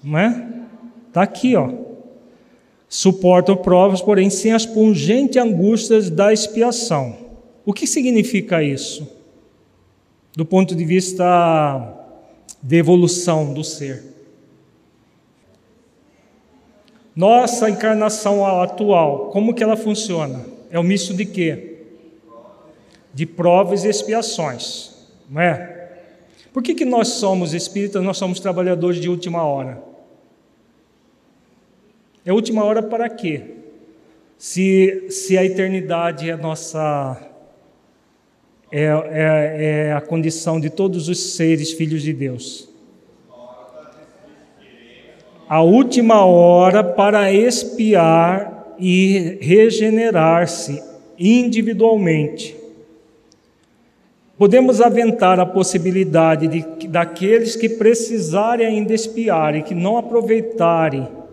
Não 0.05 0.19
é? 0.19 0.49
Está 1.09 1.23
aqui, 1.23 1.57
ó. 1.57 1.86
Suportam 2.89 3.57
provas, 3.57 4.01
porém 4.01 4.31
sem 4.31 4.53
as 4.53 4.65
pungentes 4.65 5.37
angústias 5.37 6.09
da 6.09 6.33
expiação. 6.33 7.17
O 7.65 7.73
que 7.73 7.87
significa 7.87 8.63
isso? 8.63 9.09
Do 10.37 10.45
ponto 10.45 10.75
de 10.75 10.85
vista 10.85 11.95
de 12.63 12.77
evolução 12.77 13.53
do 13.53 13.65
ser. 13.65 14.03
Nossa 17.15 17.71
encarnação 17.71 18.45
atual, 18.45 19.31
como 19.31 19.55
que 19.55 19.63
ela 19.63 19.77
funciona? 19.77 20.45
É 20.71 20.79
um 20.79 20.83
misto 20.83 21.15
de 21.15 21.25
quê? 21.25 21.79
De 23.15 23.25
provas 23.25 23.85
e 23.85 23.89
expiações, 23.89 24.95
não 25.31 25.41
é? 25.41 25.77
Por 26.53 26.63
que, 26.63 26.75
que 26.75 26.85
nós 26.85 27.09
somos 27.09 27.55
espíritas, 27.55 28.03
nós 28.03 28.19
somos 28.19 28.39
trabalhadores 28.39 29.01
de 29.01 29.09
última 29.09 29.43
hora? 29.43 29.83
É 32.27 32.33
última 32.33 32.65
hora 32.65 32.83
para 32.83 33.09
quê? 33.09 33.41
Se, 34.37 35.07
se 35.11 35.39
a 35.39 35.45
eternidade 35.45 36.29
é 36.29 36.37
nossa 36.37 37.17
é, 38.73 38.83
é, 38.83 39.87
é 39.89 39.93
a 39.93 40.01
condição 40.01 40.59
de 40.59 40.69
todos 40.69 41.09
os 41.09 41.37
seres 41.37 41.71
filhos 41.71 42.03
de 42.03 42.13
Deus. 42.13 42.69
A 45.49 45.63
última 45.63 46.25
hora 46.25 46.83
para 46.83 47.33
expiar 47.33 48.75
e 48.77 49.39
regenerar-se 49.41 50.83
individualmente. 51.17 52.57
Podemos 54.37 54.81
aventar 54.81 55.39
a 55.39 55.47
possibilidade 55.47 56.49
de 56.49 56.89
daqueles 56.89 57.55
que 57.55 57.69
precisarem 57.69 58.67
ainda 58.67 58.93
expiar 58.93 59.55
e 59.55 59.63
que 59.63 59.77
não 59.77 59.97
aproveitarem 59.97 61.25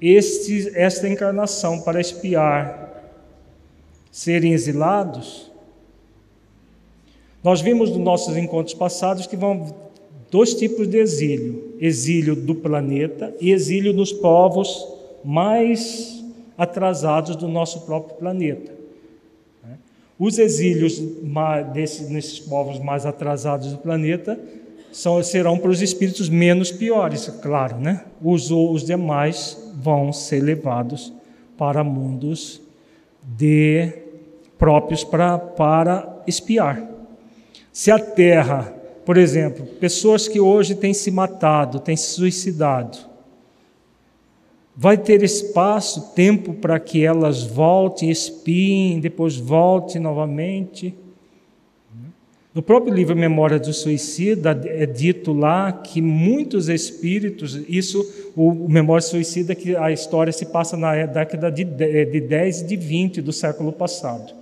este, 0.00 0.72
esta 0.74 1.08
encarnação 1.08 1.80
para 1.80 2.00
expiar, 2.00 3.02
serem 4.10 4.52
exilados? 4.52 5.50
Nós 7.42 7.60
vimos 7.60 7.90
nos 7.90 7.98
nossos 7.98 8.36
encontros 8.36 8.74
passados 8.74 9.26
que 9.26 9.36
vão 9.36 9.74
dois 10.30 10.54
tipos 10.54 10.88
de 10.88 10.98
exílio: 10.98 11.74
exílio 11.80 12.34
do 12.34 12.54
planeta 12.54 13.34
e 13.40 13.52
exílio 13.52 13.92
dos 13.92 14.12
povos 14.12 14.86
mais 15.24 16.24
atrasados 16.56 17.36
do 17.36 17.48
nosso 17.48 17.82
próprio 17.82 18.16
planeta. 18.16 18.72
Os 20.18 20.38
exílios 20.38 21.02
desses, 21.72 22.08
nesses 22.08 22.38
povos 22.38 22.78
mais 22.78 23.04
atrasados 23.04 23.72
do 23.72 23.78
planeta 23.78 24.38
são, 24.92 25.20
serão 25.22 25.58
para 25.58 25.70
os 25.70 25.82
espíritos 25.82 26.28
menos 26.28 26.70
piores, 26.70 27.28
claro, 27.42 27.78
né? 27.78 28.04
Os, 28.22 28.50
os 28.50 28.84
demais 28.84 29.63
vão 29.76 30.12
ser 30.12 30.40
levados 30.40 31.12
para 31.56 31.84
mundos 31.84 32.60
de 33.22 33.92
próprios 34.58 35.04
para, 35.04 35.38
para 35.38 36.22
espiar. 36.26 36.82
Se 37.72 37.90
a 37.90 37.98
Terra, 37.98 38.74
por 39.04 39.16
exemplo, 39.16 39.66
pessoas 39.66 40.28
que 40.28 40.40
hoje 40.40 40.74
têm 40.74 40.94
se 40.94 41.10
matado, 41.10 41.80
têm 41.80 41.96
se 41.96 42.10
suicidado, 42.10 42.98
vai 44.76 44.96
ter 44.96 45.22
espaço, 45.22 46.12
tempo 46.14 46.54
para 46.54 46.78
que 46.80 47.04
elas 47.04 47.42
voltem, 47.44 48.10
espiem, 48.10 49.00
depois 49.00 49.36
voltem 49.36 50.00
novamente? 50.00 50.94
No 52.54 52.62
próprio 52.62 52.94
livro 52.94 53.16
Memória 53.16 53.58
do 53.58 53.72
Suicida 53.72 54.52
é 54.64 54.86
dito 54.86 55.32
lá 55.32 55.72
que 55.72 56.00
muitos 56.00 56.68
espíritos, 56.68 57.60
isso, 57.68 58.30
o 58.36 58.68
Memória 58.68 59.04
do 59.04 59.10
Suicida, 59.10 59.56
que 59.56 59.74
a 59.74 59.90
história 59.90 60.32
se 60.32 60.46
passa 60.46 60.76
na 60.76 61.04
década 61.04 61.50
de 61.50 61.64
10 61.64 62.60
e 62.60 62.64
de 62.64 62.76
20 62.76 63.20
do 63.22 63.32
século 63.32 63.72
passado, 63.72 64.32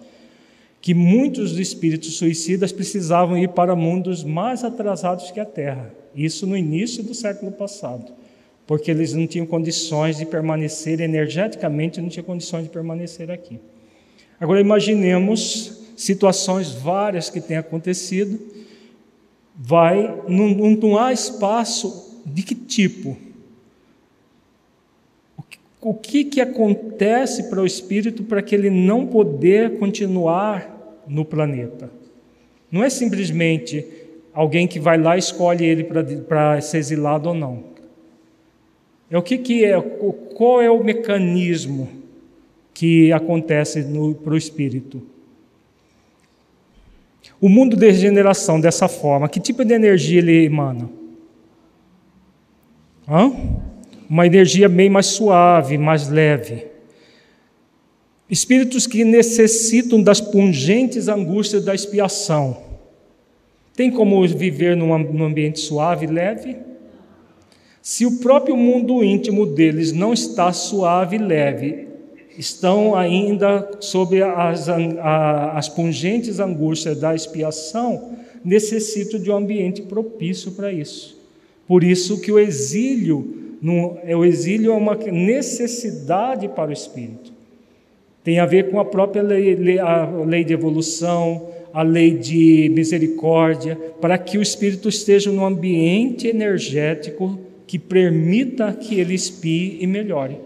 que 0.79 0.93
muitos 0.93 1.59
espíritos 1.59 2.19
suicidas 2.19 2.71
precisavam 2.71 3.39
ir 3.39 3.49
para 3.49 3.75
mundos 3.75 4.23
mais 4.23 4.63
atrasados 4.63 5.31
que 5.31 5.41
a 5.41 5.47
Terra, 5.47 5.91
isso 6.15 6.47
no 6.47 6.55
início 6.55 7.03
do 7.03 7.15
século 7.15 7.51
passado, 7.51 8.13
porque 8.67 8.91
eles 8.91 9.15
não 9.15 9.27
tinham 9.27 9.47
condições 9.47 10.19
de 10.19 10.27
permanecer 10.27 11.01
energeticamente, 11.01 11.99
não 11.99 12.11
tinham 12.11 12.27
condições 12.27 12.65
de 12.65 12.69
permanecer 12.69 13.31
aqui. 13.31 13.59
Agora 14.39 14.61
imaginemos 14.61 15.82
situações 16.03 16.73
várias 16.73 17.31
que 17.31 17.41
têm 17.41 17.57
acontecido, 17.57 18.41
vai, 19.55 20.21
não, 20.29 20.49
não 20.49 20.99
há 20.99 21.13
espaço 21.13 22.21
de 22.27 22.43
que 22.43 22.55
tipo? 22.55 23.17
O 25.81 25.95
que, 25.95 26.25
que, 26.25 26.25
que 26.25 26.41
acontece 26.41 27.49
para 27.51 27.61
o 27.61 27.67
espírito 27.67 28.23
para 28.25 28.43
que 28.43 28.55
ele 28.55 28.71
não 28.71 29.07
poder 29.07 29.79
continuar 29.79 31.03
no 31.07 31.25
planeta? 31.25 31.91
Não 32.71 32.83
é 32.83 32.91
simplesmente 32.91 33.85
alguém 34.33 34.67
que 34.67 34.81
vai 34.81 34.97
lá 34.97 35.17
e 35.17 35.19
escolhe 35.19 35.65
ele 35.65 35.85
para 35.85 36.61
ser 36.61 36.79
exilado 36.79 37.29
ou 37.29 37.35
não. 37.35 37.65
É 39.11 39.19
o 39.19 39.23
que, 39.23 39.39
que 39.39 39.65
é, 39.65 39.81
qual 39.81 40.63
é 40.63 40.71
o 40.71 40.83
mecanismo 40.83 41.89
que 42.73 43.13
acontece 43.13 43.85
para 44.23 44.33
o 44.33 44.37
espírito? 44.37 45.12
O 47.41 47.49
mundo 47.49 47.77
de 47.77 47.87
regeneração 47.91 48.61
dessa 48.61 48.89
forma, 48.89 49.29
que 49.29 49.41
tipo 49.41 49.65
de 49.65 49.75
energia 49.75 50.19
ele 50.19 50.45
emana? 50.45 50.89
Hã? 53.09 53.33
Uma 54.09 54.27
energia 54.27 54.69
bem 54.69 54.89
mais 54.89 55.07
suave, 55.07 55.77
mais 55.79 56.09
leve. 56.09 56.67
Espíritos 58.29 58.87
que 58.87 59.05
necessitam 59.05 60.03
das 60.03 60.21
pungentes 60.21 61.09
angústias 61.09 61.65
da 61.65 61.75
expiação. 61.75 62.57
Tem 63.75 63.91
como 63.91 64.27
viver 64.27 64.77
num 64.77 65.25
ambiente 65.25 65.61
suave 65.61 66.07
e 66.07 66.09
leve? 66.09 66.57
Se 67.81 68.07
o 68.07 68.19
próprio 68.21 68.57
mundo 68.57 69.03
íntimo 69.03 69.45
deles 69.45 69.93
não 69.93 70.13
está 70.13 70.53
suave 70.53 71.17
e 71.17 71.19
leve, 71.19 71.89
estão 72.39 72.95
ainda 72.95 73.69
sob 73.81 74.23
as, 74.23 74.69
as 74.69 75.69
pungentes 75.69 76.41
angústias 76.41 76.99
da 76.99 77.15
expiação, 77.15 78.13
necessitam 78.45 79.21
de 79.21 79.31
um 79.31 79.37
ambiente 79.37 79.83
propício 79.83 80.53
para 80.53 80.73
isso. 80.73 81.21
Por 81.67 81.85
isso 81.85 82.21
que 82.21 82.33
o 82.33 82.39
exílio, 82.39 83.59
é, 84.05 84.17
o 84.17 84.25
exílio 84.25 84.73
é 84.73 84.77
uma 84.77 84.95
necessidade 84.95 86.49
para 86.49 86.71
o 86.71 86.73
espírito. 86.73 87.33
Tem 88.25 88.39
a 88.39 88.47
ver 88.47 88.71
com 88.71 88.79
a 88.79 88.85
própria 88.85 89.23
lei, 89.23 89.79
a 89.79 90.07
lei 90.25 90.45
de 90.45 90.53
evolução, 90.53 91.49
a 91.73 91.83
lei 91.83 92.17
de 92.17 92.71
misericórdia, 92.75 93.77
para 94.01 94.19
que 94.19 94.39
o 94.39 94.43
espírito 94.43 94.89
esteja 94.89 95.31
num 95.31 95.45
ambiente 95.45 96.29
energético 96.29 97.39
que 97.67 97.79
permita 97.79 98.73
que 98.73 99.01
ele 99.01 99.15
espie 99.15 99.79
e 99.81 99.87
melhore. 99.87 100.37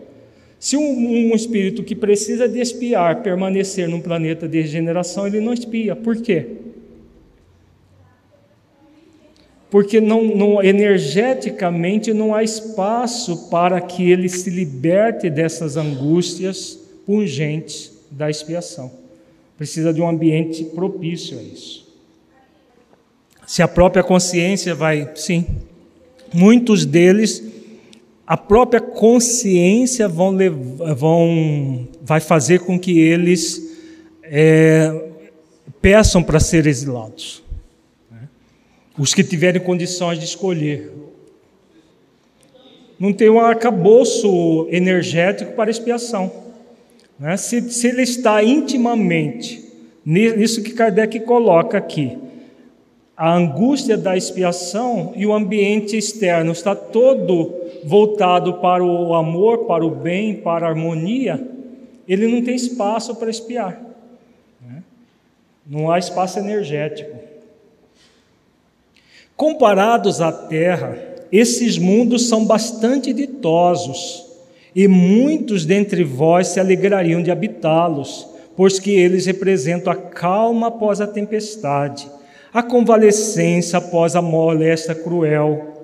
Se 0.59 0.76
um, 0.76 0.82
um, 0.82 1.34
espírito 1.34 1.82
que 1.82 1.94
precisa 1.94 2.48
de 2.48 2.61
espiar 2.61 3.22
permanecer 3.22 3.88
num 3.88 4.00
planeta 4.00 4.48
de 4.48 4.61
regeneração, 4.61 5.26
ele 5.26 5.40
não 5.40 5.52
espia. 5.52 5.94
Por 5.94 6.16
quê? 6.16 6.46
Porque 9.70 10.00
não, 10.00 10.24
não, 10.24 10.62
energeticamente 10.62 12.12
não 12.14 12.34
há 12.34 12.42
espaço 12.42 13.48
para 13.50 13.80
que 13.80 14.11
ele 14.11 14.28
se 14.28 14.48
liberte 14.48 15.28
dessas 15.28 15.76
angústias 15.76 16.78
pungentes 17.04 17.92
da 18.11 18.30
expiação. 18.30 18.90
Precisa 19.57 19.92
de 19.92 20.00
um 20.00 20.09
ambiente 20.09 20.64
propício 20.64 21.38
a 21.38 21.42
isso. 21.42 21.86
Se 23.46 23.62
a 23.62 23.68
própria 23.68 24.02
consciência 24.02 24.74
vai, 24.74 25.11
sim, 25.14 25.46
muitos 26.32 26.84
deles 26.84 27.42
a 28.27 28.37
própria 28.37 28.81
consciência 28.81 30.09
vão, 30.09 30.37
vão, 30.97 31.89
vai 32.03 32.18
fazer 32.18 32.61
com 32.61 32.79
que 32.79 32.99
eles 32.99 33.62
é, 34.24 35.11
peçam 35.81 36.22
para 36.22 36.41
ser 36.41 36.66
exilados. 36.66 37.45
Né? 38.11 38.29
Os 38.99 39.14
que 39.14 39.22
tiverem 39.22 39.62
condições 39.62 40.18
de 40.18 40.24
escolher. 40.24 40.91
Não 42.99 43.12
tem 43.12 43.31
um 43.31 43.39
arcabouço 43.39 44.66
energético 44.70 45.53
para 45.53 45.70
expiação. 45.70 46.33
Né? 47.20 47.37
Se, 47.37 47.70
se 47.70 47.87
ele 47.87 48.03
está 48.03 48.43
intimamente, 48.43 49.64
nisso 50.05 50.62
que 50.62 50.72
Kardec 50.72 51.20
coloca 51.20 51.79
aqui, 51.79 52.18
a 53.17 53.35
angústia 53.35 53.97
da 53.97 54.17
expiação 54.17 55.12
e 55.17 55.27
o 55.27 55.33
ambiente 55.33 55.97
externo 55.97 56.53
está 56.53 56.75
todo 56.75 57.55
voltado 57.83 58.55
para 58.55 58.85
o 58.85 59.14
amor, 59.14 59.67
para 59.67 59.85
o 59.85 59.91
bem, 59.91 60.35
para 60.35 60.67
a 60.67 60.69
harmonia, 60.69 61.43
ele 62.07 62.27
não 62.29 62.43
tem 62.43 62.55
espaço 62.55 63.14
para 63.14 63.31
espiar. 63.31 63.81
Né? 64.61 64.83
Não 65.67 65.91
há 65.91 65.99
espaço 65.99 66.39
energético. 66.39 67.17
Comparados 69.35 70.21
à 70.21 70.31
Terra, 70.31 70.99
esses 71.33 71.79
mundos 71.79 72.29
são 72.29 72.45
bastante 72.45 73.12
ditosos, 73.12 74.25
e 74.75 74.87
muitos 74.87 75.64
dentre 75.64 76.05
vós 76.05 76.49
se 76.49 76.61
alegrariam 76.61 77.23
de 77.23 77.31
habitá-los, 77.31 78.29
pois 78.55 78.79
que 78.79 78.91
eles 78.91 79.25
representam 79.25 79.93
a 79.93 79.97
calma 79.97 80.69
após 80.69 81.01
a 81.01 81.07
tempestade, 81.07 82.09
a 82.57 82.62
convalescência 82.62 83.76
após 83.76 84.16
a 84.16 84.22
moléstia 84.22 84.94
cruel. 84.94 85.74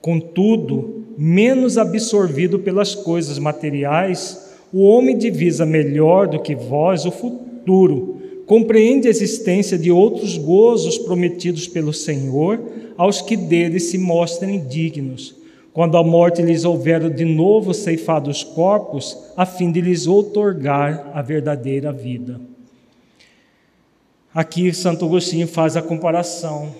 Contudo, 0.00 1.04
menos 1.18 1.76
absorvido 1.76 2.58
pelas 2.58 2.94
coisas 2.94 3.38
materiais, 3.38 4.54
o 4.72 4.84
homem 4.84 5.18
divisa 5.18 5.66
melhor 5.66 6.26
do 6.26 6.40
que 6.40 6.54
vós 6.54 7.04
o 7.04 7.10
futuro, 7.10 8.22
compreende 8.46 9.06
a 9.06 9.10
existência 9.10 9.76
de 9.76 9.92
outros 9.92 10.38
gozos 10.38 10.96
prometidos 10.96 11.68
pelo 11.68 11.92
Senhor 11.92 12.58
aos 12.96 13.20
que 13.20 13.36
dele 13.36 13.78
se 13.78 13.98
mostrem 13.98 14.66
dignos, 14.66 15.36
quando 15.74 15.98
a 15.98 16.02
morte 16.02 16.40
lhes 16.40 16.64
houver 16.64 17.10
de 17.10 17.26
novo 17.26 17.74
ceifado 17.74 18.30
os 18.30 18.42
corpos, 18.42 19.14
a 19.36 19.44
fim 19.44 19.70
de 19.70 19.82
lhes 19.82 20.06
outorgar 20.06 21.10
a 21.12 21.20
verdadeira 21.20 21.92
vida. 21.92 22.53
Aqui 24.34 24.74
Santo 24.74 25.04
Agostinho 25.04 25.46
faz 25.46 25.76
a 25.76 25.82
comparação 25.82 26.74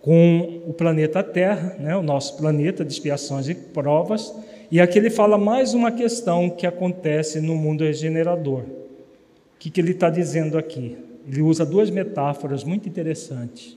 com 0.00 0.62
o 0.64 0.72
planeta 0.72 1.20
Terra, 1.20 1.76
né, 1.80 1.96
o 1.96 2.02
nosso 2.02 2.36
planeta 2.36 2.84
de 2.84 2.92
expiações 2.92 3.48
e 3.48 3.56
provas, 3.56 4.32
e 4.70 4.80
aqui 4.80 5.00
ele 5.00 5.10
fala 5.10 5.36
mais 5.36 5.74
uma 5.74 5.90
questão 5.90 6.48
que 6.48 6.64
acontece 6.64 7.40
no 7.40 7.56
mundo 7.56 7.82
regenerador. 7.82 8.60
O 8.60 9.58
que, 9.58 9.68
que 9.68 9.80
ele 9.80 9.90
está 9.90 10.08
dizendo 10.10 10.56
aqui? 10.56 10.96
Ele 11.26 11.42
usa 11.42 11.66
duas 11.66 11.90
metáforas 11.90 12.62
muito 12.62 12.88
interessantes. 12.88 13.76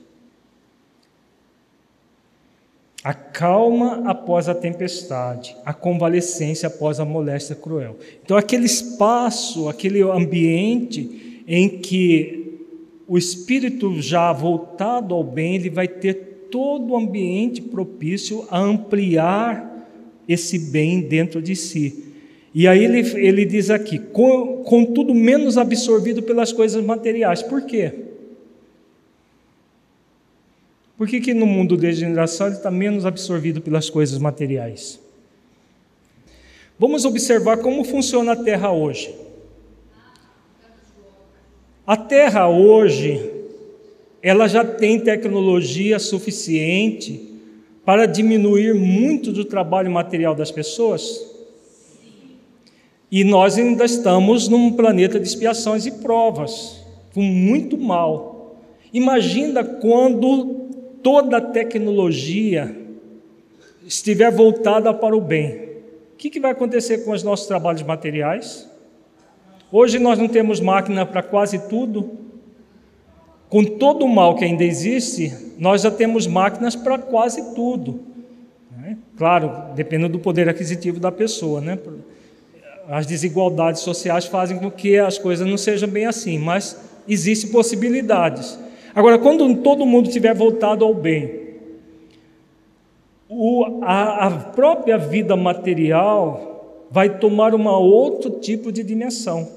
A 3.02 3.12
calma 3.12 4.08
após 4.08 4.48
a 4.48 4.54
tempestade, 4.54 5.56
a 5.64 5.74
convalescência 5.74 6.68
após 6.68 7.00
a 7.00 7.04
moléstia 7.04 7.56
cruel. 7.56 7.96
Então, 8.24 8.36
aquele 8.36 8.66
espaço, 8.66 9.68
aquele 9.68 10.02
ambiente 10.02 11.42
em 11.46 11.68
que 11.78 12.45
o 13.08 13.16
espírito 13.16 14.00
já 14.00 14.32
voltado 14.32 15.14
ao 15.14 15.22
bem, 15.22 15.54
ele 15.54 15.70
vai 15.70 15.86
ter 15.86 16.14
todo 16.50 16.92
o 16.92 16.96
ambiente 16.96 17.62
propício 17.62 18.46
a 18.50 18.58
ampliar 18.58 19.88
esse 20.28 20.58
bem 20.58 21.00
dentro 21.00 21.40
de 21.40 21.54
si. 21.54 22.04
E 22.54 22.66
aí 22.66 22.84
ele, 22.84 23.00
ele 23.20 23.44
diz 23.44 23.70
aqui, 23.70 23.98
contudo 24.64 25.14
menos 25.14 25.58
absorvido 25.58 26.22
pelas 26.22 26.52
coisas 26.52 26.82
materiais. 26.82 27.42
Por 27.42 27.62
quê? 27.62 27.92
Por 30.96 31.06
que, 31.06 31.20
que 31.20 31.34
no 31.34 31.46
mundo 31.46 31.76
de 31.76 31.82
degeneração 31.82 32.46
ele 32.46 32.56
está 32.56 32.70
menos 32.70 33.04
absorvido 33.04 33.60
pelas 33.60 33.90
coisas 33.90 34.18
materiais? 34.18 34.98
Vamos 36.78 37.04
observar 37.04 37.58
como 37.58 37.84
funciona 37.84 38.32
a 38.32 38.36
Terra 38.36 38.72
hoje. 38.72 39.14
A 41.86 41.96
Terra 41.96 42.48
hoje, 42.48 43.30
ela 44.20 44.48
já 44.48 44.64
tem 44.64 44.98
tecnologia 44.98 46.00
suficiente 46.00 47.32
para 47.84 48.06
diminuir 48.06 48.74
muito 48.74 49.30
do 49.30 49.44
trabalho 49.44 49.88
material 49.88 50.34
das 50.34 50.50
pessoas? 50.50 51.24
E 53.08 53.22
nós 53.22 53.56
ainda 53.56 53.84
estamos 53.84 54.48
num 54.48 54.72
planeta 54.72 55.20
de 55.20 55.28
expiações 55.28 55.86
e 55.86 55.92
provas, 55.92 56.84
com 57.14 57.22
muito 57.22 57.78
mal. 57.78 58.56
Imagina 58.92 59.62
quando 59.62 60.66
toda 61.04 61.36
a 61.36 61.40
tecnologia 61.40 62.76
estiver 63.86 64.32
voltada 64.32 64.92
para 64.92 65.16
o 65.16 65.20
bem, 65.20 65.66
o 66.12 66.16
que, 66.16 66.40
vai 66.40 66.50
acontecer 66.50 67.04
com 67.04 67.12
os 67.12 67.22
nossos 67.22 67.46
trabalhos 67.46 67.82
materiais? 67.82 68.68
Hoje 69.70 69.98
nós 69.98 70.18
não 70.18 70.28
temos 70.28 70.60
máquina 70.60 71.04
para 71.04 71.22
quase 71.22 71.68
tudo. 71.68 72.10
Com 73.48 73.64
todo 73.64 74.04
o 74.04 74.08
mal 74.08 74.34
que 74.34 74.44
ainda 74.44 74.64
existe, 74.64 75.32
nós 75.58 75.82
já 75.82 75.90
temos 75.90 76.26
máquinas 76.26 76.76
para 76.76 76.98
quase 76.98 77.54
tudo. 77.54 78.00
Né? 78.76 78.96
Claro, 79.16 79.74
dependendo 79.74 80.12
do 80.12 80.18
poder 80.18 80.48
aquisitivo 80.48 81.00
da 81.00 81.10
pessoa. 81.10 81.60
Né? 81.60 81.78
As 82.88 83.06
desigualdades 83.06 83.82
sociais 83.82 84.26
fazem 84.26 84.58
com 84.58 84.70
que 84.70 84.98
as 84.98 85.18
coisas 85.18 85.46
não 85.46 85.56
sejam 85.56 85.88
bem 85.88 86.06
assim, 86.06 86.38
mas 86.38 86.80
existem 87.08 87.50
possibilidades. 87.50 88.58
Agora, 88.94 89.18
quando 89.18 89.56
todo 89.56 89.84
mundo 89.84 90.08
tiver 90.08 90.34
voltado 90.34 90.84
ao 90.84 90.94
bem, 90.94 91.46
o, 93.28 93.80
a, 93.82 94.26
a 94.26 94.30
própria 94.30 94.96
vida 94.96 95.36
material 95.36 96.86
vai 96.90 97.18
tomar 97.18 97.54
um 97.54 97.66
outro 97.66 98.30
tipo 98.30 98.70
de 98.70 98.82
dimensão. 98.82 99.55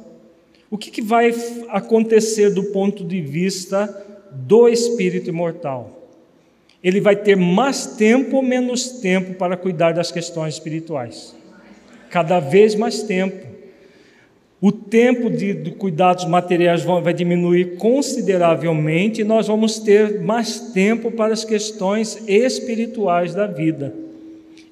O 0.72 0.78
que, 0.78 0.92
que 0.92 1.02
vai 1.02 1.34
acontecer 1.70 2.52
do 2.52 2.66
ponto 2.66 3.04
de 3.04 3.22
vista 3.22 3.88
do 4.32 4.68
espírito 4.68 5.30
imortal? 5.30 6.10
Ele 6.84 7.02
vai 7.02 7.16
ter 7.16 7.36
mais 7.36 7.86
tempo 7.98 8.38
ou 8.38 8.44
menos 8.44 9.00
tempo 9.02 9.34
para 9.34 9.58
cuidar 9.58 9.94
das 9.94 10.12
questões 10.12 10.54
espirituais? 10.54 11.36
Cada 12.10 12.40
vez 12.40 12.76
mais 12.76 13.02
tempo. 13.02 13.48
O 14.62 14.72
tempo 14.72 15.30
de, 15.30 15.54
de 15.54 15.72
cuidados 15.72 16.26
materiais 16.26 16.84
vai 16.84 17.14
diminuir 17.14 17.78
consideravelmente 17.78 19.22
e 19.22 19.24
nós 19.24 19.48
vamos 19.48 19.80
ter 19.80 20.22
mais 20.22 20.72
tempo 20.72 21.12
para 21.12 21.34
as 21.34 21.46
questões 21.46 22.22
espirituais 22.28 23.34
da 23.34 23.48
vida. 23.48 24.09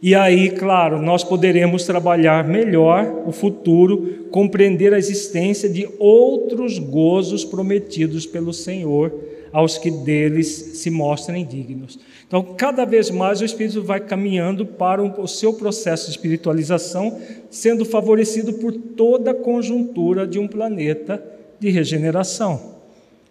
E 0.02 0.14
aí, 0.14 0.52
claro, 0.52 1.02
nós 1.02 1.24
poderemos 1.24 1.84
trabalhar 1.84 2.48
melhor 2.48 3.24
o 3.26 3.32
futuro, 3.32 4.28
compreender 4.30 4.94
a 4.94 4.98
existência 4.98 5.68
de 5.68 5.90
outros 5.98 6.78
gozos 6.78 7.44
prometidos 7.44 8.26
pelo 8.26 8.54
Senhor 8.54 9.12
aos 9.52 9.78
que 9.78 9.90
deles 9.90 10.48
se 10.48 10.92
mostrem 10.92 11.44
dignos. 11.44 12.00
Então, 12.28 12.44
cada 12.44 12.86
vez 12.86 13.10
mais 13.10 13.42
o 13.42 13.46
espírito 13.46 13.82
vai 13.82 14.00
caminhando 14.00 14.66
para 14.66 15.02
o 15.02 15.28
seu 15.28 15.54
processo 15.54 16.06
de 16.06 16.12
espiritualização, 16.12 17.20
sendo 17.50 17.84
favorecido 17.84 18.54
por 18.54 18.74
toda 18.74 19.32
a 19.32 19.34
conjuntura 19.34 20.28
de 20.28 20.38
um 20.38 20.48
planeta 20.48 21.24
de 21.60 21.72
regeneração, 21.72 22.76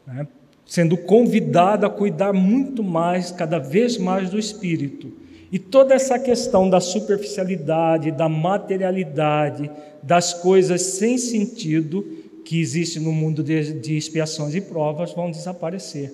né? 0.05 0.27
sendo 0.65 0.97
convidado 0.97 1.87
a 1.87 1.91
cuidar 1.91 2.33
muito 2.33 2.83
mais, 2.83 3.31
cada 3.31 3.59
vez 3.59 3.97
mais 3.97 4.31
do 4.31 4.39
espírito. 4.39 5.26
E 5.57 5.59
toda 5.59 5.95
essa 5.95 6.19
questão 6.19 6.69
da 6.69 6.81
superficialidade, 6.81 8.11
da 8.11 8.29
materialidade, 8.29 9.71
das 10.03 10.35
coisas 10.35 10.83
sem 10.83 11.17
sentido 11.17 12.05
que 12.45 12.61
existe 12.61 13.01
no 13.01 13.11
mundo 13.11 13.43
de, 13.43 13.73
de 13.73 13.97
expiações 13.97 14.55
e 14.55 14.61
provas 14.61 15.15
vão 15.15 15.31
desaparecer. 15.31 16.13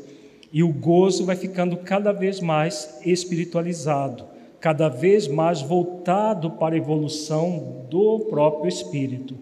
E 0.52 0.62
o 0.62 0.72
gozo 0.72 1.24
vai 1.24 1.34
ficando 1.34 1.76
cada 1.78 2.12
vez 2.12 2.38
mais 2.38 3.00
espiritualizado, 3.04 4.26
cada 4.60 4.88
vez 4.88 5.26
mais 5.26 5.60
voltado 5.60 6.52
para 6.52 6.76
a 6.76 6.78
evolução 6.78 7.84
do 7.90 8.20
próprio 8.30 8.68
espírito. 8.68 9.34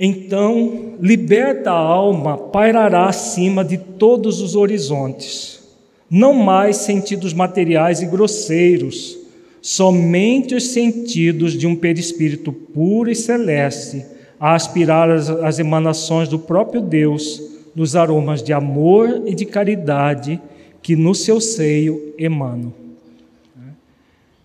Então, 0.00 0.94
liberta 0.98 1.70
a 1.70 1.78
alma 1.78 2.38
pairará 2.38 3.08
acima 3.08 3.62
de 3.62 3.76
todos 3.76 4.40
os 4.40 4.56
horizontes, 4.56 5.57
não 6.10 6.32
mais 6.32 6.76
sentidos 6.78 7.32
materiais 7.32 8.00
e 8.00 8.06
grosseiros, 8.06 9.18
somente 9.60 10.54
os 10.54 10.68
sentidos 10.68 11.52
de 11.52 11.66
um 11.66 11.76
perispírito 11.76 12.52
puro 12.52 13.10
e 13.10 13.14
celeste, 13.14 14.04
a 14.40 14.54
aspirar 14.54 15.10
as, 15.10 15.28
as 15.28 15.58
emanações 15.58 16.28
do 16.28 16.38
próprio 16.38 16.80
Deus 16.80 17.42
nos 17.74 17.94
aromas 17.96 18.42
de 18.42 18.52
amor 18.52 19.22
e 19.26 19.34
de 19.34 19.44
caridade 19.44 20.40
que 20.82 20.96
no 20.96 21.14
seu 21.14 21.40
seio 21.40 22.14
emanam. 22.18 22.72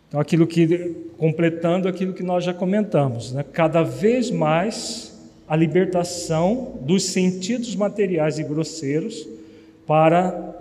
Então, 0.07 0.19
aquilo 0.19 0.45
que, 0.45 0.95
completando 1.17 1.87
aquilo 1.87 2.13
que 2.13 2.21
nós 2.21 2.43
já 2.43 2.53
comentamos, 2.53 3.31
né? 3.31 3.43
cada 3.51 3.81
vez 3.81 4.29
mais 4.29 5.11
a 5.47 5.55
libertação 5.55 6.75
dos 6.81 7.05
sentidos 7.05 7.75
materiais 7.75 8.37
e 8.37 8.43
grosseiros 8.43 9.27
para 9.87 10.52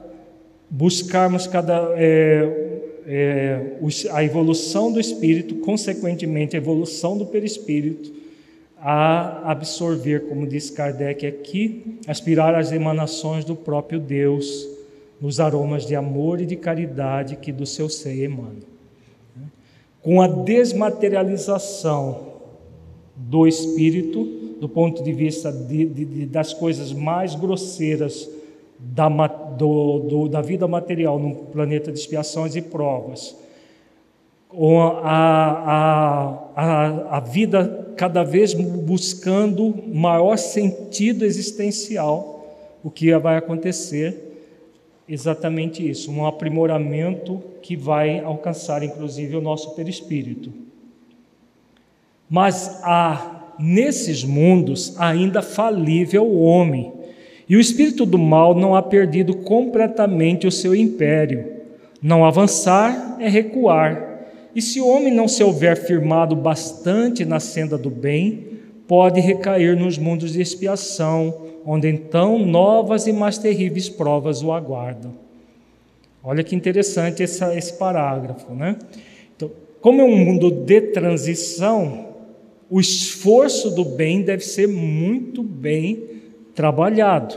buscarmos 0.75 1.47
cada, 1.47 1.93
é, 1.99 2.81
é, 3.07 3.77
a 4.11 4.25
evolução 4.25 4.91
do 4.91 4.99
espírito, 4.99 5.57
consequentemente, 5.57 6.57
a 6.57 6.59
evolução 6.59 7.19
do 7.19 7.27
perispírito 7.27 8.11
a 8.79 9.51
absorver, 9.51 10.29
como 10.29 10.47
diz 10.47 10.71
Kardec 10.71 11.27
aqui, 11.27 11.99
aspirar 12.09 12.55
às 12.55 12.73
emanações 12.73 13.45
do 13.45 13.55
próprio 13.55 14.01
Deus, 14.01 14.67
nos 15.21 15.39
aromas 15.39 15.85
de 15.87 15.95
amor 15.95 16.41
e 16.41 16.47
de 16.47 16.57
caridade 16.57 17.37
que 17.37 17.53
do 17.53 17.67
seu 17.67 17.91
ser 17.91 18.25
emana. 18.25 18.63
Com 20.01 20.23
a 20.23 20.27
desmaterialização 20.27 22.33
do 23.15 23.47
espírito, 23.47 24.25
do 24.59 24.69
ponto 24.69 25.05
de 25.05 25.13
vista 25.13 25.53
de, 25.53 25.85
de, 25.85 26.27
das 26.27 26.55
coisas 26.55 26.93
mais 26.93 27.35
grosseiras 27.35 28.29
da, 28.81 29.09
do, 29.63 30.01
do, 30.01 30.29
da 30.29 30.43
vida 30.43 30.67
material 30.67 31.21
no 31.21 31.37
planeta 31.37 31.93
de 31.93 31.99
expiações 31.99 32.57
e 32.57 32.63
provas, 32.63 33.37
a, 34.53 35.13
a, 35.71 36.39
a, 36.57 37.17
a 37.17 37.21
vida 37.21 37.95
cada 37.97 38.25
vez 38.25 38.53
buscando 38.55 39.73
maior 39.87 40.37
sentido 40.37 41.25
existencial, 41.25 42.45
o 42.83 42.91
que 42.91 43.17
vai 43.19 43.37
acontecer 43.37 44.31
exatamente 45.09 45.89
isso, 45.89 46.11
um 46.11 46.27
aprimoramento 46.27 47.41
que 47.63 47.77
vai 47.77 48.19
alcançar 48.19 48.83
inclusive 48.83 49.37
o 49.37 49.41
nosso 49.41 49.77
perispírito. 49.77 50.53
Mas 52.29 52.81
há 52.83 53.55
nesses 53.61 54.25
mundos 54.25 54.99
ainda 54.99 55.41
falível 55.41 56.27
o 56.27 56.43
homem, 56.43 56.93
e 57.53 57.57
o 57.57 57.61
espírito 57.61 58.07
do 58.07 58.17
mal 58.17 58.55
não 58.55 58.75
há 58.75 58.81
perdido 58.81 59.35
completamente 59.35 60.47
o 60.47 60.51
seu 60.51 60.75
império. 60.75 61.53
Não 62.01 62.25
avançar 62.25 63.19
é 63.21 63.29
recuar. 63.29 64.23
E 64.57 64.63
se 64.63 64.81
o 64.81 64.89
homem 64.89 65.13
não 65.13 65.29
se 65.29 65.45
houver 65.45 65.77
firmado 65.77 66.35
bastante 66.35 67.27
na 67.27 67.39
senda 67.39 67.77
do 67.77 67.91
bem, 67.91 68.47
pode 68.89 69.21
recair 69.21 69.79
nos 69.79 69.99
mundos 69.99 70.33
de 70.33 70.41
expiação, 70.41 71.43
onde 71.63 71.91
então 71.91 72.39
novas 72.39 73.07
e 73.07 73.13
mais 73.13 73.37
terríveis 73.37 73.87
provas 73.87 74.43
o 74.43 74.51
aguardam. 74.51 75.13
Olha 76.25 76.43
que 76.43 76.57
interessante 76.57 77.23
essa, 77.23 77.55
esse 77.55 77.75
parágrafo, 77.75 78.55
né? 78.55 78.79
Então, 79.37 79.51
como 79.79 80.01
é 80.01 80.05
um 80.05 80.17
mundo 80.17 80.51
de 80.51 80.81
transição, 80.81 82.15
o 82.71 82.81
esforço 82.81 83.71
do 83.71 83.85
bem 83.85 84.23
deve 84.23 84.43
ser 84.43 84.67
muito 84.67 85.43
bem 85.43 86.22
trabalhado, 86.55 87.35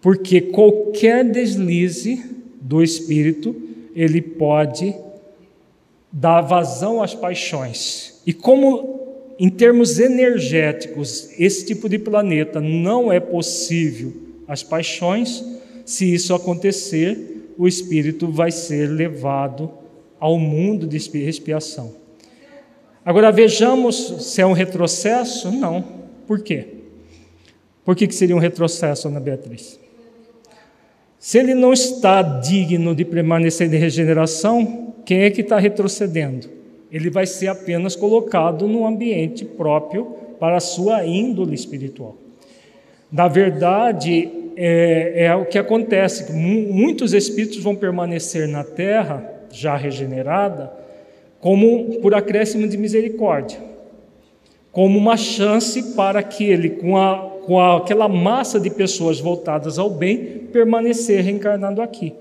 porque 0.00 0.40
qualquer 0.40 1.24
deslize 1.24 2.24
do 2.60 2.82
espírito, 2.82 3.54
ele 3.94 4.20
pode 4.20 4.94
dar 6.12 6.40
vazão 6.40 7.02
às 7.02 7.14
paixões. 7.14 8.20
E 8.26 8.32
como 8.32 9.00
em 9.38 9.48
termos 9.48 9.98
energéticos, 9.98 11.30
esse 11.38 11.64
tipo 11.64 11.88
de 11.88 11.98
planeta 11.98 12.60
não 12.60 13.10
é 13.10 13.18
possível 13.18 14.12
as 14.46 14.62
paixões, 14.62 15.42
se 15.84 16.12
isso 16.12 16.34
acontecer, 16.34 17.52
o 17.56 17.66
espírito 17.66 18.28
vai 18.28 18.50
ser 18.50 18.88
levado 18.88 19.70
ao 20.18 20.38
mundo 20.38 20.86
de 20.86 20.96
expiação. 20.96 21.94
Agora 23.04 23.32
vejamos 23.32 23.96
se 24.20 24.42
é 24.42 24.46
um 24.46 24.52
retrocesso? 24.52 25.50
Não. 25.50 25.82
Por 26.26 26.42
quê? 26.42 26.79
Por 27.84 27.96
que, 27.96 28.06
que 28.06 28.14
seria 28.14 28.36
um 28.36 28.40
retrocesso, 28.40 29.08
Ana 29.08 29.20
Beatriz? 29.20 29.78
Se 31.18 31.38
ele 31.38 31.54
não 31.54 31.72
está 31.72 32.22
digno 32.22 32.94
de 32.94 33.04
permanecer 33.04 33.72
em 33.72 33.78
regeneração, 33.78 34.94
quem 35.04 35.22
é 35.22 35.30
que 35.30 35.40
está 35.40 35.58
retrocedendo? 35.58 36.60
ele 36.90 37.08
vai 37.08 37.26
ser 37.26 37.48
apenas 37.48 37.94
colocado 37.94 38.66
no 38.66 38.86
ambiente 38.86 39.44
próprio 39.44 40.16
para 40.38 40.56
a 40.56 40.60
sua 40.60 41.04
índole 41.06 41.54
espiritual. 41.54 42.16
Na 43.10 43.28
verdade, 43.28 44.28
é, 44.56 45.26
é 45.26 45.34
o 45.34 45.44
que 45.44 45.58
acontece: 45.58 46.32
muitos 46.32 47.12
espíritos 47.12 47.62
vão 47.62 47.76
permanecer 47.76 48.48
na 48.48 48.64
terra, 48.64 49.24
já 49.50 49.76
regenerada, 49.76 50.72
como 51.40 52.00
por 52.00 52.14
acréscimo 52.14 52.66
de 52.66 52.76
misericórdia, 52.76 53.58
como 54.72 54.98
uma 54.98 55.16
chance 55.16 55.94
para 55.94 56.22
que 56.22 56.44
ele, 56.44 56.70
com, 56.70 56.96
a, 56.96 57.18
com 57.46 57.60
aquela 57.60 58.08
massa 58.08 58.60
de 58.60 58.70
pessoas 58.70 59.20
voltadas 59.20 59.78
ao 59.78 59.90
bem, 59.90 60.48
permanecer 60.52 61.22
reencarnado 61.22 61.80
aqui. 61.82 62.12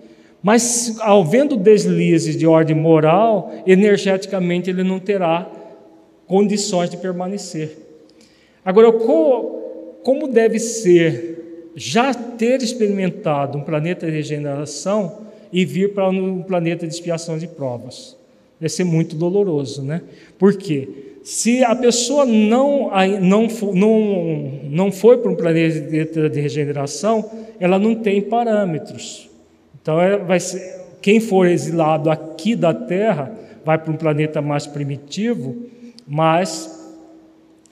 Mas, 0.41 0.97
ao 1.01 1.25
vendo 1.25 1.57
deslizes 1.57 2.37
de 2.37 2.47
ordem 2.47 2.75
moral, 2.75 3.51
energeticamente 3.67 4.69
ele 4.69 4.83
não 4.83 4.99
terá 4.99 5.49
condições 6.25 6.89
de 6.89 6.97
permanecer. 6.97 7.77
Agora, 8.63 8.91
como 8.91 10.27
deve 10.27 10.59
ser 10.59 11.71
já 11.75 12.13
ter 12.13 12.61
experimentado 12.61 13.57
um 13.57 13.61
planeta 13.61 14.05
de 14.05 14.11
regeneração 14.11 15.27
e 15.51 15.65
vir 15.65 15.93
para 15.93 16.09
um 16.09 16.41
planeta 16.41 16.87
de 16.87 16.93
expiação 16.93 17.37
de 17.37 17.47
provas? 17.47 18.15
Deve 18.59 18.71
ser 18.71 18.83
muito 18.83 19.15
doloroso, 19.15 19.81
né? 19.81 20.01
Por 20.37 20.55
quê? 20.55 21.08
Se 21.29 21.63
a 21.63 21.75
pessoa 21.75 22.25
não, 22.25 22.89
não, 23.21 23.47
não, 23.75 24.59
não 24.63 24.91
foi 24.91 25.19
para 25.19 25.29
um 25.29 25.35
planeta 25.35 26.27
de 26.27 26.41
regeneração, 26.41 27.29
ela 27.59 27.77
não 27.77 27.93
tem 27.93 28.19
parâmetros. 28.19 29.29
Então, 29.79 30.01
é, 30.01 30.17
vai 30.17 30.39
ser, 30.39 30.81
quem 30.99 31.19
for 31.19 31.45
exilado 31.45 32.09
aqui 32.09 32.55
da 32.55 32.73
Terra 32.73 33.31
vai 33.63 33.77
para 33.77 33.91
um 33.91 33.95
planeta 33.95 34.41
mais 34.41 34.65
primitivo, 34.65 35.55
mas 36.07 36.91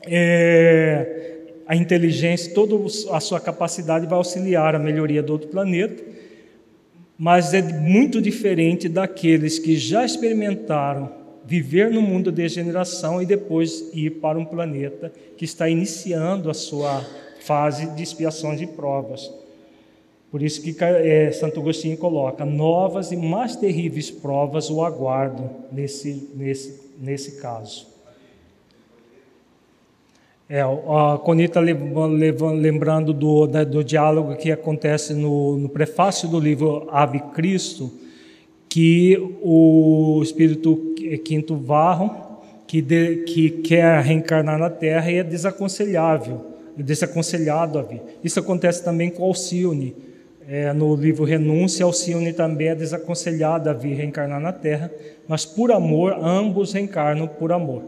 é, 0.06 1.38
a 1.68 1.76
inteligência, 1.76 2.54
toda 2.54 2.76
a 3.12 3.20
sua 3.20 3.40
capacidade 3.40 4.06
vai 4.06 4.20
auxiliar 4.20 4.76
a 4.76 4.80
melhoria 4.80 5.24
do 5.24 5.34
outro 5.34 5.50
planeta, 5.50 6.04
mas 7.18 7.56
é 7.56 7.64
muito 7.64 8.22
diferente 8.22 8.88
daqueles 8.88 9.58
que 9.58 9.76
já 9.78 10.06
experimentaram 10.06 11.17
viver 11.48 11.90
no 11.90 12.02
mundo 12.02 12.30
de 12.30 12.42
degeneração 12.42 13.22
e 13.22 13.26
depois 13.26 13.90
ir 13.94 14.20
para 14.20 14.38
um 14.38 14.44
planeta 14.44 15.12
que 15.38 15.46
está 15.46 15.70
iniciando 15.70 16.50
a 16.50 16.54
sua 16.54 17.02
fase 17.40 17.88
de 17.96 18.04
expiação 18.04 18.54
de 18.54 18.68
provas. 18.68 19.32
Por 20.30 20.42
isso 20.42 20.62
que 20.62 20.76
é, 20.84 21.32
Santo 21.32 21.62
Agostinho 21.62 21.98
coloca: 21.98 22.44
novas 22.46 23.14
e 23.14 23.16
mais 23.16 23.56
terríveis 23.56 24.12
provas 24.12 24.70
o 24.70 24.84
aguardam 24.84 25.50
nesse, 25.72 26.30
nesse, 26.36 26.92
nesse 27.00 27.40
caso. 27.40 27.88
É, 30.50 30.62
a 30.62 31.18
Conita 31.24 31.62
lembrando 31.62 33.14
do, 33.14 33.48
do 33.48 33.84
diálogo 33.84 34.36
que 34.36 34.52
acontece 34.52 35.14
no, 35.14 35.58
no 35.58 35.70
prefácio 35.70 36.28
do 36.28 36.40
livro 36.40 36.88
Ave 36.90 37.20
Cristo, 37.34 37.92
que 38.70 39.18
o 39.42 40.20
espírito 40.22 40.87
Quinto 41.16 41.56
Varro, 41.56 42.40
que, 42.66 42.82
de, 42.82 43.18
que 43.24 43.50
quer 43.50 44.02
reencarnar 44.02 44.58
na 44.58 44.70
Terra, 44.70 45.12
é 45.12 45.24
desaconselhável, 45.24 46.42
é 46.78 46.84
desaconselhado 46.84 47.80
a 47.80 47.82
vir. 47.82 48.02
Isso 48.24 48.40
acontece 48.40 48.84
também 48.84 49.10
com 49.10 49.24
Alcione 49.24 49.96
é, 50.48 50.72
no 50.72 50.96
livro 50.96 51.26
Renúncia, 51.26 51.86
Alcione 51.86 52.32
também 52.32 52.70
é 52.70 52.76
desaconselhada 52.76 53.72
a 53.72 53.74
vir 53.74 53.96
reencarnar 53.96 54.40
na 54.40 54.54
Terra, 54.54 54.90
mas 55.28 55.46
por 55.46 55.74
amor, 55.74 56.14
ambos 56.14 56.72
reencarnam 56.72 57.28
por 57.28 57.52
amor, 57.52 57.84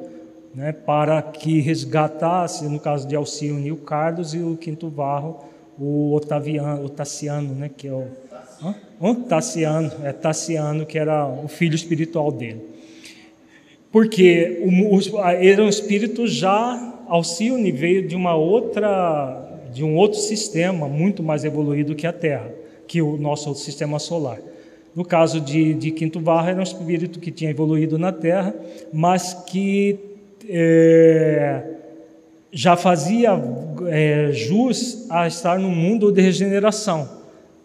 né, 0.53 0.73
para 0.73 1.21
que 1.21 1.61
resgatasse, 1.61 2.65
no 2.65 2.79
caso 2.79 3.07
de 3.07 3.15
Alcione, 3.15 3.71
o 3.71 3.77
Carlos 3.77 4.33
e 4.33 4.39
o 4.39 4.57
Quinto 4.57 4.89
Varro, 4.89 5.39
o 5.79 6.13
Otaviano, 6.13 6.83
o 6.83 6.89
Tassiano, 6.89 7.55
né, 7.55 7.69
que 7.75 7.87
é 7.87 7.93
o 7.93 8.07
hã? 9.01 9.15
Tassiano, 9.15 9.89
é 10.03 10.11
Tassiano, 10.11 10.85
que 10.85 10.99
era 10.99 11.25
o 11.25 11.47
filho 11.47 11.75
espiritual 11.75 12.29
dele. 12.29 12.61
Porque 13.91 14.61
o, 14.63 14.95
o, 14.95 15.19
era 15.25 15.63
um 15.63 15.69
espírito 15.69 16.27
já, 16.27 17.03
Alcione 17.07 17.71
veio 17.71 18.07
de 18.07 18.15
uma 18.15 18.35
outra 18.35 19.45
de 19.71 19.83
um 19.83 19.95
outro 19.95 20.19
sistema 20.19 20.87
muito 20.87 21.21
mais 21.21 21.45
evoluído 21.45 21.93
que 21.93 22.07
a 22.07 22.13
Terra, 22.13 22.51
que 22.87 23.03
o 23.03 23.17
nosso 23.17 23.53
sistema 23.53 23.99
solar. 23.99 24.39
No 24.95 25.05
caso 25.05 25.39
de, 25.39 25.75
de 25.75 25.91
Quinto 25.91 26.19
Varro, 26.19 26.49
era 26.49 26.59
um 26.59 26.63
espírito 26.63 27.19
que 27.19 27.29
tinha 27.29 27.51
evoluído 27.51 27.99
na 27.99 28.11
Terra, 28.11 28.55
mas 28.91 29.35
que 29.45 29.99
é, 30.47 31.63
já 32.51 32.75
fazia 32.75 33.39
é, 33.89 34.31
jus 34.31 35.05
a 35.11 35.27
estar 35.27 35.59
no 35.59 35.69
mundo 35.69 36.11
de 36.11 36.19
regeneração 36.19 37.18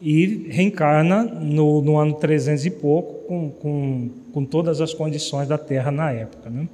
e 0.04 0.48
reencarna 0.50 1.24
no, 1.24 1.80
no 1.80 1.96
ano 1.96 2.12
300 2.12 2.66
e 2.66 2.70
pouco, 2.70 3.26
com, 3.26 3.50
com, 3.50 4.10
com 4.34 4.44
todas 4.44 4.82
as 4.82 4.92
condições 4.92 5.48
da 5.48 5.56
Terra 5.56 5.90
na 5.90 6.12
época. 6.12 6.50
Né? 6.50 6.68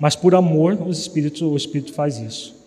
Mas 0.00 0.16
por 0.16 0.34
amor, 0.34 0.76
os 0.84 0.98
espíritos, 0.98 1.40
o 1.40 1.56
espírito 1.56 1.92
faz 1.92 2.18
isso. 2.18 2.58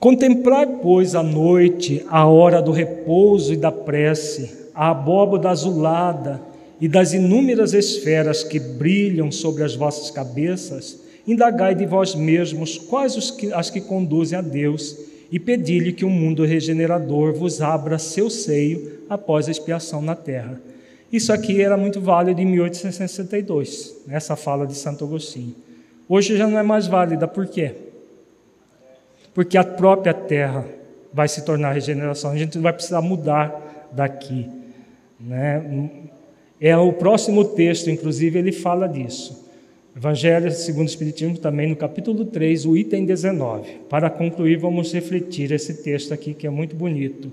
Contemplar, 0.00 0.66
pois, 0.80 1.14
à 1.14 1.22
noite, 1.22 2.02
a 2.08 2.24
hora 2.26 2.62
do 2.62 2.70
repouso 2.70 3.52
e 3.52 3.56
da 3.58 3.70
prece, 3.70 4.70
a 4.74 4.92
abóboda 4.92 5.50
azulada 5.50 6.40
e 6.80 6.88
das 6.88 7.12
inúmeras 7.12 7.74
esferas 7.74 8.42
que 8.42 8.58
brilham 8.58 9.30
sobre 9.30 9.62
as 9.62 9.74
vossas 9.74 10.10
cabeças, 10.10 11.02
indagai 11.26 11.74
de 11.74 11.84
vós 11.84 12.14
mesmos 12.14 12.78
quais 12.78 13.30
que, 13.30 13.52
as 13.52 13.68
que 13.68 13.80
conduzem 13.82 14.38
a 14.38 14.42
Deus 14.42 14.96
e 15.30 15.38
pedi-lhe 15.38 15.92
que 15.92 16.04
o 16.04 16.10
mundo 16.10 16.44
regenerador 16.44 17.32
vos 17.32 17.60
abra 17.60 17.98
seu 17.98 18.30
seio 18.30 19.00
após 19.08 19.48
a 19.48 19.50
expiação 19.50 20.00
na 20.00 20.14
terra. 20.14 20.60
Isso 21.12 21.32
aqui 21.32 21.60
era 21.60 21.76
muito 21.76 22.00
válido 22.00 22.40
em 22.40 22.46
1862, 22.46 23.96
essa 24.08 24.36
fala 24.36 24.66
de 24.66 24.74
Santo 24.74 25.04
Agostinho. 25.04 25.54
Hoje 26.08 26.36
já 26.36 26.46
não 26.46 26.58
é 26.58 26.62
mais 26.62 26.86
válida, 26.86 27.26
por 27.26 27.46
quê? 27.46 27.74
porque 29.36 29.58
a 29.58 29.64
própria 29.64 30.14
terra 30.14 30.64
vai 31.12 31.28
se 31.28 31.44
tornar 31.44 31.72
regeneração. 31.72 32.30
A 32.30 32.38
gente 32.38 32.56
não 32.56 32.62
vai 32.62 32.72
precisar 32.72 33.02
mudar 33.02 33.90
daqui. 33.92 34.48
Né? 35.20 35.90
É 36.58 36.74
o 36.74 36.90
próximo 36.94 37.44
texto, 37.44 37.90
inclusive, 37.90 38.38
ele 38.38 38.50
fala 38.50 38.88
disso. 38.88 39.45
Evangelho 39.96 40.50
segundo 40.52 40.88
o 40.88 40.90
Espiritismo, 40.90 41.38
também 41.38 41.70
no 41.70 41.74
capítulo 41.74 42.26
3, 42.26 42.66
o 42.66 42.76
item 42.76 43.06
19. 43.06 43.78
Para 43.88 44.10
concluir, 44.10 44.58
vamos 44.58 44.92
refletir 44.92 45.50
esse 45.52 45.82
texto 45.82 46.12
aqui 46.12 46.34
que 46.34 46.46
é 46.46 46.50
muito 46.50 46.76
bonito. 46.76 47.32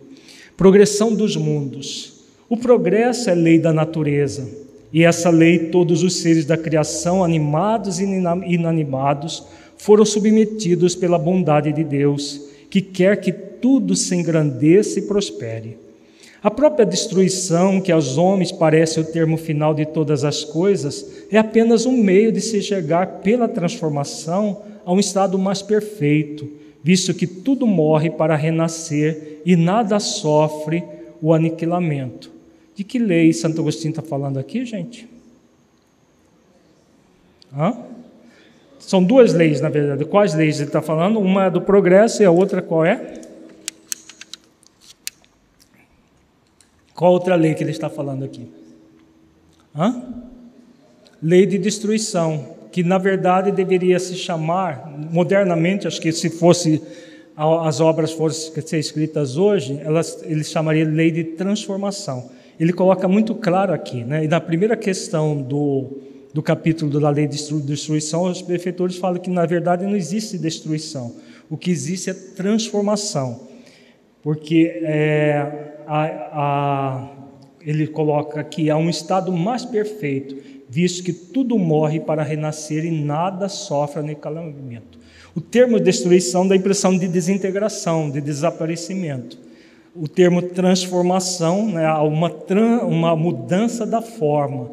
Progressão 0.56 1.14
dos 1.14 1.36
mundos. 1.36 2.24
O 2.48 2.56
progresso 2.56 3.30
é 3.30 3.36
lei 3.36 3.60
da 3.60 3.74
natureza, 3.74 4.50
e 4.94 5.04
essa 5.04 5.30
lei 5.30 5.72
todos 5.72 6.04
os 6.04 6.22
seres 6.22 6.46
da 6.46 6.56
criação, 6.56 7.22
animados 7.22 8.00
e 8.00 8.06
inanimados, 8.48 9.44
foram 9.76 10.06
submetidos 10.06 10.96
pela 10.96 11.20
bondade 11.20 11.74
de 11.74 11.84
Deus, 11.84 12.48
que 12.70 12.80
quer 12.80 13.20
que 13.20 13.34
tudo 13.34 13.94
se 13.94 14.16
engrandeça 14.16 15.00
e 15.00 15.02
prospere. 15.02 15.83
A 16.44 16.52
própria 16.52 16.86
destruição, 16.86 17.80
que 17.80 17.90
aos 17.90 18.18
homens 18.18 18.52
parece 18.52 19.00
o 19.00 19.06
termo 19.06 19.38
final 19.38 19.74
de 19.74 19.86
todas 19.86 20.26
as 20.26 20.44
coisas, 20.44 21.24
é 21.32 21.38
apenas 21.38 21.86
um 21.86 21.94
meio 21.94 22.34
de 22.34 22.42
se 22.42 22.62
chegar 22.62 23.22
pela 23.22 23.48
transformação 23.48 24.62
a 24.86 24.92
um 24.92 25.00
estado 25.00 25.40
mais 25.40 25.62
perfeito, 25.62 26.50
visto 26.84 27.14
que 27.14 27.26
tudo 27.26 27.66
morre 27.66 28.10
para 28.10 28.36
renascer 28.36 29.40
e 29.46 29.56
nada 29.56 30.02
sofre 30.02 30.84
o 31.22 31.34
aniquilamento. 31.34 32.30
De 32.76 32.84
que 32.84 33.00
lei 33.00 33.32
Santo 33.32 33.62
Agostinho 33.62 33.92
está 33.92 34.02
falando 34.02 34.38
aqui, 34.38 34.66
gente? 34.66 35.08
Hã? 37.58 37.78
São 38.80 39.02
duas 39.02 39.34
leis, 39.34 39.62
na 39.62 39.70
verdade. 39.70 40.04
Quais 40.04 40.34
leis 40.34 40.58
ele 40.58 40.68
está 40.68 40.82
falando? 40.82 41.22
Uma 41.22 41.46
é 41.46 41.50
do 41.50 41.62
progresso 41.62 42.22
e 42.22 42.26
a 42.26 42.32
outra 42.32 42.62
qual 42.62 42.84
é? 42.84 43.22
Qual 46.96 47.12
outra 47.12 47.36
lei 47.36 47.54
que 47.54 47.64
ele 47.64 47.72
está 47.72 47.90
falando 47.90 48.24
aqui? 48.24 48.48
Hã? 49.76 50.04
Lei 51.22 51.46
de 51.46 51.58
destruição, 51.58 52.56
que 52.72 52.84
na 52.84 52.98
verdade 52.98 53.52
deveria 53.52 54.00
se 54.00 54.16
chamar, 54.16 54.92
modernamente, 55.12 55.88
acho 55.88 56.02
que 56.02 56.12
se 56.12 56.30
fosse 56.30 56.82
as 57.36 57.80
obras 57.80 58.12
fossem 58.12 58.62
ser 58.62 58.78
escritas 58.78 59.38
hoje, 59.38 59.80
elas, 59.84 60.24
ele 60.24 60.44
chamaria 60.44 60.86
lei 60.86 61.10
de 61.10 61.24
transformação. 61.24 62.30
Ele 62.60 62.72
coloca 62.72 63.08
muito 63.08 63.34
claro 63.34 63.74
aqui, 63.74 64.04
né? 64.04 64.24
E 64.24 64.28
na 64.28 64.40
primeira 64.40 64.78
questão 64.78 65.42
do, 65.42 65.98
do 66.32 66.44
capítulo 66.44 67.00
da 67.00 67.10
lei 67.10 67.28
de 67.28 67.38
destruição, 67.66 68.24
os 68.24 68.42
prefeitores 68.42 68.98
falam 68.98 69.20
que 69.20 69.30
na 69.30 69.46
verdade 69.46 69.84
não 69.86 69.96
existe 69.96 70.38
destruição. 70.38 71.16
O 71.50 71.58
que 71.58 71.72
existe 71.72 72.12
é 72.12 72.14
transformação. 72.14 73.48
Porque 74.22 74.80
é, 74.84 75.73
a, 75.88 76.04
a, 76.34 77.08
ele 77.62 77.88
coloca 77.88 78.44
que 78.44 78.70
há 78.70 78.78
um 78.78 78.90
estado 78.90 79.32
mais 79.32 79.66
perfeito, 79.66 80.36
visto 80.70 81.04
que 81.04 81.14
tudo 81.14 81.58
morre 81.58 82.00
para 82.00 82.24
renascer 82.24 82.86
e 82.86 82.92
nada 82.92 83.48
sofre 83.48 84.00
aniquilamento. 84.00 85.00
O 85.36 85.42
termo 85.42 85.80
destruição 85.80 86.48
dá 86.48 86.54
a 86.54 86.58
impressão 86.58 86.98
de 86.98 87.08
desintegração, 87.08 88.10
de 88.10 88.22
desaparecimento. 88.22 89.38
O 89.96 90.08
termo 90.08 90.42
transformação, 90.42 91.68
né, 91.68 91.92
uma, 91.94 92.32
uma 92.84 93.16
mudança 93.16 93.86
da 93.86 94.02
forma, 94.02 94.72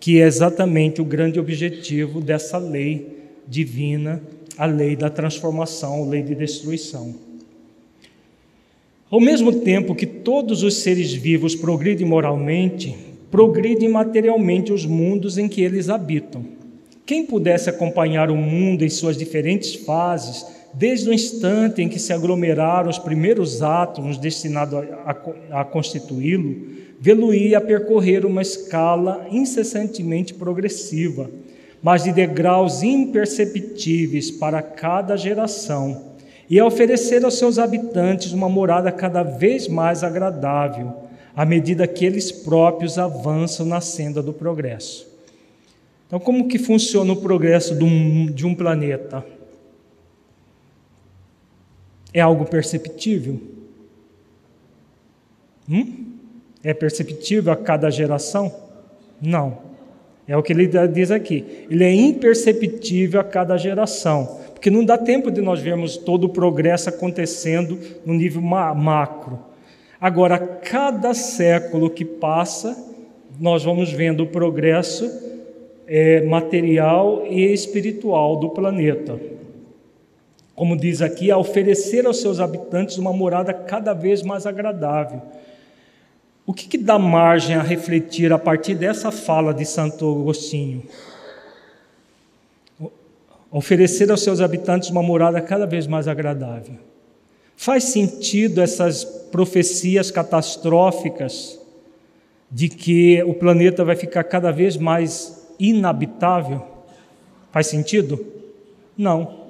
que 0.00 0.20
é 0.20 0.26
exatamente 0.26 1.00
o 1.00 1.04
grande 1.04 1.38
objetivo 1.38 2.20
dessa 2.20 2.58
lei 2.58 3.22
divina, 3.46 4.20
a 4.58 4.66
lei 4.66 4.96
da 4.96 5.08
transformação, 5.08 6.02
a 6.02 6.06
lei 6.06 6.22
de 6.22 6.34
destruição. 6.34 7.14
Ao 9.12 9.20
mesmo 9.20 9.52
tempo 9.52 9.94
que 9.94 10.06
todos 10.06 10.62
os 10.62 10.78
seres 10.78 11.12
vivos 11.12 11.54
progridem 11.54 12.06
moralmente, 12.06 12.96
progridem 13.30 13.86
materialmente 13.86 14.72
os 14.72 14.86
mundos 14.86 15.36
em 15.36 15.48
que 15.50 15.60
eles 15.60 15.90
habitam. 15.90 16.42
Quem 17.04 17.26
pudesse 17.26 17.68
acompanhar 17.68 18.30
o 18.30 18.34
mundo 18.34 18.82
em 18.82 18.88
suas 18.88 19.18
diferentes 19.18 19.74
fases, 19.74 20.46
desde 20.72 21.10
o 21.10 21.12
instante 21.12 21.82
em 21.82 21.90
que 21.90 21.98
se 21.98 22.10
aglomeraram 22.10 22.88
os 22.88 22.98
primeiros 22.98 23.60
átomos 23.60 24.16
destinados 24.16 24.78
a, 24.78 25.14
a, 25.50 25.60
a 25.60 25.64
constituí-lo, 25.66 26.68
vê-lo-ia 26.98 27.60
percorrer 27.60 28.24
uma 28.24 28.40
escala 28.40 29.26
incessantemente 29.30 30.32
progressiva, 30.32 31.30
mas 31.82 32.04
de 32.04 32.12
degraus 32.12 32.82
imperceptíveis 32.82 34.30
para 34.30 34.62
cada 34.62 35.18
geração 35.18 36.11
e 36.48 36.58
a 36.58 36.66
oferecer 36.66 37.24
aos 37.24 37.38
seus 37.38 37.58
habitantes 37.58 38.32
uma 38.32 38.48
morada 38.48 38.90
cada 38.92 39.22
vez 39.22 39.68
mais 39.68 40.04
agradável, 40.04 40.92
à 41.34 41.44
medida 41.44 41.86
que 41.86 42.04
eles 42.04 42.30
próprios 42.30 42.98
avançam 42.98 43.64
na 43.64 43.80
senda 43.80 44.22
do 44.22 44.32
progresso. 44.32 45.10
Então, 46.06 46.20
como 46.20 46.46
que 46.46 46.58
funciona 46.58 47.12
o 47.12 47.16
progresso 47.16 47.74
de 47.74 48.46
um 48.46 48.54
planeta? 48.54 49.24
É 52.12 52.20
algo 52.20 52.44
perceptível? 52.44 53.40
Hum? 55.66 56.12
É 56.62 56.74
perceptível 56.74 57.50
a 57.50 57.56
cada 57.56 57.88
geração? 57.88 58.54
Não. 59.20 59.58
É 60.28 60.36
o 60.36 60.42
que 60.42 60.52
ele 60.52 60.68
diz 60.88 61.10
aqui. 61.10 61.66
Ele 61.70 61.82
é 61.82 61.94
imperceptível 61.94 63.18
a 63.18 63.24
cada 63.24 63.56
geração 63.56 64.41
porque 64.62 64.70
não 64.70 64.84
dá 64.84 64.96
tempo 64.96 65.28
de 65.28 65.40
nós 65.40 65.58
vermos 65.58 65.96
todo 65.96 66.22
o 66.22 66.28
progresso 66.28 66.88
acontecendo 66.88 67.80
no 68.06 68.14
nível 68.14 68.40
macro. 68.40 69.40
Agora, 70.00 70.38
cada 70.38 71.12
século 71.14 71.90
que 71.90 72.04
passa, 72.04 72.76
nós 73.40 73.64
vamos 73.64 73.90
vendo 73.90 74.22
o 74.22 74.28
progresso 74.28 75.10
é, 75.84 76.20
material 76.20 77.24
e 77.28 77.52
espiritual 77.52 78.36
do 78.36 78.50
planeta. 78.50 79.18
Como 80.54 80.76
diz 80.76 81.02
aqui, 81.02 81.28
a 81.28 81.36
oferecer 81.36 82.06
aos 82.06 82.20
seus 82.20 82.38
habitantes 82.38 82.98
uma 82.98 83.12
morada 83.12 83.52
cada 83.52 83.92
vez 83.92 84.22
mais 84.22 84.46
agradável. 84.46 85.22
O 86.46 86.54
que, 86.54 86.68
que 86.68 86.78
dá 86.78 87.00
margem 87.00 87.56
a 87.56 87.62
refletir 87.62 88.32
a 88.32 88.38
partir 88.38 88.76
dessa 88.76 89.10
fala 89.10 89.52
de 89.52 89.64
Santo 89.64 90.20
Agostinho? 90.20 90.84
Oferecer 93.52 94.10
aos 94.10 94.22
seus 94.22 94.40
habitantes 94.40 94.88
uma 94.88 95.02
morada 95.02 95.38
cada 95.40 95.66
vez 95.66 95.86
mais 95.86 96.08
agradável. 96.08 96.76
Faz 97.54 97.84
sentido 97.84 98.62
essas 98.62 99.04
profecias 99.04 100.10
catastróficas 100.10 101.60
de 102.50 102.70
que 102.70 103.22
o 103.24 103.34
planeta 103.34 103.84
vai 103.84 103.94
ficar 103.94 104.24
cada 104.24 104.50
vez 104.50 104.78
mais 104.78 105.46
inabitável? 105.60 106.62
Faz 107.52 107.66
sentido? 107.66 108.24
Não. 108.96 109.42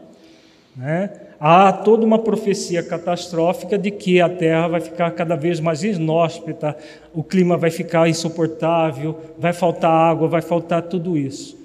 Né? 0.76 1.10
Há 1.38 1.72
toda 1.72 2.04
uma 2.04 2.18
profecia 2.18 2.82
catastrófica 2.82 3.78
de 3.78 3.90
que 3.90 4.20
a 4.20 4.28
Terra 4.28 4.68
vai 4.68 4.80
ficar 4.80 5.10
cada 5.12 5.36
vez 5.36 5.60
mais 5.60 5.82
inóspita, 5.84 6.76
o 7.14 7.22
clima 7.22 7.56
vai 7.56 7.70
ficar 7.70 8.08
insuportável, 8.08 9.16
vai 9.38 9.52
faltar 9.52 9.90
água, 9.90 10.28
vai 10.28 10.42
faltar 10.42 10.82
tudo 10.82 11.16
isso 11.16 11.61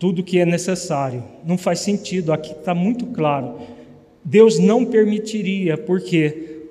tudo 0.00 0.24
que 0.24 0.38
é 0.38 0.46
necessário. 0.46 1.22
Não 1.44 1.58
faz 1.58 1.80
sentido, 1.80 2.32
aqui 2.32 2.52
está 2.52 2.74
muito 2.74 3.04
claro. 3.06 3.58
Deus 4.24 4.58
não 4.58 4.84
permitiria, 4.84 5.76
porque 5.76 6.62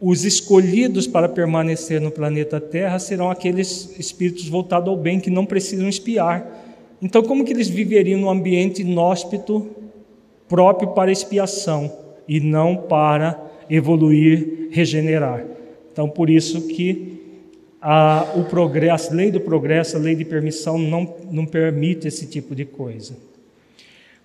os 0.00 0.24
escolhidos 0.24 1.06
para 1.06 1.28
permanecer 1.28 2.00
no 2.00 2.10
planeta 2.10 2.58
Terra 2.58 2.98
serão 2.98 3.30
aqueles 3.30 3.94
espíritos 3.98 4.48
voltados 4.48 4.88
ao 4.88 4.96
bem 4.96 5.20
que 5.20 5.30
não 5.30 5.44
precisam 5.44 5.88
espiar. 5.88 6.64
Então, 7.02 7.22
como 7.22 7.44
que 7.44 7.52
eles 7.52 7.68
viveriam 7.68 8.18
num 8.18 8.30
ambiente 8.30 8.80
inóspito 8.80 9.68
próprio 10.48 10.88
para 10.92 11.12
expiação 11.12 11.92
e 12.26 12.40
não 12.40 12.76
para 12.76 13.38
evoluir, 13.68 14.68
regenerar? 14.70 15.44
Então, 15.92 16.08
por 16.08 16.30
isso 16.30 16.66
que 16.66 17.17
a, 17.80 18.32
o 18.34 18.44
progresso, 18.44 19.12
a 19.12 19.14
lei 19.14 19.30
do 19.30 19.40
progresso, 19.40 19.96
a 19.96 20.00
lei 20.00 20.14
de 20.14 20.24
permissão 20.24 20.78
não, 20.78 21.14
não 21.30 21.46
permite 21.46 22.08
esse 22.08 22.26
tipo 22.26 22.54
de 22.54 22.64
coisa. 22.64 23.16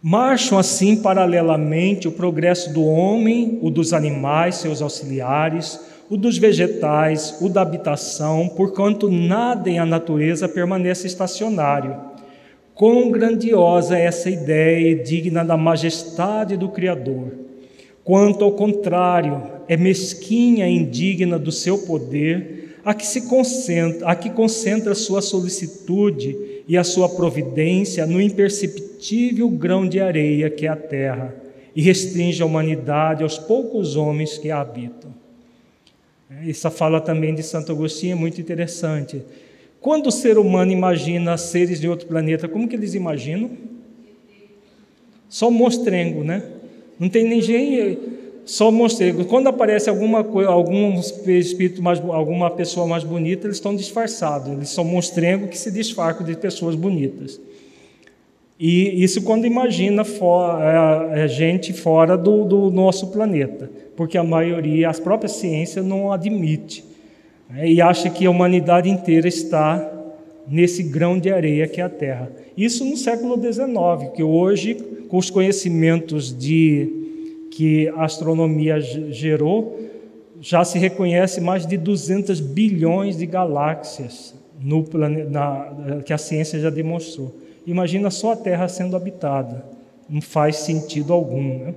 Marcham 0.01 0.57
assim 0.57 0.97
paralelamente 0.97 2.07
o 2.07 2.11
progresso 2.11 2.73
do 2.73 2.83
homem, 2.83 3.59
o 3.61 3.69
dos 3.69 3.93
animais, 3.93 4.55
seus 4.55 4.81
auxiliares, 4.81 5.79
o 6.09 6.17
dos 6.17 6.37
vegetais, 6.37 7.37
o 7.39 7.47
da 7.47 7.61
habitação, 7.61 8.49
porquanto 8.49 9.09
nada 9.09 9.69
em 9.69 9.79
a 9.79 9.85
natureza 9.85 10.49
permanece 10.49 11.07
estacionário. 11.07 11.95
Quão 12.75 13.11
grandiosa 13.11 13.97
é 13.97 14.05
essa 14.05 14.29
ideia 14.29 14.91
e 14.91 15.03
digna 15.03 15.45
da 15.45 15.55
majestade 15.55 16.57
do 16.57 16.69
Criador! 16.69 17.31
Quanto 18.03 18.43
ao 18.43 18.51
contrário, 18.51 19.41
é 19.67 19.77
mesquinha 19.77 20.67
e 20.67 20.75
indigna 20.75 21.39
do 21.39 21.51
seu 21.51 21.77
poder 21.77 22.62
a 22.83 22.93
que 22.93 23.05
se 23.05 23.21
concentra, 23.21 24.07
a 24.07 24.15
que 24.15 24.29
concentra 24.29 24.93
sua 24.93 25.21
solicitude 25.21 26.63
e 26.67 26.77
a 26.77 26.83
sua 26.83 27.07
providência 27.09 28.05
no 28.05 28.19
imperceptível 28.21 29.49
grão 29.49 29.87
de 29.87 29.99
areia 29.99 30.49
que 30.49 30.65
é 30.65 30.69
a 30.69 30.75
terra 30.75 31.33
e 31.75 31.81
restringe 31.81 32.41
a 32.41 32.45
humanidade 32.45 33.23
aos 33.23 33.37
poucos 33.37 33.95
homens 33.95 34.37
que 34.37 34.51
a 34.51 34.61
habitam. 34.61 35.13
Essa 36.47 36.69
fala 36.69 36.99
também 36.99 37.33
de 37.33 37.43
Santo 37.43 37.71
Agostinho 37.71 38.13
é 38.13 38.15
muito 38.15 38.41
interessante. 38.41 39.21
Quando 39.79 40.07
o 40.07 40.11
ser 40.11 40.37
humano 40.37 40.71
imagina 40.71 41.37
seres 41.37 41.79
de 41.79 41.87
outro 41.87 42.07
planeta, 42.07 42.47
como 42.47 42.67
que 42.67 42.75
eles 42.75 42.93
imaginam? 42.93 43.51
Só 45.29 45.49
mostrengo, 45.49 46.23
né? 46.23 46.43
Não 46.99 47.09
tem 47.09 47.27
ninguém, 47.27 47.97
mostrengo. 48.71 49.25
Quando 49.25 49.47
aparece 49.47 49.89
alguma 49.89 50.23
coisa, 50.23 50.49
algum 50.49 50.99
espírito 50.99 51.81
mais, 51.81 51.99
alguma 51.99 52.49
pessoa 52.49 52.85
mais 52.85 53.03
bonita, 53.03 53.47
eles 53.47 53.57
estão 53.57 53.75
disfarçados. 53.75 54.51
Eles 54.51 54.69
são 54.69 54.83
monstrengo 54.83 55.47
que 55.47 55.57
se 55.57 55.71
disfarçam 55.71 56.25
de 56.25 56.35
pessoas 56.35 56.75
bonitas. 56.75 57.39
E 58.59 59.03
isso 59.03 59.21
quando 59.23 59.45
imagina 59.45 60.03
a 60.03 61.11
é, 61.15 61.23
é 61.23 61.27
gente 61.27 61.73
fora 61.73 62.17
do, 62.17 62.45
do, 62.45 62.69
nosso 62.69 63.07
planeta, 63.07 63.69
porque 63.95 64.17
a 64.17 64.23
maioria, 64.23 64.89
a 64.89 64.93
própria 64.93 65.27
ciência 65.27 65.81
não 65.81 66.11
admite 66.11 66.85
né, 67.49 67.67
e 67.67 67.81
acha 67.81 68.09
que 68.09 68.25
a 68.25 68.29
humanidade 68.29 68.89
inteira 68.89 69.27
está 69.27 69.91
nesse 70.47 70.83
grão 70.83 71.17
de 71.17 71.31
areia 71.31 71.67
que 71.67 71.81
é 71.81 71.83
a 71.83 71.89
Terra. 71.89 72.31
Isso 72.55 72.85
no 72.85 72.95
século 72.95 73.35
XIX, 73.41 74.11
que 74.15 74.21
hoje, 74.21 74.75
com 75.09 75.17
os 75.17 75.29
conhecimentos 75.29 76.37
de 76.37 77.02
que 77.55 77.87
a 77.89 78.03
astronomia 78.03 78.81
gerou, 78.81 79.79
já 80.41 80.65
se 80.65 80.79
reconhece 80.79 81.39
mais 81.39 81.65
de 81.65 81.77
200 81.77 82.39
bilhões 82.39 83.17
de 83.17 83.25
galáxias 83.27 84.33
no 84.59 84.83
na, 85.29 86.01
que 86.03 86.11
a 86.11 86.17
ciência 86.17 86.59
já 86.59 86.69
demonstrou. 86.69 87.35
Imagina 87.65 88.09
só 88.09 88.33
a 88.33 88.35
Terra 88.35 88.67
sendo 88.67 88.95
habitada. 88.95 89.63
Não 90.09 90.19
faz 90.19 90.57
sentido 90.57 91.13
algum. 91.13 91.59
Né? 91.59 91.75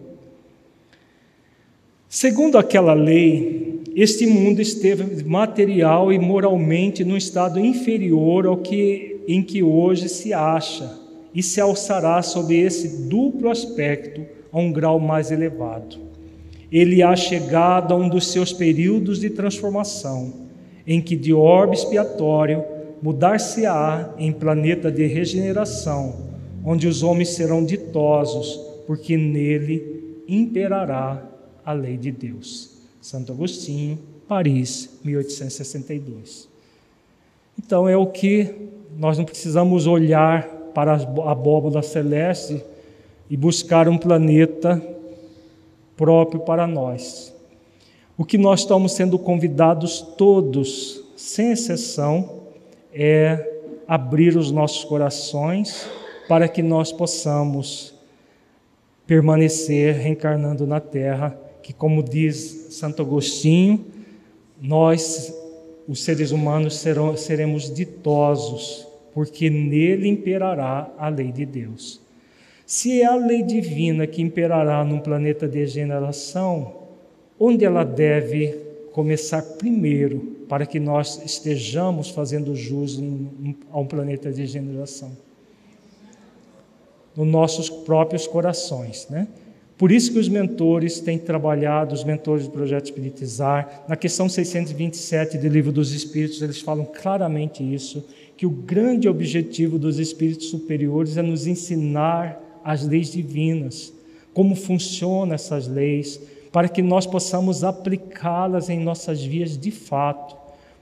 Segundo 2.08 2.56
aquela 2.56 2.94
lei, 2.94 3.82
este 3.94 4.26
mundo 4.26 4.62
esteve 4.62 5.24
material 5.24 6.12
e 6.12 6.18
moralmente 6.18 7.04
num 7.04 7.16
estado 7.16 7.60
inferior 7.60 8.46
ao 8.46 8.56
que 8.56 9.20
em 9.28 9.42
que 9.42 9.62
hoje 9.62 10.08
se 10.08 10.32
acha 10.32 10.98
e 11.34 11.42
se 11.42 11.60
alçará 11.60 12.22
sob 12.22 12.54
esse 12.54 13.08
duplo 13.08 13.50
aspecto 13.50 14.35
a 14.52 14.59
um 14.59 14.73
grau 14.73 14.98
mais 14.98 15.31
elevado. 15.31 15.97
Ele 16.70 17.02
há 17.02 17.14
chegado 17.14 17.94
a 17.94 17.97
um 17.97 18.09
dos 18.09 18.28
seus 18.28 18.52
períodos 18.52 19.20
de 19.20 19.31
transformação, 19.31 20.32
em 20.86 21.01
que 21.01 21.16
de 21.16 21.32
orbe 21.32 21.77
expiatório 21.77 22.64
mudar-se-á 23.02 24.14
em 24.18 24.32
planeta 24.32 24.90
de 24.90 25.06
regeneração, 25.06 26.16
onde 26.64 26.89
os 26.89 27.02
homens 27.02 27.31
serão 27.31 27.64
ditosos, 27.64 28.60
porque 28.86 29.16
nele 29.16 30.23
imperará 30.28 31.23
a 31.64 31.73
lei 31.73 31.97
de 31.97 32.10
Deus. 32.10 32.77
Santo 33.01 33.32
Agostinho, 33.32 33.98
Paris, 34.27 34.98
1862. 35.05 36.48
Então 37.59 37.89
é 37.89 37.97
o 37.97 38.06
que 38.06 38.52
nós 38.98 39.18
não 39.18 39.24
precisamos 39.24 39.86
olhar 39.86 40.48
para 40.74 40.94
a 40.94 41.31
abóbora 41.31 41.82
celeste 41.82 42.62
e 43.28 43.36
buscar 43.36 43.88
um 43.88 43.98
planeta 43.98 44.82
próprio 45.96 46.40
para 46.40 46.66
nós. 46.66 47.34
O 48.16 48.24
que 48.24 48.38
nós 48.38 48.60
estamos 48.60 48.92
sendo 48.92 49.18
convidados 49.18 50.00
todos, 50.16 51.02
sem 51.16 51.52
exceção, 51.52 52.42
é 52.92 53.54
abrir 53.86 54.36
os 54.36 54.50
nossos 54.50 54.84
corações 54.84 55.88
para 56.28 56.48
que 56.48 56.62
nós 56.62 56.92
possamos 56.92 57.94
permanecer 59.06 59.94
reencarnando 59.96 60.66
na 60.66 60.80
terra, 60.80 61.38
que, 61.62 61.72
como 61.72 62.02
diz 62.02 62.68
Santo 62.70 63.02
Agostinho, 63.02 63.84
nós, 64.60 65.32
os 65.86 66.02
seres 66.02 66.30
humanos, 66.30 66.76
serão, 66.76 67.16
seremos 67.16 67.72
ditosos, 67.72 68.86
porque 69.12 69.48
nele 69.48 70.08
imperará 70.08 70.90
a 70.98 71.08
lei 71.08 71.30
de 71.30 71.46
Deus. 71.46 72.00
Se 72.66 73.01
é 73.01 73.06
a 73.06 73.14
lei 73.14 73.44
divina 73.44 74.09
que 74.09 74.20
imperará 74.20 74.84
num 74.84 74.98
planeta 74.98 75.47
de 75.47 75.60
degeneração, 75.60 76.74
onde 77.38 77.64
ela 77.64 77.84
deve 77.84 78.56
começar 78.93 79.40
primeiro 79.40 80.36
para 80.48 80.66
que 80.66 80.80
nós 80.80 81.22
estejamos 81.24 82.10
fazendo 82.10 82.56
jus 82.56 83.01
a 83.70 83.78
um 83.78 83.86
planeta 83.86 84.32
de 84.32 84.40
regeneração. 84.40 85.16
Nos 87.14 87.26
nossos 87.26 87.70
próprios 87.70 88.26
corações, 88.26 89.06
né? 89.09 89.28
Por 89.78 89.93
isso 89.93 90.10
que 90.10 90.18
os 90.18 90.28
mentores 90.28 91.01
têm 91.01 91.18
trabalhado, 91.18 91.94
os 91.94 92.02
mentores 92.02 92.47
do 92.47 92.51
Projeto 92.51 92.86
Espiritizar, 92.86 93.84
na 93.86 93.94
questão 93.94 94.26
627 94.28 95.36
do 95.36 95.48
Livro 95.48 95.70
dos 95.70 95.93
Espíritos, 95.93 96.40
eles 96.40 96.62
falam 96.62 96.86
claramente 96.86 97.62
isso, 97.62 98.05
que 98.36 98.47
o 98.47 98.51
grande 98.51 99.06
objetivo 99.06 99.78
dos 99.78 99.98
espíritos 99.98 100.48
superiores 100.48 101.18
é 101.18 101.22
nos 101.22 101.47
ensinar 101.47 102.45
as 102.66 102.84
leis 102.84 103.12
divinas, 103.12 103.93
como 104.34 104.56
funcionam 104.56 105.32
essas 105.32 105.68
leis, 105.68 106.20
para 106.51 106.68
que 106.68 106.82
nós 106.82 107.06
possamos 107.06 107.62
aplicá-las 107.62 108.68
em 108.68 108.80
nossas 108.80 109.22
vias 109.22 109.56
de 109.56 109.70
fato, 109.70 110.36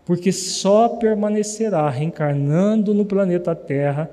porque 0.06 0.32
só 0.32 0.89
permanecerá 0.89 1.90
reencarnando 1.90 2.94
no 2.94 3.05
planeta 3.05 3.55
Terra 3.55 4.11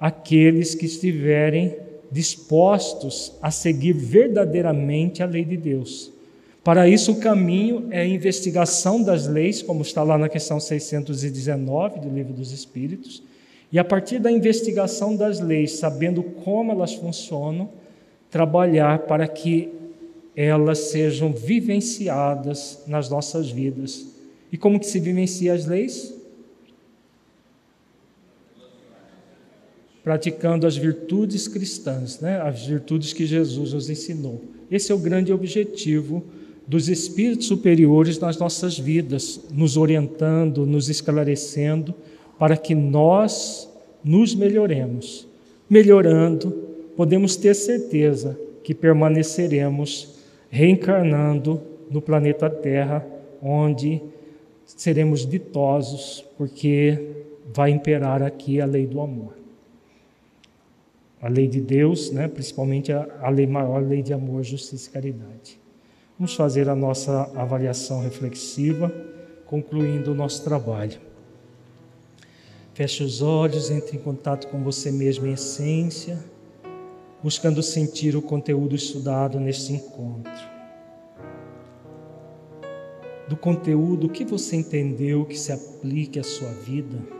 aqueles 0.00 0.74
que 0.74 0.86
estiverem 0.86 1.76
dispostos 2.10 3.34
a 3.42 3.50
seguir 3.50 3.92
verdadeiramente 3.92 5.22
a 5.22 5.26
lei 5.26 5.44
de 5.44 5.58
Deus. 5.58 6.10
Para 6.64 6.88
isso, 6.88 7.12
o 7.12 7.20
caminho 7.20 7.88
é 7.90 8.00
a 8.00 8.06
investigação 8.06 9.02
das 9.02 9.26
leis, 9.26 9.60
como 9.60 9.82
está 9.82 10.02
lá 10.02 10.16
na 10.16 10.28
questão 10.28 10.58
619 10.58 12.00
do 12.00 12.08
Livro 12.08 12.32
dos 12.32 12.50
Espíritos, 12.50 13.22
e 13.72 13.78
a 13.78 13.84
partir 13.84 14.18
da 14.18 14.32
investigação 14.32 15.14
das 15.14 15.38
leis, 15.38 15.72
sabendo 15.72 16.22
como 16.22 16.72
elas 16.72 16.94
funcionam, 16.94 17.70
trabalhar 18.30 19.00
para 19.00 19.28
que 19.28 19.68
elas 20.34 20.78
sejam 20.78 21.32
vivenciadas 21.32 22.82
nas 22.86 23.08
nossas 23.08 23.50
vidas. 23.50 24.06
E 24.52 24.56
como 24.56 24.80
que 24.80 24.86
se 24.86 24.98
vivencia 24.98 25.52
as 25.52 25.66
leis? 25.66 26.14
Praticando 30.02 30.66
as 30.66 30.76
virtudes 30.76 31.46
cristãs, 31.46 32.20
né? 32.20 32.40
as 32.40 32.66
virtudes 32.66 33.12
que 33.12 33.26
Jesus 33.26 33.72
nos 33.72 33.90
ensinou. 33.90 34.42
Esse 34.70 34.90
é 34.90 34.94
o 34.94 34.98
grande 34.98 35.32
objetivo 35.32 36.24
dos 36.66 36.88
espíritos 36.88 37.46
superiores 37.46 38.18
nas 38.18 38.38
nossas 38.38 38.78
vidas, 38.78 39.40
nos 39.52 39.76
orientando, 39.76 40.64
nos 40.64 40.88
esclarecendo, 40.88 41.94
para 42.40 42.56
que 42.56 42.74
nós 42.74 43.70
nos 44.02 44.34
melhoremos. 44.34 45.28
Melhorando, 45.68 46.50
podemos 46.96 47.36
ter 47.36 47.52
certeza 47.52 48.40
que 48.64 48.74
permaneceremos 48.74 50.14
reencarnando 50.48 51.60
no 51.90 52.00
planeta 52.00 52.48
Terra, 52.48 53.06
onde 53.42 54.00
seremos 54.64 55.26
ditosos, 55.26 56.24
porque 56.38 57.10
vai 57.52 57.72
imperar 57.72 58.22
aqui 58.22 58.58
a 58.58 58.64
lei 58.64 58.86
do 58.86 59.02
amor. 59.02 59.34
A 61.20 61.28
lei 61.28 61.46
de 61.46 61.60
Deus, 61.60 62.10
né, 62.10 62.26
principalmente 62.26 62.90
a, 62.90 63.06
a 63.20 63.28
lei 63.28 63.46
maior, 63.46 63.76
a 63.76 63.86
lei 63.86 64.00
de 64.00 64.14
amor, 64.14 64.42
justiça 64.44 64.88
e 64.88 64.92
caridade. 64.94 65.60
Vamos 66.18 66.34
fazer 66.34 66.70
a 66.70 66.74
nossa 66.74 67.30
avaliação 67.36 68.00
reflexiva, 68.00 68.90
concluindo 69.44 70.12
o 70.12 70.14
nosso 70.14 70.42
trabalho. 70.42 71.09
Feche 72.74 73.02
os 73.02 73.20
olhos, 73.20 73.70
entre 73.70 73.96
em 73.96 74.00
contato 74.00 74.46
com 74.48 74.62
você 74.62 74.90
mesmo 74.90 75.26
em 75.26 75.32
essência 75.32 76.18
buscando 77.22 77.62
sentir 77.62 78.16
o 78.16 78.22
conteúdo 78.22 78.74
estudado 78.74 79.38
neste 79.38 79.72
encontro. 79.72 80.32
Do 83.28 83.36
conteúdo 83.36 84.08
que 84.08 84.24
você 84.24 84.56
entendeu 84.56 85.24
que 85.24 85.38
se 85.38 85.52
aplique 85.52 86.18
à 86.18 86.24
sua 86.24 86.50
vida. 86.52 87.19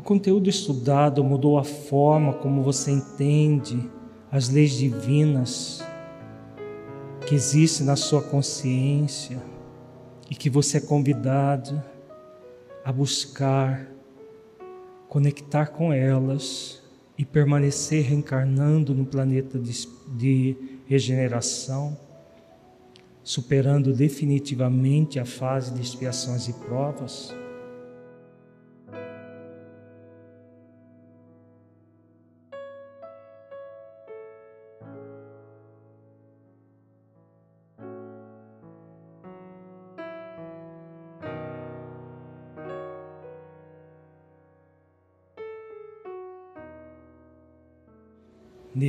O 0.00 0.02
conteúdo 0.02 0.48
estudado 0.48 1.22
mudou 1.22 1.58
a 1.58 1.62
forma 1.62 2.32
como 2.32 2.62
você 2.62 2.90
entende 2.90 3.86
as 4.32 4.48
leis 4.48 4.70
divinas 4.70 5.84
que 7.26 7.34
existe 7.34 7.82
na 7.82 7.96
sua 7.96 8.22
consciência 8.22 9.36
e 10.30 10.34
que 10.34 10.48
você 10.48 10.78
é 10.78 10.80
convidado 10.80 11.82
a 12.82 12.90
buscar 12.90 13.86
conectar 15.06 15.66
com 15.66 15.92
elas 15.92 16.82
e 17.18 17.22
permanecer 17.26 18.02
reencarnando 18.02 18.94
no 18.94 19.04
planeta 19.04 19.58
de, 19.58 19.86
de 20.16 20.56
regeneração, 20.86 21.94
superando 23.22 23.92
definitivamente 23.92 25.18
a 25.18 25.26
fase 25.26 25.74
de 25.74 25.82
expiações 25.82 26.48
e 26.48 26.54
provas. 26.54 27.38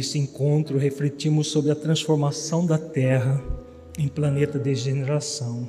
Nesse 0.01 0.17
encontro, 0.17 0.79
refletimos 0.79 1.51
sobre 1.51 1.69
a 1.71 1.75
transformação 1.75 2.65
da 2.65 2.75
Terra 2.75 3.39
em 3.99 4.07
planeta 4.07 4.57
de 4.57 4.63
degeneração, 4.63 5.67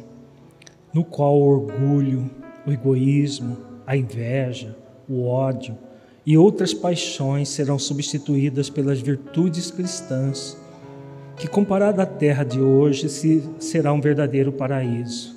no 0.90 1.04
qual 1.04 1.38
o 1.38 1.46
orgulho, 1.46 2.30
o 2.66 2.72
egoísmo, 2.72 3.58
a 3.86 3.94
inveja, 3.94 4.74
o 5.06 5.26
ódio 5.26 5.76
e 6.24 6.38
outras 6.38 6.72
paixões 6.72 7.50
serão 7.50 7.78
substituídas 7.78 8.70
pelas 8.70 9.02
virtudes 9.02 9.70
cristãs, 9.70 10.56
que 11.36 11.46
comparada 11.46 12.02
à 12.02 12.06
terra 12.06 12.42
de 12.42 12.58
hoje 12.58 13.10
será 13.58 13.92
um 13.92 14.00
verdadeiro 14.00 14.50
paraíso. 14.50 15.36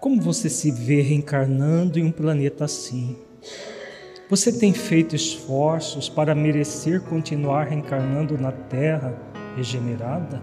Como 0.00 0.22
você 0.22 0.48
se 0.48 0.70
vê 0.70 1.00
reencarnando 1.00 1.98
em 1.98 2.04
um 2.04 2.12
planeta 2.12 2.66
assim? 2.66 3.16
Você 4.28 4.50
tem 4.50 4.72
feito 4.72 5.14
esforços 5.14 6.08
para 6.08 6.34
merecer 6.34 7.00
continuar 7.02 7.68
reencarnando 7.68 8.36
na 8.36 8.50
Terra 8.50 9.16
regenerada? 9.54 10.42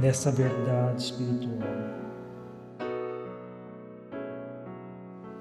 nessa 0.00 0.30
verdade 0.30 1.02
espiritual. 1.02 1.88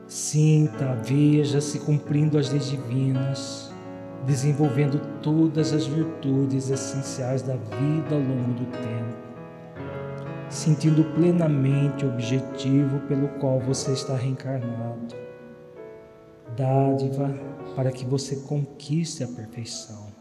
Sinta, 0.07 0.95
veja-se 1.03 1.79
cumprindo 1.79 2.37
as 2.37 2.49
leis 2.49 2.69
divinas, 2.69 3.73
desenvolvendo 4.25 4.99
todas 5.21 5.73
as 5.73 5.85
virtudes 5.85 6.69
essenciais 6.69 7.41
da 7.41 7.55
vida 7.55 8.15
ao 8.15 8.21
longo 8.21 8.53
do 8.53 8.65
tempo, 8.71 9.17
sentindo 10.49 11.03
plenamente 11.13 12.05
o 12.05 12.09
objetivo 12.09 12.99
pelo 13.01 13.27
qual 13.39 13.59
você 13.59 13.91
está 13.91 14.15
reencarnado. 14.15 15.15
Dádiva 16.55 17.29
para 17.75 17.91
que 17.91 18.05
você 18.05 18.37
conquiste 18.37 19.23
a 19.23 19.27
perfeição. 19.27 20.16